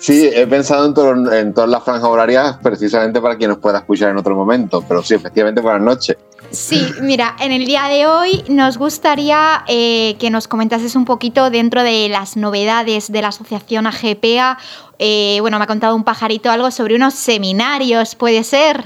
Sí, 0.00 0.28
he 0.34 0.46
pensado 0.46 0.84
en, 1.06 1.32
en, 1.32 1.54
todas 1.54 1.70
las 1.70 1.82
franjas 1.82 2.10
horarias 2.10 2.58
precisamente 2.62 3.22
para 3.22 3.36
quien 3.36 3.48
nos 3.48 3.58
pueda 3.58 3.78
escuchar 3.78 4.10
en 4.10 4.18
otro 4.18 4.34
momento, 4.34 4.84
pero 4.86 5.02
sí, 5.02 5.14
efectivamente, 5.14 5.62
buenas 5.62 5.80
noches. 5.80 6.18
Sí, 6.52 6.86
mira, 7.00 7.34
en 7.40 7.50
el 7.50 7.64
día 7.64 7.84
de 7.88 8.06
hoy 8.06 8.44
nos 8.48 8.76
gustaría 8.76 9.64
eh, 9.68 10.16
que 10.18 10.28
nos 10.28 10.48
comentases 10.48 10.94
un 10.96 11.06
poquito 11.06 11.48
dentro 11.48 11.82
de 11.82 12.10
las 12.10 12.36
novedades 12.36 13.10
de 13.10 13.22
la 13.22 13.28
asociación 13.28 13.86
AGPA. 13.86 14.58
Eh, 14.98 15.38
bueno, 15.40 15.58
me 15.58 15.64
ha 15.64 15.66
contado 15.66 15.96
un 15.96 16.04
pajarito 16.04 16.50
algo 16.50 16.70
sobre 16.70 16.94
unos 16.94 17.14
seminarios, 17.14 18.14
¿puede 18.14 18.44
ser? 18.44 18.84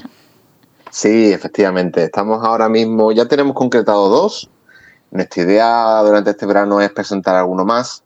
Sí, 0.90 1.32
efectivamente. 1.32 2.04
Estamos 2.04 2.44
ahora 2.44 2.68
mismo, 2.68 3.10
ya 3.10 3.26
tenemos 3.26 3.54
concretado 3.54 4.08
dos. 4.08 4.48
Nuestra 5.10 5.42
idea 5.42 6.02
durante 6.04 6.30
este 6.30 6.46
verano 6.46 6.80
es 6.80 6.90
presentar 6.92 7.34
alguno 7.34 7.64
más 7.64 8.04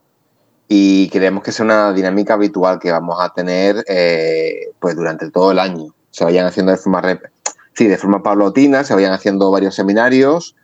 y 0.67 1.07
queremos 1.09 1.43
que 1.43 1.51
sea 1.51 1.65
una 1.65 1.93
dinámica 1.93 2.33
habitual 2.33 2.79
que 2.79 2.91
vamos 2.91 3.17
a 3.19 3.31
tener 3.31 3.83
eh, 3.87 4.71
pues 4.79 4.95
durante 4.95 5.29
todo 5.29 5.51
el 5.51 5.59
año. 5.59 5.93
Se 6.09 6.23
vayan 6.23 6.47
haciendo 6.47 6.71
de 6.71 6.79
forma 6.79 7.01
sí, 7.73 7.87
de 7.87 7.97
forma 7.97 8.23
paulatina, 8.23 8.83
se 8.83 8.93
vayan 8.93 9.13
haciendo 9.13 9.51
varios 9.51 9.75
seminarios 9.75 10.55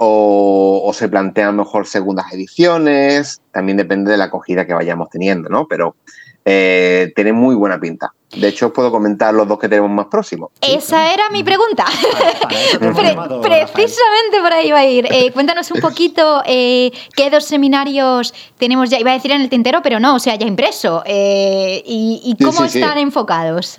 o, 0.00 0.92
se 0.94 1.08
plantean 1.08 1.56
mejor 1.56 1.86
segundas 1.86 2.32
ediciones, 2.32 3.40
también 3.52 3.76
depende 3.76 4.12
de 4.12 4.16
la 4.16 4.24
acogida 4.24 4.64
que 4.64 4.72
vayamos 4.72 5.10
teniendo, 5.10 5.48
¿no? 5.48 5.66
Pero 5.66 5.96
eh, 6.44 7.12
tiene 7.16 7.32
muy 7.32 7.56
buena 7.56 7.80
pinta. 7.80 8.12
De 8.30 8.48
hecho, 8.48 8.66
os 8.66 8.72
puedo 8.72 8.92
comentar 8.92 9.34
los 9.34 9.48
dos 9.48 9.58
que 9.58 9.68
tenemos 9.68 9.90
más 9.90 10.06
próximos. 10.06 10.50
Esa 10.60 11.12
era 11.12 11.28
mi 11.30 11.42
pregunta. 11.42 11.84
precisamente 12.78 14.40
por 14.40 14.52
ahí 14.52 14.70
va 14.70 14.78
a 14.78 14.86
ir. 14.86 15.06
Eh, 15.10 15.32
cuéntanos 15.32 15.70
un 15.72 15.80
poquito 15.80 16.42
eh, 16.46 16.92
qué 17.16 17.30
dos 17.30 17.44
seminarios 17.44 18.32
tenemos 18.56 18.90
ya, 18.90 19.00
iba 19.00 19.10
a 19.10 19.14
decir 19.14 19.32
en 19.32 19.40
el 19.40 19.48
tintero, 19.48 19.82
pero 19.82 19.98
no, 19.98 20.14
o 20.14 20.18
sea, 20.20 20.36
ya 20.36 20.46
impreso. 20.46 21.02
y, 21.06 22.36
cómo 22.40 22.64
están 22.64 22.98
enfocados. 22.98 23.78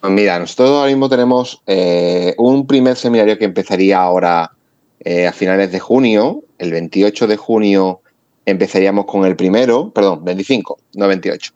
Pues 0.00 0.12
mira, 0.12 0.38
nosotros 0.38 0.70
ahora 0.70 0.90
mismo 0.90 1.08
tenemos 1.08 1.60
eh, 1.66 2.34
un 2.38 2.66
primer 2.66 2.96
seminario 2.96 3.36
que 3.36 3.46
empezaría 3.46 4.00
ahora 4.00 4.52
eh, 5.00 5.26
a 5.26 5.32
finales 5.32 5.72
de 5.72 5.80
junio. 5.80 6.44
El 6.58 6.70
28 6.70 7.26
de 7.26 7.36
junio 7.36 8.00
empezaríamos 8.46 9.06
con 9.06 9.24
el 9.24 9.34
primero, 9.34 9.90
perdón, 9.90 10.24
25, 10.24 10.78
no 10.94 11.08
28. 11.08 11.52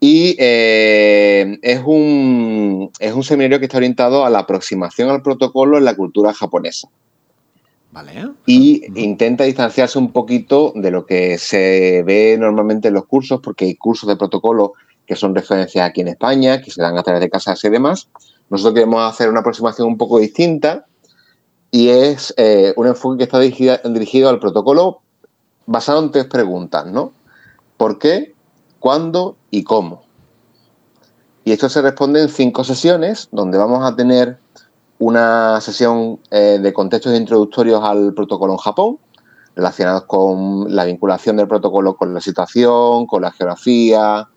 Y 0.00 0.34
eh, 0.38 1.58
es, 1.62 1.80
un, 1.84 2.90
es 2.98 3.12
un 3.12 3.22
seminario 3.22 3.58
que 3.58 3.66
está 3.66 3.76
orientado 3.76 4.24
a 4.24 4.30
la 4.30 4.40
aproximación 4.40 5.10
al 5.10 5.22
protocolo 5.22 5.78
en 5.78 5.84
la 5.84 5.94
cultura 5.94 6.32
japonesa. 6.32 6.88
Vale. 7.92 8.30
Y 8.46 8.82
intenta 9.00 9.44
distanciarse 9.44 9.98
un 9.98 10.12
poquito 10.12 10.72
de 10.74 10.90
lo 10.90 11.06
que 11.06 11.38
se 11.38 12.02
ve 12.04 12.36
normalmente 12.38 12.88
en 12.88 12.94
los 12.94 13.06
cursos, 13.06 13.40
porque 13.42 13.64
hay 13.66 13.74
cursos 13.74 14.08
de 14.08 14.16
protocolo 14.16 14.74
que 15.10 15.16
son 15.16 15.34
referencias 15.34 15.84
aquí 15.84 16.02
en 16.02 16.06
España, 16.06 16.62
que 16.62 16.70
se 16.70 16.80
dan 16.80 16.96
a 16.96 17.02
través 17.02 17.20
de 17.20 17.28
casas 17.28 17.64
y 17.64 17.68
demás. 17.68 18.06
Nosotros 18.48 18.74
queremos 18.74 19.02
hacer 19.02 19.28
una 19.28 19.40
aproximación 19.40 19.88
un 19.88 19.98
poco 19.98 20.20
distinta 20.20 20.86
y 21.72 21.88
es 21.88 22.32
eh, 22.36 22.72
un 22.76 22.86
enfoque 22.86 23.18
que 23.18 23.24
está 23.24 23.40
dirigido, 23.40 24.28
al 24.28 24.38
protocolo 24.38 25.00
basado 25.66 26.00
en 26.00 26.12
tres 26.12 26.26
preguntas, 26.26 26.86
¿no? 26.86 27.10
¿Por 27.76 27.98
qué? 27.98 28.36
¿Cuándo? 28.78 29.34
¿Y 29.50 29.64
cómo? 29.64 30.04
Y 31.44 31.50
esto 31.50 31.68
se 31.68 31.82
responde 31.82 32.22
en 32.22 32.28
cinco 32.28 32.62
sesiones, 32.62 33.28
donde 33.32 33.58
vamos 33.58 33.84
a 33.84 33.96
tener 33.96 34.38
una 35.00 35.60
sesión 35.60 36.20
eh, 36.30 36.60
de 36.62 36.72
contextos 36.72 37.18
introductorios 37.18 37.82
al 37.82 38.14
protocolo 38.14 38.52
en 38.52 38.58
Japón, 38.58 38.98
relacionados 39.56 40.04
con 40.04 40.72
la 40.72 40.84
vinculación 40.84 41.36
del 41.36 41.48
protocolo 41.48 41.96
con 41.96 42.14
la 42.14 42.20
situación, 42.20 43.08
con 43.08 43.22
la 43.22 43.32
geografía, 43.32 44.29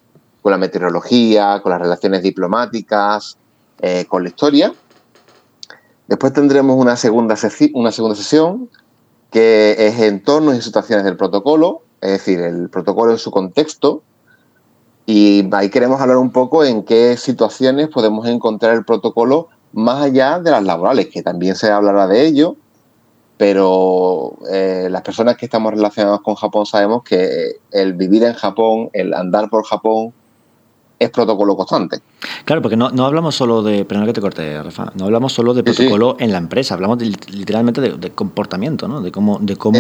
con 0.44 0.52
la 0.52 0.58
meteorología, 0.58 1.62
con 1.64 1.72
las 1.72 1.82
relaciones 1.82 2.22
diplomáticas, 2.22 3.38
eh, 3.80 4.06
con 4.06 4.24
la 4.24 4.30
historia. 4.30 4.74
Después 6.08 6.34
tendremos 6.34 6.78
una 6.78 6.98
segunda, 6.98 7.36
una 7.74 7.92
segunda 7.92 8.16
sesión 8.16 8.70
que 9.32 9.76
es 9.80 10.00
entornos 10.00 10.56
y 10.56 10.62
situaciones 10.62 11.06
del 11.06 11.18
protocolo, 11.18 11.82
es 12.02 12.12
decir, 12.12 12.40
el 12.42 12.70
protocolo 12.70 13.14
en 13.14 13.18
su 13.18 13.32
contexto. 13.32 14.04
Y 15.06 15.50
ahí 15.54 15.70
queremos 15.70 16.00
hablar 16.02 16.18
un 16.18 16.32
poco 16.32 16.64
en 16.64 16.84
qué 16.84 17.18
situaciones 17.18 17.88
podemos 17.88 18.28
encontrar 18.28 18.76
el 18.76 18.86
protocolo 18.86 19.48
más 19.72 20.04
allá 20.04 20.40
de 20.40 20.52
las 20.52 20.64
laborales, 20.64 21.08
que 21.08 21.24
también 21.24 21.56
se 21.56 21.72
hablará 21.72 22.06
de 22.08 22.26
ello. 22.26 22.58
pero 23.38 24.38
eh, 24.52 24.88
las 24.92 25.02
personas 25.02 25.36
que 25.36 25.46
estamos 25.46 25.74
relacionados 25.74 26.22
con 26.22 26.36
Japón 26.36 26.66
sabemos 26.66 27.04
que 27.04 27.58
el 27.72 27.94
vivir 27.94 28.24
en 28.24 28.34
Japón, 28.36 28.90
el 28.94 29.14
andar 29.14 29.50
por 29.50 29.66
Japón, 29.66 30.14
es 31.00 31.10
protocolo 31.10 31.56
constante. 31.56 32.00
Claro, 32.46 32.62
porque 32.62 32.78
no, 32.78 32.90
no 32.90 33.06
hablamos 33.06 33.36
solo 33.36 33.62
de, 33.62 33.86
perdón 33.86 34.06
que 34.06 34.14
te 34.14 34.22
corte, 34.22 34.62
Rafa, 34.62 34.92
no 34.96 35.06
hablamos 35.06 35.34
solo 35.34 35.54
de 35.54 35.64
protocolo 35.64 36.16
en 36.20 36.32
la 36.32 36.38
empresa, 36.38 36.76
hablamos 36.76 37.00
literalmente 37.02 37.82
de, 37.82 38.12
comportamiento, 38.12 38.88
¿no? 38.88 39.02
De 39.02 39.12
cómo, 39.12 39.40
de 39.40 39.56
cómo, 39.58 39.80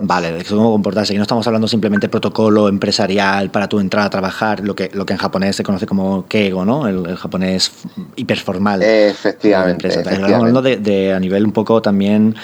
vale, 0.00 0.32
de 0.32 0.44
cómo 0.44 0.72
comportarse. 0.72 1.14
Y 1.14 1.16
no 1.16 1.22
estamos 1.22 1.46
hablando 1.46 1.68
simplemente 1.68 2.06
de 2.06 2.10
protocolo 2.10 2.68
empresarial 2.68 3.50
para 3.50 3.68
tu 3.68 3.80
entrada 3.80 4.06
a 4.06 4.10
trabajar, 4.10 4.60
lo 4.60 4.74
que, 4.74 4.90
lo 4.92 5.06
que 5.06 5.14
en 5.14 5.18
japonés 5.18 5.56
se 5.56 5.62
conoce 5.62 5.86
como 5.86 6.26
keigo, 6.26 6.64
¿no? 6.64 6.86
El, 6.86 7.16
japonés 7.16 7.72
hiperformal. 8.16 8.82
Efectivamente. 8.82 9.88
Estamos 9.88 10.32
hablando 10.32 10.62
de, 10.62 11.12
a 11.12 11.20
nivel 11.20 11.44
un 11.44 11.52
poco 11.52 11.80
también 11.80 12.34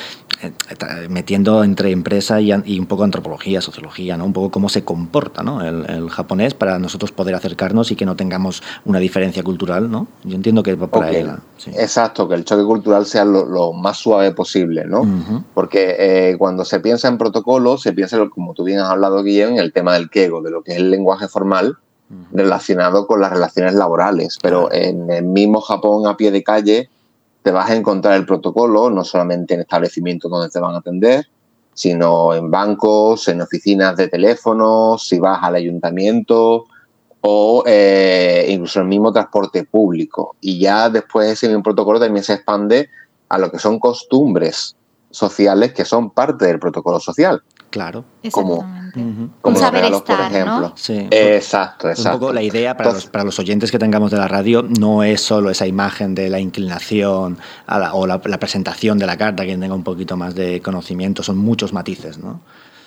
metiendo 1.09 1.65
entre 1.65 1.91
empresa 1.91 2.41
y, 2.41 2.53
un 2.53 2.87
poco 2.87 3.05
antropología, 3.05 3.61
sociología, 3.61 4.17
¿no? 4.17 4.25
Un 4.25 4.33
poco 4.33 4.51
cómo 4.51 4.69
se 4.69 4.85
comporta, 4.85 5.43
¿no? 5.43 5.63
El, 5.63 5.89
el 5.89 6.11
japonés 6.11 6.55
para 6.55 6.79
nosotros 6.79 7.13
poder 7.13 7.35
acercarnos 7.35 7.91
y 7.91 7.97
que 7.97 8.07
no 8.07 8.17
tengamos 8.17 8.63
una 8.85 8.99
diferencia 8.99 9.43
cultural, 9.43 9.91
¿no? 9.91 10.09
Yo 10.25 10.37
entiendo 10.37 10.63
que 10.63 10.77
por 10.77 11.05
ahí. 11.05 11.25
Exacto, 11.67 12.29
que 12.29 12.35
el 12.35 12.45
choque 12.45 12.65
cultural 12.65 13.07
sea 13.07 13.25
lo, 13.25 13.73
más 13.73 13.99
suave 13.99 14.33
posible, 14.33 14.85
¿no? 14.85 15.07
Porque 15.55 15.97
eh, 15.99 16.37
cuando 16.39 16.65
se 16.65 16.81
piensa 16.81 17.09
en 17.09 17.19
protocolo, 17.19 17.79
se 17.79 17.93
piensa, 17.93 18.19
como 18.29 18.55
tú 18.55 18.65
bien 18.65 18.79
has 18.79 18.91
hablado, 18.91 19.23
Guillén, 19.23 19.53
en 19.53 19.59
el 19.59 19.73
tema 19.73 19.95
del 19.95 20.11
quego, 20.11 20.43
de 20.43 20.51
lo 20.51 20.63
que 20.63 20.73
es 20.73 20.79
el 20.79 20.91
lenguaje 20.91 21.29
formal 21.29 21.79
relacionado 22.33 23.07
con 23.07 23.21
las 23.21 23.33
relaciones 23.33 23.75
laborales. 23.75 24.39
Pero 24.43 24.73
en 24.73 25.11
el 25.11 25.25
mismo 25.25 25.61
Japón, 25.61 26.07
a 26.07 26.17
pie 26.17 26.31
de 26.31 26.43
calle, 26.43 26.89
te 27.43 27.51
vas 27.51 27.71
a 27.71 27.75
encontrar 27.75 28.15
el 28.15 28.27
protocolo, 28.27 28.91
no 28.91 29.05
solamente 29.05 29.55
en 29.55 29.61
establecimientos 29.61 30.31
donde 30.31 30.49
te 30.49 30.61
van 30.61 30.75
a 30.75 30.79
atender, 30.79 31.27
sino 31.75 32.35
en 32.35 32.51
bancos, 32.51 33.29
en 33.29 33.41
oficinas 33.41 33.97
de 33.97 34.09
teléfono, 34.09 34.97
si 34.99 35.19
vas 35.19 35.43
al 35.43 35.57
ayuntamiento, 35.57 36.67
o 37.23 37.65
eh, 37.67 38.47
incluso 38.49 38.81
el 38.81 38.87
mismo 38.87 39.13
transporte 39.13 39.65
público. 39.65 40.37
Y 40.41 40.59
ya 40.59 40.89
después 40.91 41.31
ese 41.31 41.49
mismo 41.49 41.63
protocolo 41.63 41.99
también 41.99 42.25
se 42.25 42.35
expande 42.35 42.91
a 43.29 43.39
lo 43.39 43.51
que 43.51 43.59
son 43.59 43.79
costumbres 43.79 44.77
sociales 45.13 45.73
que 45.73 45.85
son 45.85 46.11
parte 46.11 46.47
del 46.47 46.59
protocolo 46.59 46.99
social. 46.99 47.43
Claro. 47.71 48.05
Como, 48.31 48.67
como 49.41 49.59
saber 49.59 49.85
estar, 49.85 50.17
por 50.19 50.27
ejemplo. 50.27 50.61
¿no? 50.61 50.73
Sí. 50.77 51.09
Exacto, 51.11 51.89
exacto. 51.89 52.17
Un 52.17 52.21
poco 52.21 52.33
la 52.35 52.43
idea 52.43 52.77
para, 52.77 52.93
los, 52.93 53.07
para 53.07 53.25
los 53.25 53.39
oyentes 53.39 53.71
que 53.71 53.79
tengamos 53.79 54.11
de 54.11 54.19
la 54.19 54.29
radio 54.29 54.63
no 54.63 55.03
es 55.03 55.23
solo 55.23 55.49
esa 55.49 55.67
imagen 55.67 56.15
de 56.15 56.29
la 56.29 56.39
inclinación 56.39 57.39
o 57.93 58.07
la, 58.07 58.21
la, 58.23 58.39
presentación 58.39 58.99
de 58.99 59.07
la 59.07 59.17
carta, 59.17 59.45
quien 59.45 59.59
tenga 59.59 59.75
un 59.75 59.85
poquito 59.85 60.19
más 60.19 60.35
de 60.35 60.61
conocimiento, 60.61 61.23
son 61.23 61.39
muchos 61.39 61.73
matices, 61.73 62.19
¿no? 62.19 62.41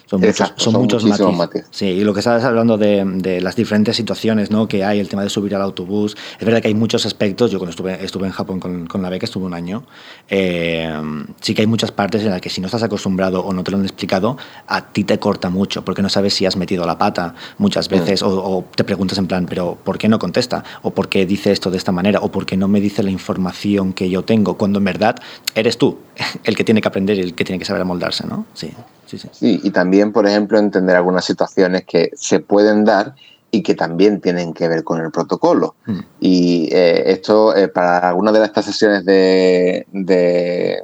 Son 0.08 0.22
muchos, 0.22 0.54
son, 0.58 0.74
muchos 0.74 1.04
matices. 1.04 1.68
Sí, 1.72 1.86
y 1.86 2.04
lo 2.04 2.14
que 2.14 2.20
estabas 2.20 2.44
hablando 2.44 2.78
de, 2.78 3.40
las 3.42 3.56
diferentes 3.56 3.96
situaciones 3.96 4.52
¿no? 4.52 4.68
que 4.68 4.84
hay, 4.84 5.00
el 5.00 5.10
tema 5.10 5.24
de 5.24 5.30
subir 5.30 5.56
al 5.56 5.62
autobús, 5.62 6.16
es 6.40 6.46
verdad 6.46 6.62
que 6.62 6.68
hay 6.68 6.76
muchos 6.76 7.06
aspectos, 7.06 7.52
yo 7.52 7.58
cuando 7.58 7.72
estuve, 7.72 8.04
estuve 8.04 8.28
en 8.28 8.32
Japón 8.34 8.60
con, 8.60 8.86
con 8.86 9.02
la 9.02 9.10
beca, 9.10 9.26
estuve 9.26 9.46
un 9.46 9.54
año, 9.54 9.84
eh, 10.30 10.94
sí 11.42 11.56
que 11.56 11.62
hay 11.62 11.68
muchas 11.68 11.92
partes 11.92 12.22
en 12.24 12.30
las 12.30 12.42
que 12.42 12.50
si 12.50 12.62
no 12.62 12.68
estás 12.68 12.84
acostumbrado 12.84 13.42
o 13.42 13.54
no 13.54 13.64
te 13.64 13.72
lo 13.72 13.78
han 13.78 13.84
explicado, 13.84 14.38
a 14.68 14.92
ti 14.92 15.04
te 15.04 15.18
corta 15.18 15.50
mucho, 15.50 15.84
porque 15.84 16.02
no 16.02 16.10
sabes 16.10 16.34
si 16.34 16.46
has 16.46 16.56
metido 16.56 16.86
la 16.86 16.98
pata 16.98 17.34
muchas 17.58 17.90
veces, 17.90 18.22
mm. 18.22 18.28
o, 18.28 18.66
te 18.76 18.84
preguntas 18.84 19.18
en 19.18 19.28
plan, 19.28 19.46
pero 19.48 19.78
¿por 19.84 19.98
qué 19.98 20.08
no 20.08 20.20
contesta? 20.20 20.64
¿O 20.84 20.92
por 20.92 21.10
qué 21.10 21.26
dice 21.26 21.52
esto 21.52 21.72
de 21.72 21.78
esta 21.78 21.92
manera? 21.92 22.20
¿O 22.20 22.32
por 22.32 22.46
qué 22.46 22.58
no 22.58 22.68
me 22.68 22.80
dice 22.80 23.04
la 23.04 23.12
información 23.12 23.94
que 23.94 24.10
yo 24.10 24.24
tengo? 24.24 24.56
Cuando 24.56 24.80
en 24.80 24.86
verdad 24.86 25.16
eres 25.56 25.78
tú 25.78 25.98
el 26.44 26.56
que 26.56 26.64
tiene 26.64 26.82
que 26.82 26.88
aprender 26.88 27.18
y 27.18 27.22
el 27.22 27.34
que 27.34 27.44
tiene 27.44 27.60
que 27.60 27.66
saber 27.66 27.82
amoldarse, 27.82 28.28
¿no? 28.28 28.46
Sí. 28.54 28.72
Sí, 29.06 29.62
y 29.64 29.70
también, 29.72 30.12
por 30.12 30.28
ejemplo, 30.28 30.58
entender 30.58 30.96
algunas 30.96 31.26
situaciones 31.26 31.86
que 31.86 32.12
se 32.16 32.40
pueden 32.40 32.86
dar 32.86 33.16
y 33.56 33.64
que 33.64 33.76
también 33.76 34.22
tienen 34.22 34.54
que 34.54 34.68
ver 34.68 34.84
con 34.84 35.02
el 35.02 35.12
protocolo. 35.12 35.76
Hmm. 35.86 36.00
Y 36.20 36.70
eh, 36.72 37.12
esto, 37.12 37.56
eh, 37.56 37.68
para 37.68 38.10
algunas 38.10 38.34
de 38.34 38.44
estas 38.44 38.66
sesiones 38.66 39.06
de, 39.06 39.88
de, 39.92 40.84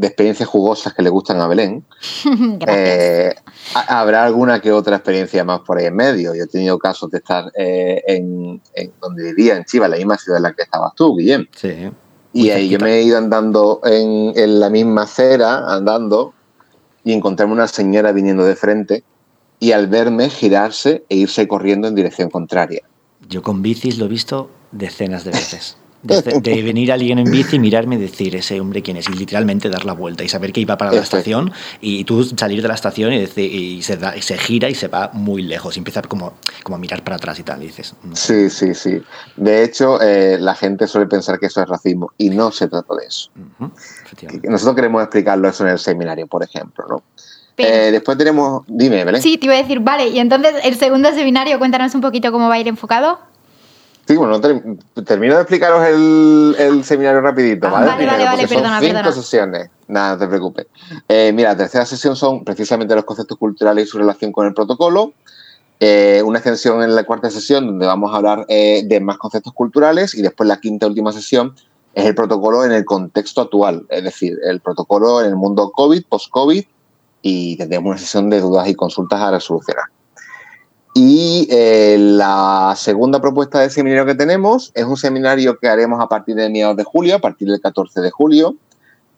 experiencias 0.00 0.48
jugosas 0.48 0.94
que 0.94 1.02
le 1.02 1.10
gustan 1.10 1.40
a 1.40 1.48
Belén, 1.48 1.84
eh, 2.66 3.34
habrá 3.88 4.24
alguna 4.24 4.60
que 4.60 4.70
otra 4.70 4.96
experiencia 4.96 5.42
más 5.44 5.60
por 5.60 5.78
ahí 5.78 5.86
en 5.86 5.96
medio. 5.96 6.34
Yo 6.34 6.44
he 6.44 6.48
tenido 6.48 6.78
casos 6.78 7.10
de 7.10 7.18
estar 7.18 7.50
en, 7.54 8.60
donde 9.00 9.22
vivía, 9.24 9.56
en 9.56 9.64
Chiva, 9.64 9.88
la 9.88 9.96
misma 9.96 10.16
ciudad 10.18 10.38
en 10.38 10.44
la 10.44 10.52
que 10.52 10.62
estabas 10.62 10.94
tú, 10.94 11.16
Guillem. 11.16 11.46
Sí. 11.56 11.90
Y 12.32 12.50
ahí 12.50 12.68
yo 12.68 12.78
me 12.78 12.96
he 12.96 13.02
ido 13.02 13.16
andando 13.16 13.80
en, 13.84 14.32
en 14.36 14.60
la 14.60 14.68
misma 14.68 15.04
acera, 15.04 15.72
andando, 15.72 16.34
y 17.06 17.12
encontrarme 17.12 17.54
una 17.54 17.68
señora 17.68 18.10
viniendo 18.10 18.44
de 18.44 18.56
frente 18.56 19.04
y 19.60 19.70
al 19.70 19.86
verme 19.86 20.28
girarse 20.28 21.04
e 21.08 21.14
irse 21.14 21.46
corriendo 21.46 21.86
en 21.86 21.94
dirección 21.94 22.30
contraria. 22.30 22.82
Yo 23.28 23.42
con 23.42 23.62
bicis 23.62 23.96
lo 23.98 24.06
he 24.06 24.08
visto 24.08 24.50
decenas 24.72 25.22
de 25.22 25.30
veces. 25.30 25.76
De, 26.06 26.62
venir 26.62 26.92
alguien 26.92 27.18
en 27.18 27.30
bici, 27.30 27.58
mirarme 27.58 27.96
y 27.96 27.98
decir 27.98 28.36
ese 28.36 28.60
hombre 28.60 28.82
quién 28.82 28.96
es, 28.96 29.08
y 29.08 29.12
literalmente 29.12 29.68
dar 29.68 29.84
la 29.84 29.92
vuelta 29.92 30.24
y 30.24 30.28
saber 30.28 30.52
que 30.52 30.60
iba 30.60 30.76
para 30.76 30.92
la 30.92 31.00
estación 31.00 31.52
y 31.80 32.04
tú 32.04 32.24
salir 32.24 32.62
de 32.62 32.68
la 32.68 32.74
estación 32.74 33.12
y, 33.12 33.20
decir, 33.20 33.52
y, 33.52 33.82
se, 33.82 33.98
se, 34.22 34.38
gira 34.38 34.68
y 34.68 34.74
se 34.74 34.88
va 34.88 35.10
muy 35.12 35.42
lejos 35.42 35.76
y 35.76 35.80
empieza 35.80 36.02
como, 36.02 36.34
como 36.62 36.76
a 36.76 36.78
mirar 36.78 37.02
para 37.02 37.16
atrás 37.16 37.38
y 37.38 37.42
tal. 37.42 37.60
dices, 37.60 37.94
Sí, 38.12 38.50
sí, 38.50 38.74
sí. 38.74 39.02
De 39.36 39.64
hecho, 39.64 40.00
eh, 40.00 40.38
la 40.38 40.54
gente 40.54 40.86
suele 40.86 41.06
pensar 41.06 41.38
que 41.38 41.46
eso 41.46 41.62
es 41.62 41.68
racismo 41.68 42.12
y 42.18 42.30
no 42.30 42.50
se 42.52 42.68
trata 42.68 42.94
de 42.94 43.06
eso. 43.06 43.30
Nosotros 44.44 44.76
queremos 44.76 45.02
explicarlo 45.02 45.48
eso 45.48 45.64
en 45.64 45.70
el 45.70 45.78
seminario, 45.78 46.26
por 46.26 46.42
ejemplo, 46.42 46.84
¿no? 46.88 47.02
Eh, 47.58 47.90
después 47.90 48.18
tenemos, 48.18 48.64
dime, 48.66 49.04
Belén. 49.04 49.22
Sí, 49.22 49.38
te 49.38 49.46
iba 49.46 49.54
a 49.54 49.58
decir, 49.58 49.80
vale, 49.80 50.08
y 50.08 50.18
entonces 50.18 50.54
el 50.62 50.76
segundo 50.76 51.10
seminario, 51.12 51.58
cuéntanos 51.58 51.94
un 51.94 52.02
poquito 52.02 52.30
cómo 52.30 52.48
va 52.48 52.54
a 52.54 52.58
ir 52.58 52.68
enfocado. 52.68 53.18
Sí, 54.06 54.16
bueno, 54.16 54.40
termino 54.40 55.34
de 55.34 55.40
explicaros 55.40 55.84
el, 55.84 56.84
seminario 56.84 57.20
rapidito, 57.20 57.68
¿vale? 57.68 57.86
Vale, 57.86 58.06
vale, 58.06 58.24
vale, 58.24 58.46
perdona, 58.46 58.80
son 58.80 58.88
cinco 58.88 59.12
sesiones, 59.12 59.70
nada, 59.88 60.12
no 60.12 60.18
te 60.18 60.28
preocupes. 60.28 60.66
Eh, 61.08 61.32
mira, 61.34 61.50
la 61.50 61.56
tercera 61.56 61.84
sesión 61.84 62.14
son 62.14 62.44
precisamente 62.44 62.94
los 62.94 63.04
conceptos 63.04 63.36
culturales 63.36 63.84
y 63.84 63.90
su 63.90 63.98
relación 63.98 64.30
con 64.30 64.46
el 64.46 64.54
protocolo. 64.54 65.12
Eh, 65.80 66.22
una 66.24 66.38
extensión 66.38 66.82
en 66.84 66.94
la 66.94 67.02
cuarta 67.02 67.30
sesión 67.30 67.66
donde 67.66 67.84
vamos 67.84 68.14
a 68.14 68.18
hablar 68.18 68.46
eh, 68.48 68.82
de 68.86 69.00
más 69.00 69.18
conceptos 69.18 69.52
culturales 69.52 70.14
y 70.14 70.22
después 70.22 70.48
la 70.48 70.58
quinta 70.58 70.86
última 70.86 71.12
sesión 71.12 71.54
es 71.92 72.06
el 72.06 72.14
protocolo 72.14 72.64
en 72.64 72.72
el 72.72 72.84
contexto 72.84 73.40
actual, 73.40 73.86
es 73.90 74.04
decir, 74.04 74.38
el 74.44 74.60
protocolo 74.60 75.20
en 75.20 75.26
el 75.26 75.36
mundo 75.36 75.72
COVID, 75.72 76.04
post-COVID 76.08 76.64
y 77.22 77.56
tendremos 77.56 77.88
una 77.88 77.98
sesión 77.98 78.30
de 78.30 78.40
dudas 78.40 78.68
y 78.68 78.74
consultas 78.76 79.20
a 79.20 79.32
resolucionar. 79.32 79.86
Y 80.98 81.46
eh, 81.50 81.98
la 82.00 82.72
segunda 82.74 83.20
propuesta 83.20 83.60
de 83.60 83.68
seminario 83.68 84.06
que 84.06 84.14
tenemos 84.14 84.72
es 84.74 84.86
un 84.86 84.96
seminario 84.96 85.58
que 85.58 85.68
haremos 85.68 86.02
a 86.02 86.08
partir 86.08 86.36
de 86.36 86.48
mediados 86.48 86.74
de 86.74 86.84
julio, 86.84 87.16
a 87.16 87.18
partir 87.18 87.48
del 87.48 87.60
14 87.60 88.00
de 88.00 88.10
julio, 88.10 88.56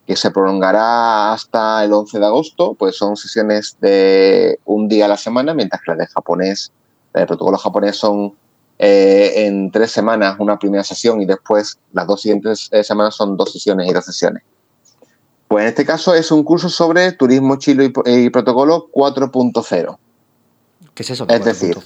que 0.05 0.17
se 0.17 0.29
prolongará 0.29 1.31
hasta 1.31 1.85
el 1.85 1.93
11 1.93 2.19
de 2.19 2.25
agosto, 2.25 2.73
pues 2.73 2.97
son 2.97 3.15
sesiones 3.15 3.77
de 3.79 4.59
un 4.65 4.89
día 4.89 5.05
a 5.05 5.07
la 5.07 5.15
semana, 5.15 5.53
mientras 5.53 5.81
que 5.81 5.91
las 5.91 5.99
de 5.99 6.07
japonés, 6.07 6.73
el 7.13 7.25
protocolo 7.25 7.57
japonés 7.57 7.95
son 7.95 8.33
eh, 8.77 9.45
en 9.45 9.71
tres 9.71 9.91
semanas 9.91 10.35
una 10.37 10.59
primera 10.59 10.83
sesión 10.83 11.21
y 11.21 11.25
después 11.25 11.79
las 11.93 12.05
dos 12.07 12.23
siguientes 12.23 12.67
eh, 12.73 12.83
semanas 12.83 13.15
son 13.15 13.37
dos 13.37 13.53
sesiones 13.53 13.89
y 13.89 13.93
dos 13.93 14.03
sesiones. 14.03 14.43
Pues 15.47 15.61
en 15.61 15.69
este 15.69 15.85
caso 15.85 16.13
es 16.13 16.29
un 16.29 16.43
curso 16.43 16.67
sobre 16.67 17.13
turismo 17.13 17.55
chilo 17.55 17.85
y 17.85 18.29
protocolo 18.31 18.89
4.0. 18.91 19.97
¿Qué 20.99 21.03
es 21.03 21.11
eso? 21.11 21.25
Es 21.29 21.45
decir, 21.45 21.77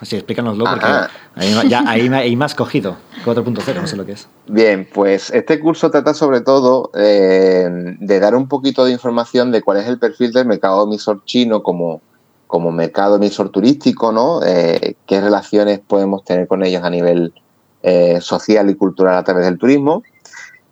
Sí, 0.00 0.16
explícanoslo 0.16 0.64
porque 0.64 0.86
ahí, 1.34 1.68
ya, 1.68 1.84
ahí, 1.86 2.36
me 2.36 2.44
has 2.46 2.54
cogido. 2.54 2.96
4.0, 3.22 3.74
no 3.74 3.86
sé 3.86 3.96
lo 3.98 4.06
que 4.06 4.12
es. 4.12 4.28
Bien, 4.46 4.88
pues 4.90 5.28
este 5.28 5.60
curso 5.60 5.90
trata 5.90 6.14
sobre 6.14 6.40
todo 6.40 6.90
eh, 6.94 7.68
de 7.68 8.18
dar 8.18 8.34
un 8.34 8.48
poquito 8.48 8.86
de 8.86 8.92
información 8.92 9.52
de 9.52 9.60
cuál 9.60 9.76
es 9.76 9.88
el 9.88 9.98
perfil 9.98 10.32
del 10.32 10.46
mercado 10.46 10.84
emisor 10.84 11.22
chino 11.26 11.62
como, 11.62 12.00
como 12.46 12.72
mercado 12.72 13.16
emisor 13.16 13.50
turístico, 13.50 14.10
¿no? 14.10 14.40
Eh, 14.42 14.94
qué 15.04 15.20
relaciones 15.20 15.80
podemos 15.80 16.24
tener 16.24 16.48
con 16.48 16.64
ellos 16.64 16.82
a 16.82 16.88
nivel 16.88 17.34
eh, 17.82 18.22
social 18.22 18.70
y 18.70 18.74
cultural 18.74 19.18
a 19.18 19.22
través 19.22 19.44
del 19.44 19.58
turismo. 19.58 20.02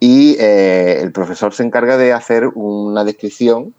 Y 0.03 0.38
el 0.38 1.12
profesor 1.12 1.53
se 1.53 1.64
encarga 1.64 1.98
de 1.98 2.14
hacer 2.14 2.46
una 2.55 3.05
descripción 3.05 3.74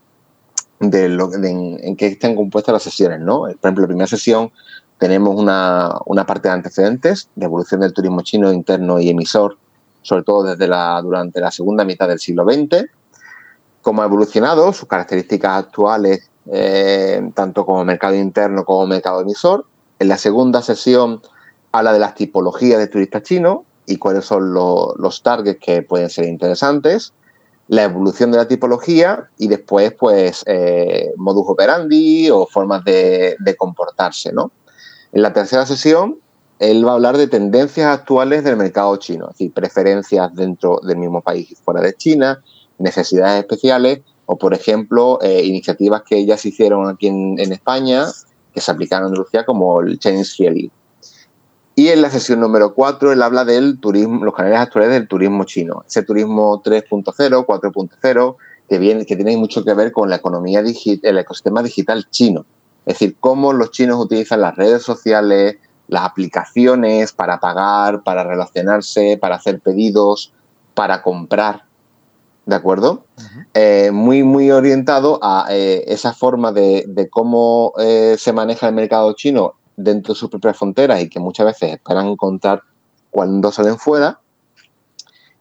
de, 0.81 1.09
lo, 1.09 1.31
en, 1.33 1.95
qué 1.95 2.07
están 2.07 2.35
compuestas 2.35 2.73
las 2.73 2.83
sesiones, 2.83 3.19
¿no? 3.19 3.41
Por 3.41 3.49
ejemplo, 3.51 3.81
la 3.81 3.87
primera 3.87 4.07
sesión 4.07 4.51
tenemos 4.97 5.35
una, 5.35 5.95
una, 6.05 6.25
parte 6.25 6.47
de 6.47 6.55
antecedentes 6.55 7.29
de 7.35 7.45
evolución 7.45 7.81
del 7.81 7.93
turismo 7.93 8.21
chino 8.21 8.51
interno 8.51 8.99
y 8.99 9.09
emisor, 9.09 9.57
sobre 10.01 10.23
todo 10.23 10.43
desde 10.43 10.67
la, 10.67 11.01
durante 11.01 11.39
la 11.39 11.51
segunda 11.51 11.83
mitad 11.83 12.07
del 12.07 12.19
siglo 12.19 12.43
XX, 12.43 12.85
cómo 13.81 14.01
ha 14.01 14.05
evolucionado, 14.05 14.73
sus 14.73 14.87
características 14.87 15.65
actuales, 15.65 16.29
eh, 16.51 17.21
tanto 17.35 17.65
como 17.65 17.83
mercado 17.85 18.15
interno 18.15 18.65
como 18.65 18.87
mercado 18.87 19.21
emisor. 19.21 19.65
En 19.99 20.07
la 20.07 20.17
segunda 20.17 20.61
sesión 20.61 21.21
habla 21.71 21.93
de 21.93 21.99
las 21.99 22.15
tipologías 22.15 22.79
de 22.79 22.87
turistas 22.87 23.23
chinos 23.23 23.59
y 23.85 23.97
cuáles 23.97 24.25
son 24.25 24.53
los 24.53 25.23
targets 25.23 25.59
que 25.59 25.81
pueden 25.83 26.09
ser 26.09 26.25
interesantes. 26.25 27.13
La 27.71 27.83
evolución 27.83 28.31
de 28.31 28.37
la 28.37 28.49
tipología 28.49 29.29
y 29.37 29.47
después, 29.47 29.93
pues, 29.97 30.43
eh, 30.45 31.13
modus 31.15 31.45
operandi 31.47 32.29
o 32.29 32.45
formas 32.45 32.83
de, 32.83 33.37
comportarse, 33.57 34.33
¿no? 34.33 34.51
En 35.13 35.21
la 35.21 35.31
tercera 35.31 35.65
sesión, 35.65 36.19
él 36.59 36.85
va 36.85 36.91
a 36.91 36.93
hablar 36.95 37.15
de 37.15 37.27
tendencias 37.27 37.87
actuales 37.87 38.43
del 38.43 38.57
mercado 38.57 38.97
chino, 38.97 39.27
es 39.27 39.35
decir, 39.35 39.53
preferencias 39.53 40.35
dentro 40.35 40.81
del 40.83 40.97
mismo 40.97 41.21
país 41.21 41.49
y 41.49 41.55
fuera 41.55 41.79
de 41.79 41.93
China, 41.93 42.43
necesidades 42.77 43.39
especiales 43.39 44.01
o, 44.25 44.37
por 44.37 44.53
ejemplo, 44.53 45.19
eh, 45.21 45.41
iniciativas 45.45 46.01
que 46.01 46.25
ya 46.25 46.35
se 46.35 46.49
hicieron 46.49 46.89
aquí 46.89 47.07
en, 47.07 47.39
España 47.39 48.05
que 48.53 48.59
se 48.59 48.69
aplicaron 48.69 49.05
en 49.05 49.13
Andalucía 49.13 49.45
como 49.45 49.79
el 49.79 49.97
Chinese 49.97 50.35
Field 50.35 50.71
y 51.81 51.89
en 51.89 52.03
la 52.03 52.11
sesión 52.11 52.39
número 52.39 52.75
4 52.75 53.11
él 53.11 53.23
habla 53.23 53.43
del 53.43 53.79
turismo, 53.79 54.23
los 54.23 54.35
canales 54.35 54.59
actuales 54.59 54.91
del 54.91 55.07
turismo 55.07 55.45
chino, 55.45 55.83
ese 55.87 56.03
turismo 56.03 56.61
3.0, 56.61 57.43
4.0, 57.43 58.35
que, 58.69 58.77
viene, 58.77 59.03
que 59.03 59.15
tiene 59.15 59.35
mucho 59.35 59.65
que 59.65 59.73
ver 59.73 59.91
con 59.91 60.07
la 60.07 60.17
economía 60.17 60.61
digital, 60.61 61.09
el 61.09 61.17
ecosistema 61.17 61.63
digital 61.63 62.07
chino. 62.11 62.45
Es 62.85 62.99
decir, 62.99 63.15
cómo 63.19 63.51
los 63.51 63.71
chinos 63.71 63.99
utilizan 63.99 64.41
las 64.41 64.55
redes 64.55 64.83
sociales, 64.83 65.57
las 65.87 66.03
aplicaciones 66.03 67.13
para 67.13 67.39
pagar, 67.39 68.03
para 68.03 68.23
relacionarse, 68.23 69.17
para 69.19 69.37
hacer 69.37 69.59
pedidos, 69.59 70.33
para 70.75 71.01
comprar. 71.01 71.63
¿De 72.45 72.55
acuerdo? 72.55 73.05
Eh, 73.55 73.89
muy, 73.91 74.21
muy 74.21 74.51
orientado 74.51 75.19
a 75.23 75.47
eh, 75.49 75.83
esa 75.87 76.13
forma 76.13 76.51
de, 76.51 77.07
cómo 77.09 77.73
eh, 77.79 78.17
se 78.19 78.33
maneja 78.33 78.67
el 78.67 78.75
mercado 78.75 79.13
chino 79.13 79.55
dentro 79.83 80.13
de 80.13 80.19
sus 80.19 80.29
propias 80.29 80.57
fronteras 80.57 81.01
y 81.01 81.09
que 81.09 81.19
muchas 81.19 81.45
veces 81.45 81.73
esperan 81.73 82.07
encontrar 82.07 82.61
cuando 83.09 83.51
salen 83.51 83.77
fuera. 83.77 84.19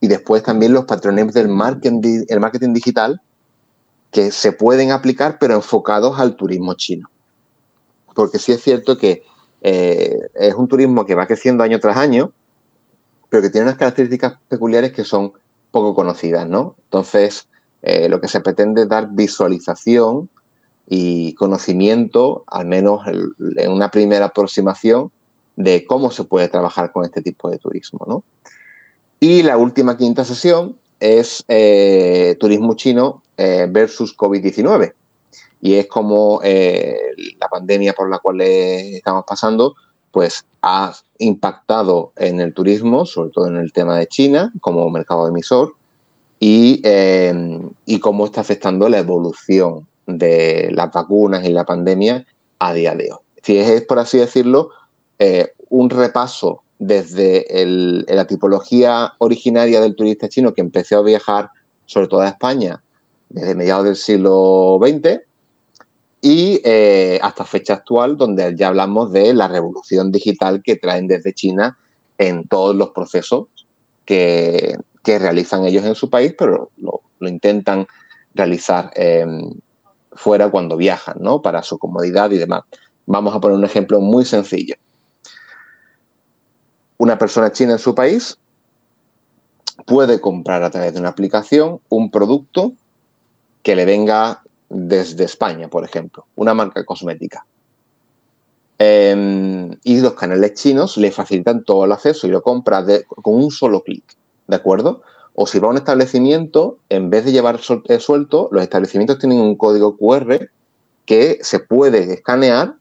Y 0.00 0.08
después 0.08 0.42
también 0.42 0.72
los 0.72 0.84
patrones 0.84 1.32
del 1.34 1.48
marketing, 1.48 2.24
el 2.28 2.40
marketing 2.40 2.72
digital 2.72 3.20
que 4.10 4.30
se 4.30 4.52
pueden 4.52 4.90
aplicar 4.90 5.38
pero 5.38 5.54
enfocados 5.54 6.18
al 6.18 6.36
turismo 6.36 6.74
chino. 6.74 7.10
Porque 8.14 8.38
sí 8.38 8.52
es 8.52 8.62
cierto 8.62 8.98
que 8.98 9.22
eh, 9.62 10.18
es 10.34 10.54
un 10.54 10.68
turismo 10.68 11.04
que 11.04 11.14
va 11.14 11.26
creciendo 11.26 11.62
año 11.62 11.78
tras 11.78 11.96
año, 11.96 12.32
pero 13.28 13.42
que 13.42 13.50
tiene 13.50 13.66
unas 13.66 13.78
características 13.78 14.38
peculiares 14.48 14.92
que 14.92 15.04
son 15.04 15.32
poco 15.70 15.94
conocidas, 15.94 16.48
¿no? 16.48 16.74
Entonces, 16.84 17.48
eh, 17.82 18.08
lo 18.08 18.20
que 18.20 18.28
se 18.28 18.40
pretende 18.40 18.82
es 18.82 18.88
dar 18.88 19.08
visualización 19.12 20.28
y 20.92 21.34
conocimiento, 21.34 22.42
al 22.48 22.66
menos 22.66 23.06
en 23.06 23.70
una 23.70 23.92
primera 23.92 24.26
aproximación, 24.26 25.12
de 25.54 25.86
cómo 25.86 26.10
se 26.10 26.24
puede 26.24 26.48
trabajar 26.48 26.90
con 26.90 27.04
este 27.04 27.22
tipo 27.22 27.48
de 27.48 27.58
turismo. 27.58 28.04
¿no? 28.08 28.24
Y 29.20 29.44
la 29.44 29.56
última 29.56 29.96
quinta 29.96 30.24
sesión 30.24 30.76
es 30.98 31.44
eh, 31.46 32.36
turismo 32.40 32.74
chino 32.74 33.22
eh, 33.36 33.68
versus 33.70 34.16
COVID-19. 34.16 34.92
Y 35.62 35.74
es 35.74 35.86
como 35.86 36.40
eh, 36.42 36.98
la 37.38 37.46
pandemia 37.46 37.92
por 37.92 38.10
la 38.10 38.18
cual 38.18 38.40
estamos 38.40 39.24
pasando, 39.28 39.76
pues 40.10 40.44
ha 40.60 40.92
impactado 41.18 42.12
en 42.16 42.40
el 42.40 42.52
turismo, 42.52 43.06
sobre 43.06 43.30
todo 43.30 43.46
en 43.46 43.58
el 43.58 43.72
tema 43.72 43.96
de 43.96 44.08
China 44.08 44.52
como 44.60 44.90
mercado 44.90 45.28
emisor, 45.28 45.76
y, 46.40 46.82
y 47.84 48.00
cómo 48.00 48.24
está 48.24 48.40
afectando 48.40 48.88
la 48.88 48.98
evolución 48.98 49.86
de 50.18 50.70
las 50.72 50.92
vacunas 50.92 51.44
y 51.44 51.52
la 51.52 51.64
pandemia 51.64 52.26
a 52.58 52.72
día 52.72 52.94
de 52.94 53.12
hoy. 53.12 53.18
Si 53.42 53.58
es, 53.58 53.82
por 53.82 53.98
así 53.98 54.18
decirlo, 54.18 54.70
eh, 55.18 55.52
un 55.68 55.90
repaso 55.90 56.62
desde 56.78 57.46
la 58.08 58.26
tipología 58.26 59.12
originaria 59.18 59.80
del 59.80 59.94
turista 59.94 60.28
chino 60.28 60.54
que 60.54 60.62
empezó 60.62 60.98
a 60.98 61.02
viajar 61.02 61.50
sobre 61.84 62.08
todo 62.08 62.22
a 62.22 62.28
España 62.28 62.82
desde 63.28 63.54
mediados 63.54 63.84
del 63.84 63.96
siglo 63.96 64.78
XX 64.82 65.20
y 66.22 66.60
eh, 66.64 67.18
hasta 67.22 67.44
fecha 67.44 67.74
actual 67.74 68.16
donde 68.16 68.54
ya 68.56 68.68
hablamos 68.68 69.12
de 69.12 69.34
la 69.34 69.48
revolución 69.48 70.10
digital 70.10 70.62
que 70.62 70.76
traen 70.76 71.06
desde 71.06 71.34
China 71.34 71.78
en 72.18 72.46
todos 72.48 72.74
los 72.74 72.90
procesos 72.90 73.48
que, 74.04 74.76
realizan 75.04 75.64
ellos 75.64 75.84
en 75.84 75.96
su 75.96 76.08
país, 76.08 76.36
pero 76.38 76.70
lo, 76.76 77.00
intentan 77.20 77.84
realizar 78.32 78.92
fuera 80.12 80.50
cuando 80.50 80.76
viajan, 80.76 81.16
¿no? 81.20 81.42
Para 81.42 81.62
su 81.62 81.78
comodidad 81.78 82.30
y 82.30 82.38
demás. 82.38 82.64
Vamos 83.06 83.34
a 83.34 83.40
poner 83.40 83.56
un 83.56 83.64
ejemplo 83.64 84.00
muy 84.00 84.24
sencillo. 84.24 84.74
Una 86.98 87.18
persona 87.18 87.50
china 87.52 87.72
en 87.72 87.78
su 87.78 87.94
país 87.94 88.38
puede 89.86 90.20
comprar 90.20 90.62
a 90.62 90.70
través 90.70 90.92
de 90.92 91.00
una 91.00 91.08
aplicación 91.08 91.80
un 91.88 92.10
producto 92.10 92.72
que 93.62 93.74
le 93.74 93.84
venga 93.84 94.42
desde 94.68 95.24
España, 95.24 95.68
por 95.68 95.84
ejemplo, 95.84 96.26
una 96.36 96.54
marca 96.54 96.84
cosmética. 96.84 97.44
Em, 98.78 99.76
y 99.84 100.00
los 100.00 100.14
canales 100.14 100.54
chinos 100.54 100.96
le 100.96 101.10
facilitan 101.10 101.64
todo 101.64 101.84
el 101.84 101.92
acceso 101.92 102.26
y 102.26 102.30
lo 102.30 102.42
compra 102.42 102.82
con 103.22 103.34
un 103.34 103.50
solo 103.50 103.82
clic, 103.82 104.04
¿de 104.46 104.56
acuerdo? 104.56 105.02
O 105.42 105.46
si 105.46 105.58
va 105.58 105.68
a 105.68 105.70
un 105.70 105.78
establecimiento, 105.78 106.80
en 106.90 107.08
vez 107.08 107.24
de 107.24 107.32
llevar 107.32 107.58
eh, 107.88 107.98
suelto, 107.98 108.50
los 108.52 108.62
establecimientos 108.62 109.18
tienen 109.18 109.40
un 109.40 109.56
código 109.56 109.96
QR 109.96 110.50
que 111.06 111.38
se 111.40 111.60
puede 111.60 112.12
escanear 112.12 112.74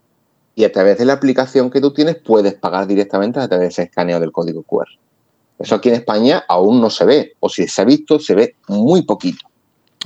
y 0.56 0.66
a 0.66 0.72
través 0.74 0.98
de 0.98 1.06
la 1.06 1.14
aplicación 1.14 1.70
que 1.70 1.80
tú 1.80 1.94
tienes 1.94 2.18
puedes 2.18 2.56
pagar 2.56 2.86
directamente 2.86 3.40
a 3.40 3.48
través 3.48 3.68
de 3.68 3.72
ese 3.72 3.84
escaneo 3.84 4.20
del 4.20 4.34
código 4.34 4.64
QR. 4.64 4.90
Eso 5.58 5.76
aquí 5.76 5.88
en 5.88 5.96
España 5.96 6.44
aún 6.50 6.82
no 6.82 6.90
se 6.90 7.06
ve, 7.06 7.32
o 7.40 7.48
si 7.48 7.66
se 7.66 7.82
ha 7.82 7.86
visto, 7.86 8.20
se 8.20 8.36
ve 8.36 8.56
muy 8.68 9.04
poquito. 9.04 9.48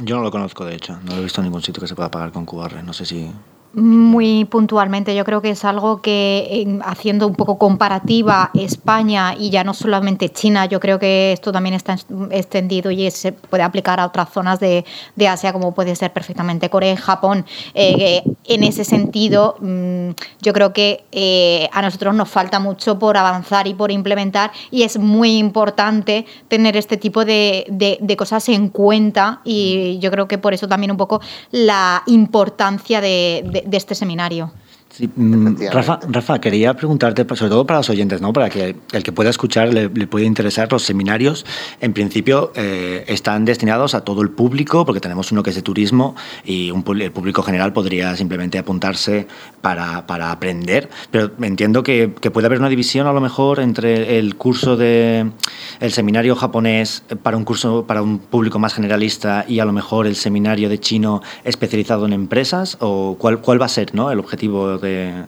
Yo 0.04 0.18
no 0.18 0.22
lo 0.22 0.30
conozco, 0.30 0.64
de 0.64 0.76
hecho, 0.76 1.00
no 1.02 1.18
he 1.18 1.24
visto 1.24 1.42
en 1.42 1.46
ningún 1.46 1.64
sitio 1.64 1.82
que 1.82 1.88
se 1.88 1.96
pueda 1.96 2.12
pagar 2.12 2.32
con 2.32 2.46
QR, 2.46 2.84
no 2.84 2.94
sé 2.94 3.08
si 3.08 3.32
muy 3.74 4.46
puntualmente. 4.46 5.16
Yo 5.16 5.26
creo 5.26 5.42
que 5.42 5.50
es 5.50 5.66
algo 5.66 6.02
que, 6.02 6.80
haciendo 6.86 7.28
un 7.28 7.36
poco 7.36 7.58
comparativa 7.58 8.52
España 8.54 9.36
y 9.38 9.50
ya 9.50 9.64
no 9.64 9.74
solamente 9.74 10.30
China, 10.30 10.66
yo 10.68 10.80
creo 10.80 11.00
que 11.00 11.32
esto 11.34 11.52
también 11.52 11.74
está 11.74 11.96
extendido 12.30 12.92
y 12.92 13.10
se 13.10 13.32
puede 13.32 13.64
aplicar 13.64 14.00
a 14.00 14.06
otras 14.06 14.30
zonas 14.32 14.60
de, 14.60 14.86
Asia, 15.28 15.54
como 15.54 15.74
puede 15.74 15.96
ser 15.96 16.12
perfectamente 16.14 16.70
Corea 16.70 16.94
y 16.94 16.98
Japón. 16.98 17.46
Eh, 17.74 18.22
en 18.46 18.64
ese 18.64 18.84
sentido, 18.84 19.56
mm, 19.60 20.10
yo 20.42 20.54
creo 20.54 20.74
que 20.74 21.06
eh, 21.12 21.70
a 21.72 21.82
nosotros 21.82 22.14
nos 22.14 22.30
falta 22.30 22.60
mucho 22.60 23.00
por 23.00 23.18
avanzar 23.18 23.68
y 23.68 23.74
por 23.74 23.90
implementar 23.90 24.52
y 24.70 24.84
es 24.84 25.00
muy 25.00 25.38
importante 25.38 26.26
tener 26.50 26.78
este 26.78 26.98
tipo 26.98 27.26
de, 27.26 27.66
de 27.70 28.18
cosas 28.18 28.48
en 28.50 28.68
cuenta 28.68 29.42
y 29.44 29.98
yo 30.00 30.12
creo 30.12 30.28
que 30.28 30.38
por 30.38 30.54
eso 30.54 30.68
también 30.68 30.92
un 30.92 30.98
poco 30.98 31.22
la 31.52 32.04
importancia 32.06 33.02
de 33.02 33.63
de, 33.66 33.78
este 33.78 33.96
seminario. 33.96 34.52
Mm, 35.00 35.56
Rafa, 35.72 36.00
Rafa, 36.08 36.40
quería 36.40 36.76
preguntarte, 36.76 37.26
sobre 37.36 37.50
todo 37.50 37.66
para 37.66 37.80
los 37.80 37.90
oyentes, 37.90 38.22
¿no? 38.22 38.32
para 38.32 38.50
que 38.52 38.76
el 38.92 39.02
que 39.02 39.12
pueda 39.12 39.32
escuchar 39.32 39.74
le, 39.74 39.90
pueda 39.90 40.26
interesar, 40.26 40.72
los 40.72 40.84
seminarios 40.84 41.48
en 41.82 41.94
principio 41.94 42.52
eh, 42.56 43.04
están 43.08 43.44
destinados 43.44 43.96
a 43.96 44.02
todo 44.02 44.22
el 44.22 44.30
público, 44.30 44.86
porque 44.86 45.00
tenemos 45.00 45.32
uno 45.32 45.42
que 45.42 45.50
es 45.50 45.56
de 45.56 45.64
turismo 45.64 46.16
y 46.46 46.70
un, 46.70 46.84
el 47.02 47.12
público 47.12 47.42
general 47.42 47.74
podría 47.74 48.16
simplemente 48.16 48.60
apuntarse 48.60 49.26
para, 49.62 50.06
para 50.06 50.32
aprender, 50.32 50.90
pero 51.10 51.32
entiendo 51.42 51.82
que, 51.82 52.14
que, 52.22 52.30
puede 52.30 52.46
haber 52.46 52.60
una 52.60 52.70
división 52.70 53.08
a 53.08 53.14
lo 53.14 53.22
mejor 53.22 53.60
entre 53.62 54.20
el 54.20 54.36
curso 54.36 54.78
de 54.78 55.32
el 55.80 55.92
seminario 55.92 56.36
japonés 56.36 57.04
para 57.24 57.38
un 57.38 57.46
curso 57.46 57.86
para 57.88 58.04
un 58.04 58.20
público 58.20 58.60
más 58.60 58.76
generalista 58.76 59.46
y 59.48 59.60
a 59.60 59.66
lo 59.66 59.72
mejor 59.72 60.06
el 60.06 60.16
seminario 60.16 60.70
de 60.70 60.80
chino 60.80 61.22
especializado 61.44 62.06
en 62.06 62.14
empresas, 62.14 62.78
o 62.80 63.16
cuál, 63.20 63.40
cuál 63.40 63.60
va 63.60 63.66
a 63.66 63.70
ser 63.70 63.96
¿no? 63.96 64.12
el 64.12 64.20
objetivo 64.20 64.83
de, 64.84 65.26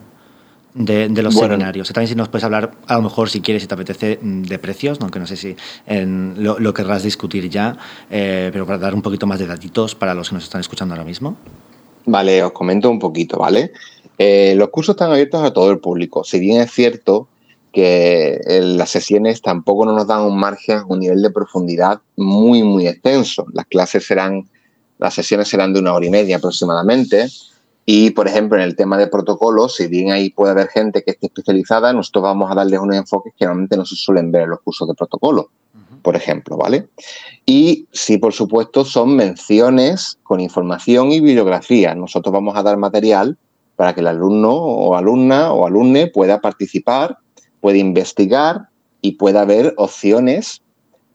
los 1.22 1.34
seminarios. 1.34 1.88
También 1.88 2.08
si 2.08 2.14
nos 2.14 2.28
puedes 2.28 2.44
hablar, 2.44 2.72
a 2.86 2.94
lo 2.96 3.02
mejor 3.02 3.28
si 3.30 3.40
quieres, 3.40 3.62
si 3.62 3.68
te 3.68 3.74
apetece, 3.74 4.18
mm, 4.20 4.42
de 4.42 4.58
precios, 4.58 4.98
aunque 5.00 5.18
no 5.18 5.26
sé 5.26 5.36
si 5.36 5.56
lo, 5.88 6.74
querrás 6.74 7.02
discutir 7.02 7.48
ya, 7.48 7.76
eh, 8.10 8.50
pero 8.52 8.66
para 8.66 8.78
dar 8.78 8.94
un 8.94 9.02
poquito 9.02 9.26
más 9.26 9.38
de 9.38 9.46
datitos 9.46 9.94
para 9.94 10.14
los 10.14 10.28
que 10.28 10.34
nos 10.34 10.44
están 10.44 10.60
escuchando 10.60 10.94
ahora 10.94 11.04
mismo. 11.04 11.36
Vale, 12.04 12.42
os 12.44 12.52
comento 12.52 12.88
un 12.88 13.00
poquito, 13.00 13.38
¿vale? 13.38 13.72
Eh, 14.18 14.54
los 14.56 14.68
cursos 14.68 14.94
están 14.94 15.10
abiertos 15.10 15.42
a 15.42 15.52
todo 15.52 15.70
el 15.70 15.78
público. 15.78 16.22
Si 16.24 16.38
bien 16.38 16.60
es 16.60 16.70
cierto 16.70 17.28
que 17.72 18.40
las 18.62 18.88
sesiones 18.88 19.42
tampoco 19.42 19.84
no 19.84 19.92
nos 19.92 20.06
dan 20.06 20.22
un 20.22 20.38
margen, 20.38 20.84
un 20.88 21.00
nivel 21.00 21.20
de 21.20 21.28
profundidad 21.28 22.00
muy, 22.16 22.62
muy 22.62 22.88
extenso. 22.88 23.44
Las 23.52 23.66
clases 23.66 24.06
serán, 24.06 24.48
las 24.98 25.12
sesiones 25.12 25.48
serán 25.48 25.74
de 25.74 25.80
una 25.80 25.92
hora 25.92 26.06
y 26.06 26.10
media 26.10 26.36
aproximadamente 26.36 27.26
y, 27.88 28.10
por 28.10 28.26
ejemplo, 28.26 28.58
en 28.58 28.64
el 28.64 28.74
tema 28.74 28.98
de 28.98 29.06
protocolos, 29.06 29.76
si 29.76 29.86
bien 29.86 30.10
ahí 30.10 30.30
puede 30.30 30.50
haber 30.50 30.66
gente 30.66 31.04
que 31.04 31.12
esté 31.12 31.26
especializada, 31.26 31.92
nosotros 31.92 32.24
vamos 32.24 32.50
a 32.50 32.56
darles 32.56 32.80
unos 32.80 32.96
enfoques 32.96 33.32
que 33.38 33.44
normalmente 33.44 33.76
no 33.76 33.86
se 33.86 33.94
suelen 33.94 34.32
ver 34.32 34.42
en 34.42 34.50
los 34.50 34.60
cursos 34.60 34.88
de 34.88 34.94
protocolo, 34.94 35.50
por 36.02 36.16
ejemplo, 36.16 36.56
¿vale? 36.56 36.88
Y 37.46 37.86
sí, 37.92 38.18
por 38.18 38.32
supuesto, 38.32 38.84
son 38.84 39.14
menciones 39.14 40.18
con 40.24 40.40
información 40.40 41.12
y 41.12 41.20
bibliografía. 41.20 41.94
Nosotros 41.94 42.32
vamos 42.32 42.56
a 42.56 42.64
dar 42.64 42.76
material 42.76 43.38
para 43.76 43.94
que 43.94 44.00
el 44.00 44.08
alumno 44.08 44.52
o 44.52 44.96
alumna 44.96 45.52
o 45.52 45.64
alumne 45.64 46.08
pueda 46.08 46.40
participar, 46.40 47.18
pueda 47.60 47.78
investigar 47.78 48.68
y 49.00 49.12
pueda 49.12 49.44
ver 49.44 49.74
opciones 49.76 50.60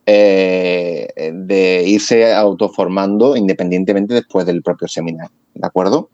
eh, 0.05 1.32
de, 1.34 1.84
irse 1.86 2.34
autoformando 2.34 3.36
independientemente 3.36 4.13
después 4.13 4.45
del 4.45 4.61
propio 4.61 4.88
seminario. 4.88 5.36
¿De 5.53 5.67
acuerdo? 5.67 6.09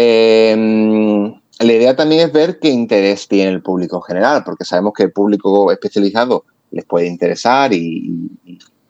Em, 0.00 1.34
la 1.58 1.72
idea 1.72 1.96
también 1.96 2.20
es 2.20 2.32
ver 2.32 2.60
qué 2.60 2.68
interés 2.68 3.26
tiene 3.26 3.50
el 3.50 3.62
público 3.62 3.96
en 3.96 4.02
general, 4.02 4.44
porque 4.44 4.64
sabemos 4.64 4.92
que 4.92 5.02
el 5.02 5.12
público 5.12 5.72
especializado 5.72 6.44
les 6.70 6.84
puede 6.84 7.08
interesar 7.08 7.72
y, 7.72 8.30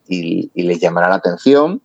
les 0.07 0.81
llamará 0.81 1.09
la 1.09 1.15
atención, 1.15 1.81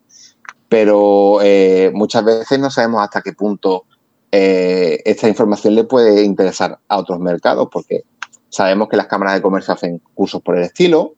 pero 0.68 1.40
eh, 1.42 1.90
muchas 1.94 2.26
veces 2.26 2.60
no 2.60 2.70
sabemos 2.70 3.02
hasta 3.02 3.22
qué 3.22 3.32
punto 3.32 3.86
eh, 4.30 5.02
esta 5.06 5.30
información 5.30 5.76
le 5.76 5.86
puede 5.86 6.24
interesar 6.24 6.80
a 6.90 6.98
otros 6.98 7.20
mercados, 7.20 7.70
porque 7.72 8.04
sabemos 8.50 8.90
que 8.90 8.98
las 8.98 9.08
cámaras 9.08 9.36
de 9.36 9.42
comercio 9.42 9.74
hacen 9.74 10.02
cursos 10.14 10.42
por 10.42 10.58
el 10.58 10.64
estilo, 10.64 11.14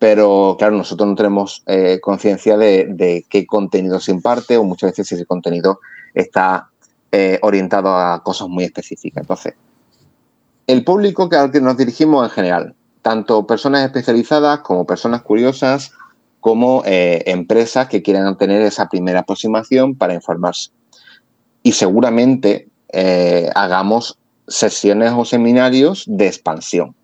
pero 0.00 0.56
claro, 0.58 0.76
nosotros 0.76 1.08
no 1.08 1.14
tenemos 1.14 1.62
eh, 1.66 2.00
conciencia 2.00 2.56
de, 2.56 3.24
qué 3.28 3.46
contenido 3.46 4.00
se 4.00 4.10
imparte 4.10 4.56
o 4.56 4.64
muchas 4.64 4.90
veces 4.90 5.06
si 5.06 5.14
ese 5.14 5.26
contenido 5.26 5.78
está 6.14 6.71
eh, 7.12 7.38
orientado 7.42 7.96
a 7.96 8.22
cosas 8.22 8.48
muy 8.48 8.64
específicas. 8.64 9.22
Entonces, 9.22 9.54
el 10.66 10.84
público 10.84 11.28
al 11.32 11.52
que 11.52 11.60
nos 11.60 11.76
dirigimos 11.76 12.24
en 12.24 12.30
general, 12.30 12.74
tanto 13.02 13.46
personas 13.46 13.84
especializadas 13.84 14.60
como 14.60 14.86
personas 14.86 15.22
curiosas, 15.22 15.92
como 16.40 16.82
eh, 16.84 17.22
empresas 17.26 17.88
que 17.88 18.02
quieran 18.02 18.36
tener 18.36 18.62
esa 18.62 18.88
primera 18.88 19.20
aproximación 19.20 19.94
para 19.94 20.14
informarse. 20.14 20.70
Y 21.62 21.72
seguramente 21.72 22.68
hagamos 23.54 24.18
sesiones 24.48 25.12
o 25.16 25.24
seminarios 25.24 26.04
de 26.06 26.26
expansión 26.26 26.94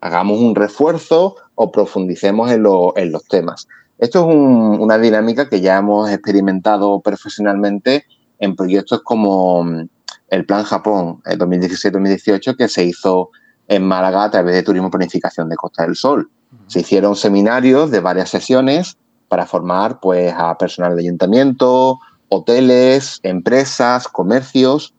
hagamos 0.00 0.38
un 0.40 0.54
refuerzo 0.54 1.36
o 1.54 1.72
profundicemos 1.72 2.50
en, 2.50 2.62
los 2.62 3.24
temas. 3.28 3.66
Esto 3.98 4.20
es 4.20 4.36
una 4.36 4.98
dinámica 4.98 5.48
que 5.48 5.60
ya 5.60 5.78
hemos 5.78 6.10
experimentado 6.10 7.00
profesionalmente 7.00 8.04
en 8.38 8.56
proyectos 8.56 9.02
como 9.02 9.64
mm, 9.64 9.88
el 10.28 10.44
Plan 10.44 10.64
Japón 10.64 11.20
2017-2018 11.24 12.56
que 12.56 12.68
se 12.68 12.84
hizo 12.84 13.30
en 13.66 13.84
Málaga 13.84 14.24
a 14.24 14.30
través 14.30 14.54
de 14.54 14.62
Turismo 14.62 14.90
Planificación 14.90 15.48
de 15.48 15.56
Costa 15.56 15.84
del 15.84 15.96
Sol. 15.96 16.30
Se 16.66 16.80
hicieron 16.80 17.14
seminarios 17.14 17.90
de 17.90 18.00
varias 18.00 18.30
sesiones 18.30 18.96
para 19.28 19.46
formar 19.46 20.00
pues, 20.00 20.32
a 20.34 20.56
personal 20.56 20.96
de 20.96 21.02
ayuntamiento, 21.02 21.98
hoteles, 22.28 23.20
empresas, 23.22 24.08
comercios 24.08 24.94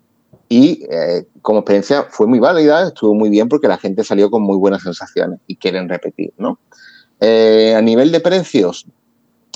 y 0.48 0.86
eh, 0.90 1.26
como 1.42 1.60
experiencia 1.60 2.06
fue 2.10 2.28
muy 2.28 2.40
válida, 2.40 2.88
estuvo 2.88 3.14
muy 3.14 3.30
bien 3.30 3.50
porque 3.50 3.68
la 3.68 3.78
gente 3.78 4.04
salió 4.04 4.30
con 4.30 4.44
muy 4.44 4.58
buenas 4.58 4.84
sensaciones 4.84 5.40
y 5.48 5.56
quieren 5.56 5.90
repetir, 5.90 6.34
¿no? 6.38 6.60
Eh, 7.20 7.76
a 7.76 7.82
nivel 7.82 8.12
de 8.12 8.20
precios, 8.20 8.86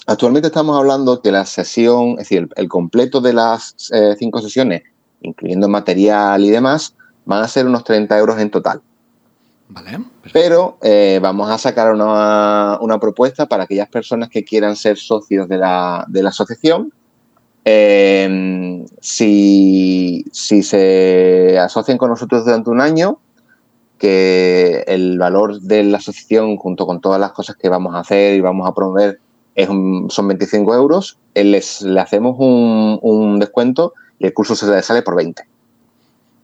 actualmente 0.05 0.47
estamos 0.47 0.77
hablando 0.77 1.21
que 1.21 1.31
la 1.31 1.45
sesión, 1.45 2.11
es 2.11 2.29
decir, 2.29 2.49
el, 2.55 2.67
completo 2.67 3.21
de 3.21 3.33
las 3.33 3.75
eh, 3.91 4.15
cinco 4.17 4.41
sesiones, 4.41 4.83
incluyendo 5.21 5.67
material 5.67 6.43
y 6.43 6.49
demás, 6.49 6.95
van 7.25 7.43
a 7.43 7.47
ser 7.47 7.65
unos 7.65 7.83
30 7.83 8.17
euros 8.17 8.39
en 8.39 8.51
total. 8.51 8.81
Vale. 9.69 9.99
Pero 10.33 10.77
vamos 11.21 11.49
a 11.49 11.57
sacar 11.57 11.93
una, 11.93 12.77
una, 12.81 12.99
propuesta 12.99 13.47
para 13.47 13.63
aquellas 13.63 13.89
personas 13.89 14.29
que 14.29 14.43
quieran 14.43 14.75
ser 14.75 14.97
socios 14.97 15.47
de 15.47 15.57
la, 15.57 16.05
de 16.07 16.21
la 16.21 16.29
asociación 16.29 16.91
eh, 17.65 18.85
si, 18.99 20.25
se 20.31 21.57
asocian 21.59 21.97
con 21.97 22.09
nosotros 22.09 22.45
durante 22.45 22.69
un 22.69 22.81
año, 22.81 23.19
que 23.97 24.83
el 24.87 25.17
valor 25.17 25.61
de 25.61 25.83
la 25.83 25.97
asociación, 25.97 26.57
junto 26.57 26.85
con 26.85 26.99
todas 26.99 27.19
las 27.19 27.31
cosas 27.31 27.55
que 27.55 27.69
vamos 27.69 27.95
a 27.95 27.99
hacer 27.99 28.35
y 28.35 28.41
vamos 28.41 28.67
a 28.67 28.73
promover, 28.73 29.19
es 29.55 29.67
son 29.67 30.27
25 30.27 30.73
euros, 30.73 31.17
les, 31.33 31.81
le 31.81 31.99
hacemos 31.99 32.35
un, 32.39 33.39
descuento 33.39 33.93
y 34.19 34.25
el 34.25 34.33
curso 34.33 34.55
se 34.55 34.67
le 34.67 34.81
sale 34.81 35.01
por 35.01 35.15
20. 35.15 35.43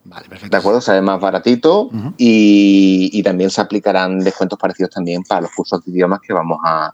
Vale, 0.05 0.27
perfecto. 0.27 0.55
¿De 0.55 0.59
acuerdo? 0.59 0.81
Sale 0.81 1.01
más 1.01 1.19
baratito 1.19 1.89
y, 2.17 3.09
y, 3.13 3.23
también 3.23 3.49
se 3.49 3.61
aplicarán 3.61 4.19
descuentos 4.19 4.57
parecidos 4.57 4.91
también 4.91 5.23
para 5.23 5.41
los 5.41 5.51
cursos 5.51 5.83
de 5.85 5.91
idiomas 5.91 6.19
que 6.21 6.33
vamos 6.33 6.57
a, 6.65 6.91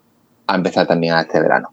a 0.47 0.55
empezar 0.55 0.87
también 0.87 1.13
a 1.13 1.21
este 1.21 1.39
verano. 1.39 1.69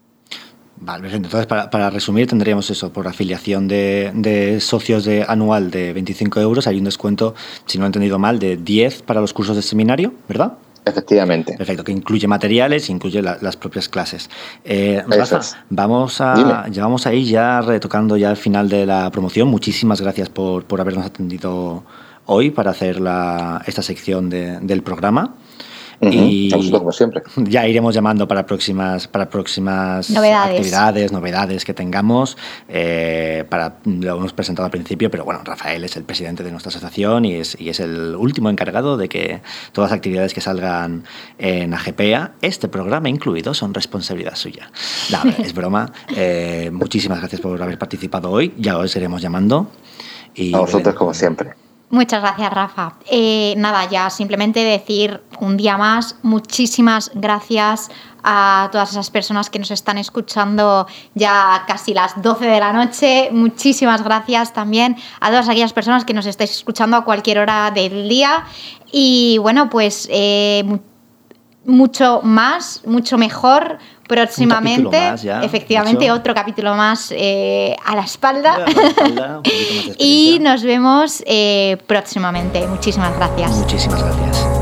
Vale, 0.85 1.15
Entonces, 1.15 1.45
para, 1.45 1.89
resumir, 1.89 2.27
tendríamos 2.27 2.69
eso, 2.69 2.91
por 2.91 3.07
afiliación 3.07 3.69
de, 3.69 4.57
socios 4.59 5.05
de 5.05 5.23
anual 5.25 5.71
de 5.71 5.93
25 5.93 6.41
euros, 6.41 6.67
hay 6.67 6.77
un 6.77 6.83
descuento, 6.83 7.35
si 7.65 7.77
no 7.77 7.85
he 7.85 7.87
entendido 7.87 8.19
mal, 8.19 8.37
de 8.37 8.57
10 8.57 9.03
para 9.03 9.21
los 9.21 9.33
cursos 9.33 9.55
de 9.55 9.61
seminario, 9.61 10.13
¿verdad? 10.27 10.57
Efectivamente. 10.85 11.55
Perfecto, 11.57 11.83
que 11.83 11.91
incluye 11.91 12.27
materiales, 12.27 12.89
incluye 12.89 13.21
las 13.21 13.57
propias 13.57 13.87
clases. 13.87 14.29
Eh, 14.65 15.03
Rafa, 15.07 15.39
vamos 15.69 16.19
a, 16.19 16.67
ya 16.69 16.83
vamos 16.83 17.07
a 17.07 17.13
ir 17.13 17.27
ya 17.27 17.61
retocando 17.61 18.17
ya 18.17 18.29
al 18.29 18.37
final 18.37 18.69
de 18.69 18.85
la 18.85 19.09
promoción. 19.11 19.47
Muchísimas 19.47 20.01
gracias 20.01 20.29
por, 20.29 20.65
habernos 20.79 21.05
atendido 21.05 21.83
hoy 22.25 22.51
para 22.51 22.71
hacer 22.71 22.97
esta 23.65 23.81
sección 23.81 24.29
del 24.29 24.83
programa. 24.83 25.35
Y 26.11 26.71
como 26.71 26.91
siempre. 26.91 27.21
Ya 27.53 27.67
iremos 27.67 27.93
llamando 27.93 28.27
para 28.27 28.45
próximas, 28.45 29.07
para 29.07 29.29
próximas 29.29 30.09
novedades. 30.09 30.57
actividades, 30.57 31.11
novedades 31.11 31.65
que 31.65 31.73
tengamos. 31.73 32.37
Eh, 32.67 33.45
para, 33.49 33.77
lo 33.85 34.17
hemos 34.17 34.33
presentado 34.33 34.65
al 34.65 34.71
principio, 34.71 35.09
pero 35.11 35.25
bueno, 35.25 35.41
Rafael 35.43 35.83
es 35.83 35.95
el 35.97 36.03
presidente 36.03 36.43
de 36.43 36.51
nuestra 36.51 36.69
asociación 36.69 37.25
y 37.25 37.35
es, 37.35 37.59
y 37.59 37.69
es 37.69 37.79
el 37.79 38.15
último 38.15 38.49
encargado 38.49 38.97
de 38.97 39.09
que 39.09 39.41
todas 39.71 39.91
las 39.91 39.97
actividades 39.97 40.33
que 40.33 40.41
salgan 40.41 41.03
en 41.37 41.73
AGPEA, 41.73 42.33
este 42.41 42.67
programa 42.67 43.09
incluido, 43.09 43.53
son 43.53 43.73
responsabilidad 43.73 44.35
suya. 44.35 44.71
No, 45.11 45.31
es 45.43 45.53
broma. 45.53 45.91
Eh, 46.15 46.69
muchísimas 46.71 47.19
gracias 47.19 47.41
por 47.41 47.61
haber 47.61 47.77
participado 47.77 48.31
hoy. 48.31 48.53
Ya 48.57 48.77
os 48.77 48.95
iremos 48.95 49.21
llamando. 49.21 49.69
Y 50.35 50.53
a 50.55 50.59
vosotros, 50.59 50.95
como 50.95 51.13
siempre. 51.13 51.62
Muchas 51.93 52.21
gracias, 52.21 52.51
Rafa. 52.51 52.93
Eh, 53.05 53.53
nada, 53.55 53.87
ya 53.87 54.09
simplemente 54.09 54.61
decir 54.63 55.21
un 55.39 55.57
día 55.57 55.77
más, 55.77 56.15
muchísimas 56.23 57.11
gracias 57.13 57.91
a 58.23 58.67
todas 58.71 58.89
esas 58.89 59.11
personas 59.11 59.51
que 59.51 59.59
nos 59.59 59.69
están 59.69 59.99
escuchando 59.99 60.87
ya 61.13 61.65
casi 61.67 61.93
las 61.93 62.19
12 62.19 62.47
de 62.47 62.59
la 62.59 62.73
noche. 62.73 63.29
Muchísimas 63.31 64.03
gracias 64.03 64.53
también 64.53 64.97
a 65.19 65.29
todas 65.29 65.47
aquellas 65.47 65.71
personas 65.71 66.03
que 66.03 66.15
nos 66.15 66.25
estáis 66.25 66.49
escuchando 66.49 66.97
a 66.97 67.05
cualquier 67.05 67.37
hora 67.37 67.69
del 67.69 68.09
día. 68.09 68.43
Y 68.91 69.37
bueno, 69.37 69.69
pues 69.69 70.07
eh, 70.09 70.63
mucho 71.63 72.21
más, 72.23 72.81
mucho 72.87 73.19
mejor 73.19 73.77
próximamente. 74.13 74.97
efectivamente, 75.41 76.11
otro 76.11 76.33
capítulo 76.33 76.75
más 76.75 77.11
eh, 77.15 77.75
a 77.83 77.95
la 77.95 78.03
espalda. 78.03 78.65
y 79.97 80.37
nos 80.41 80.63
vemos 80.63 81.23
eh, 81.25 81.77
próximamente. 81.87 82.67
Muchísimas 82.67 83.15
gracias. 83.17 83.51
Muchísimas 83.51 84.03
gracias. 84.03 84.52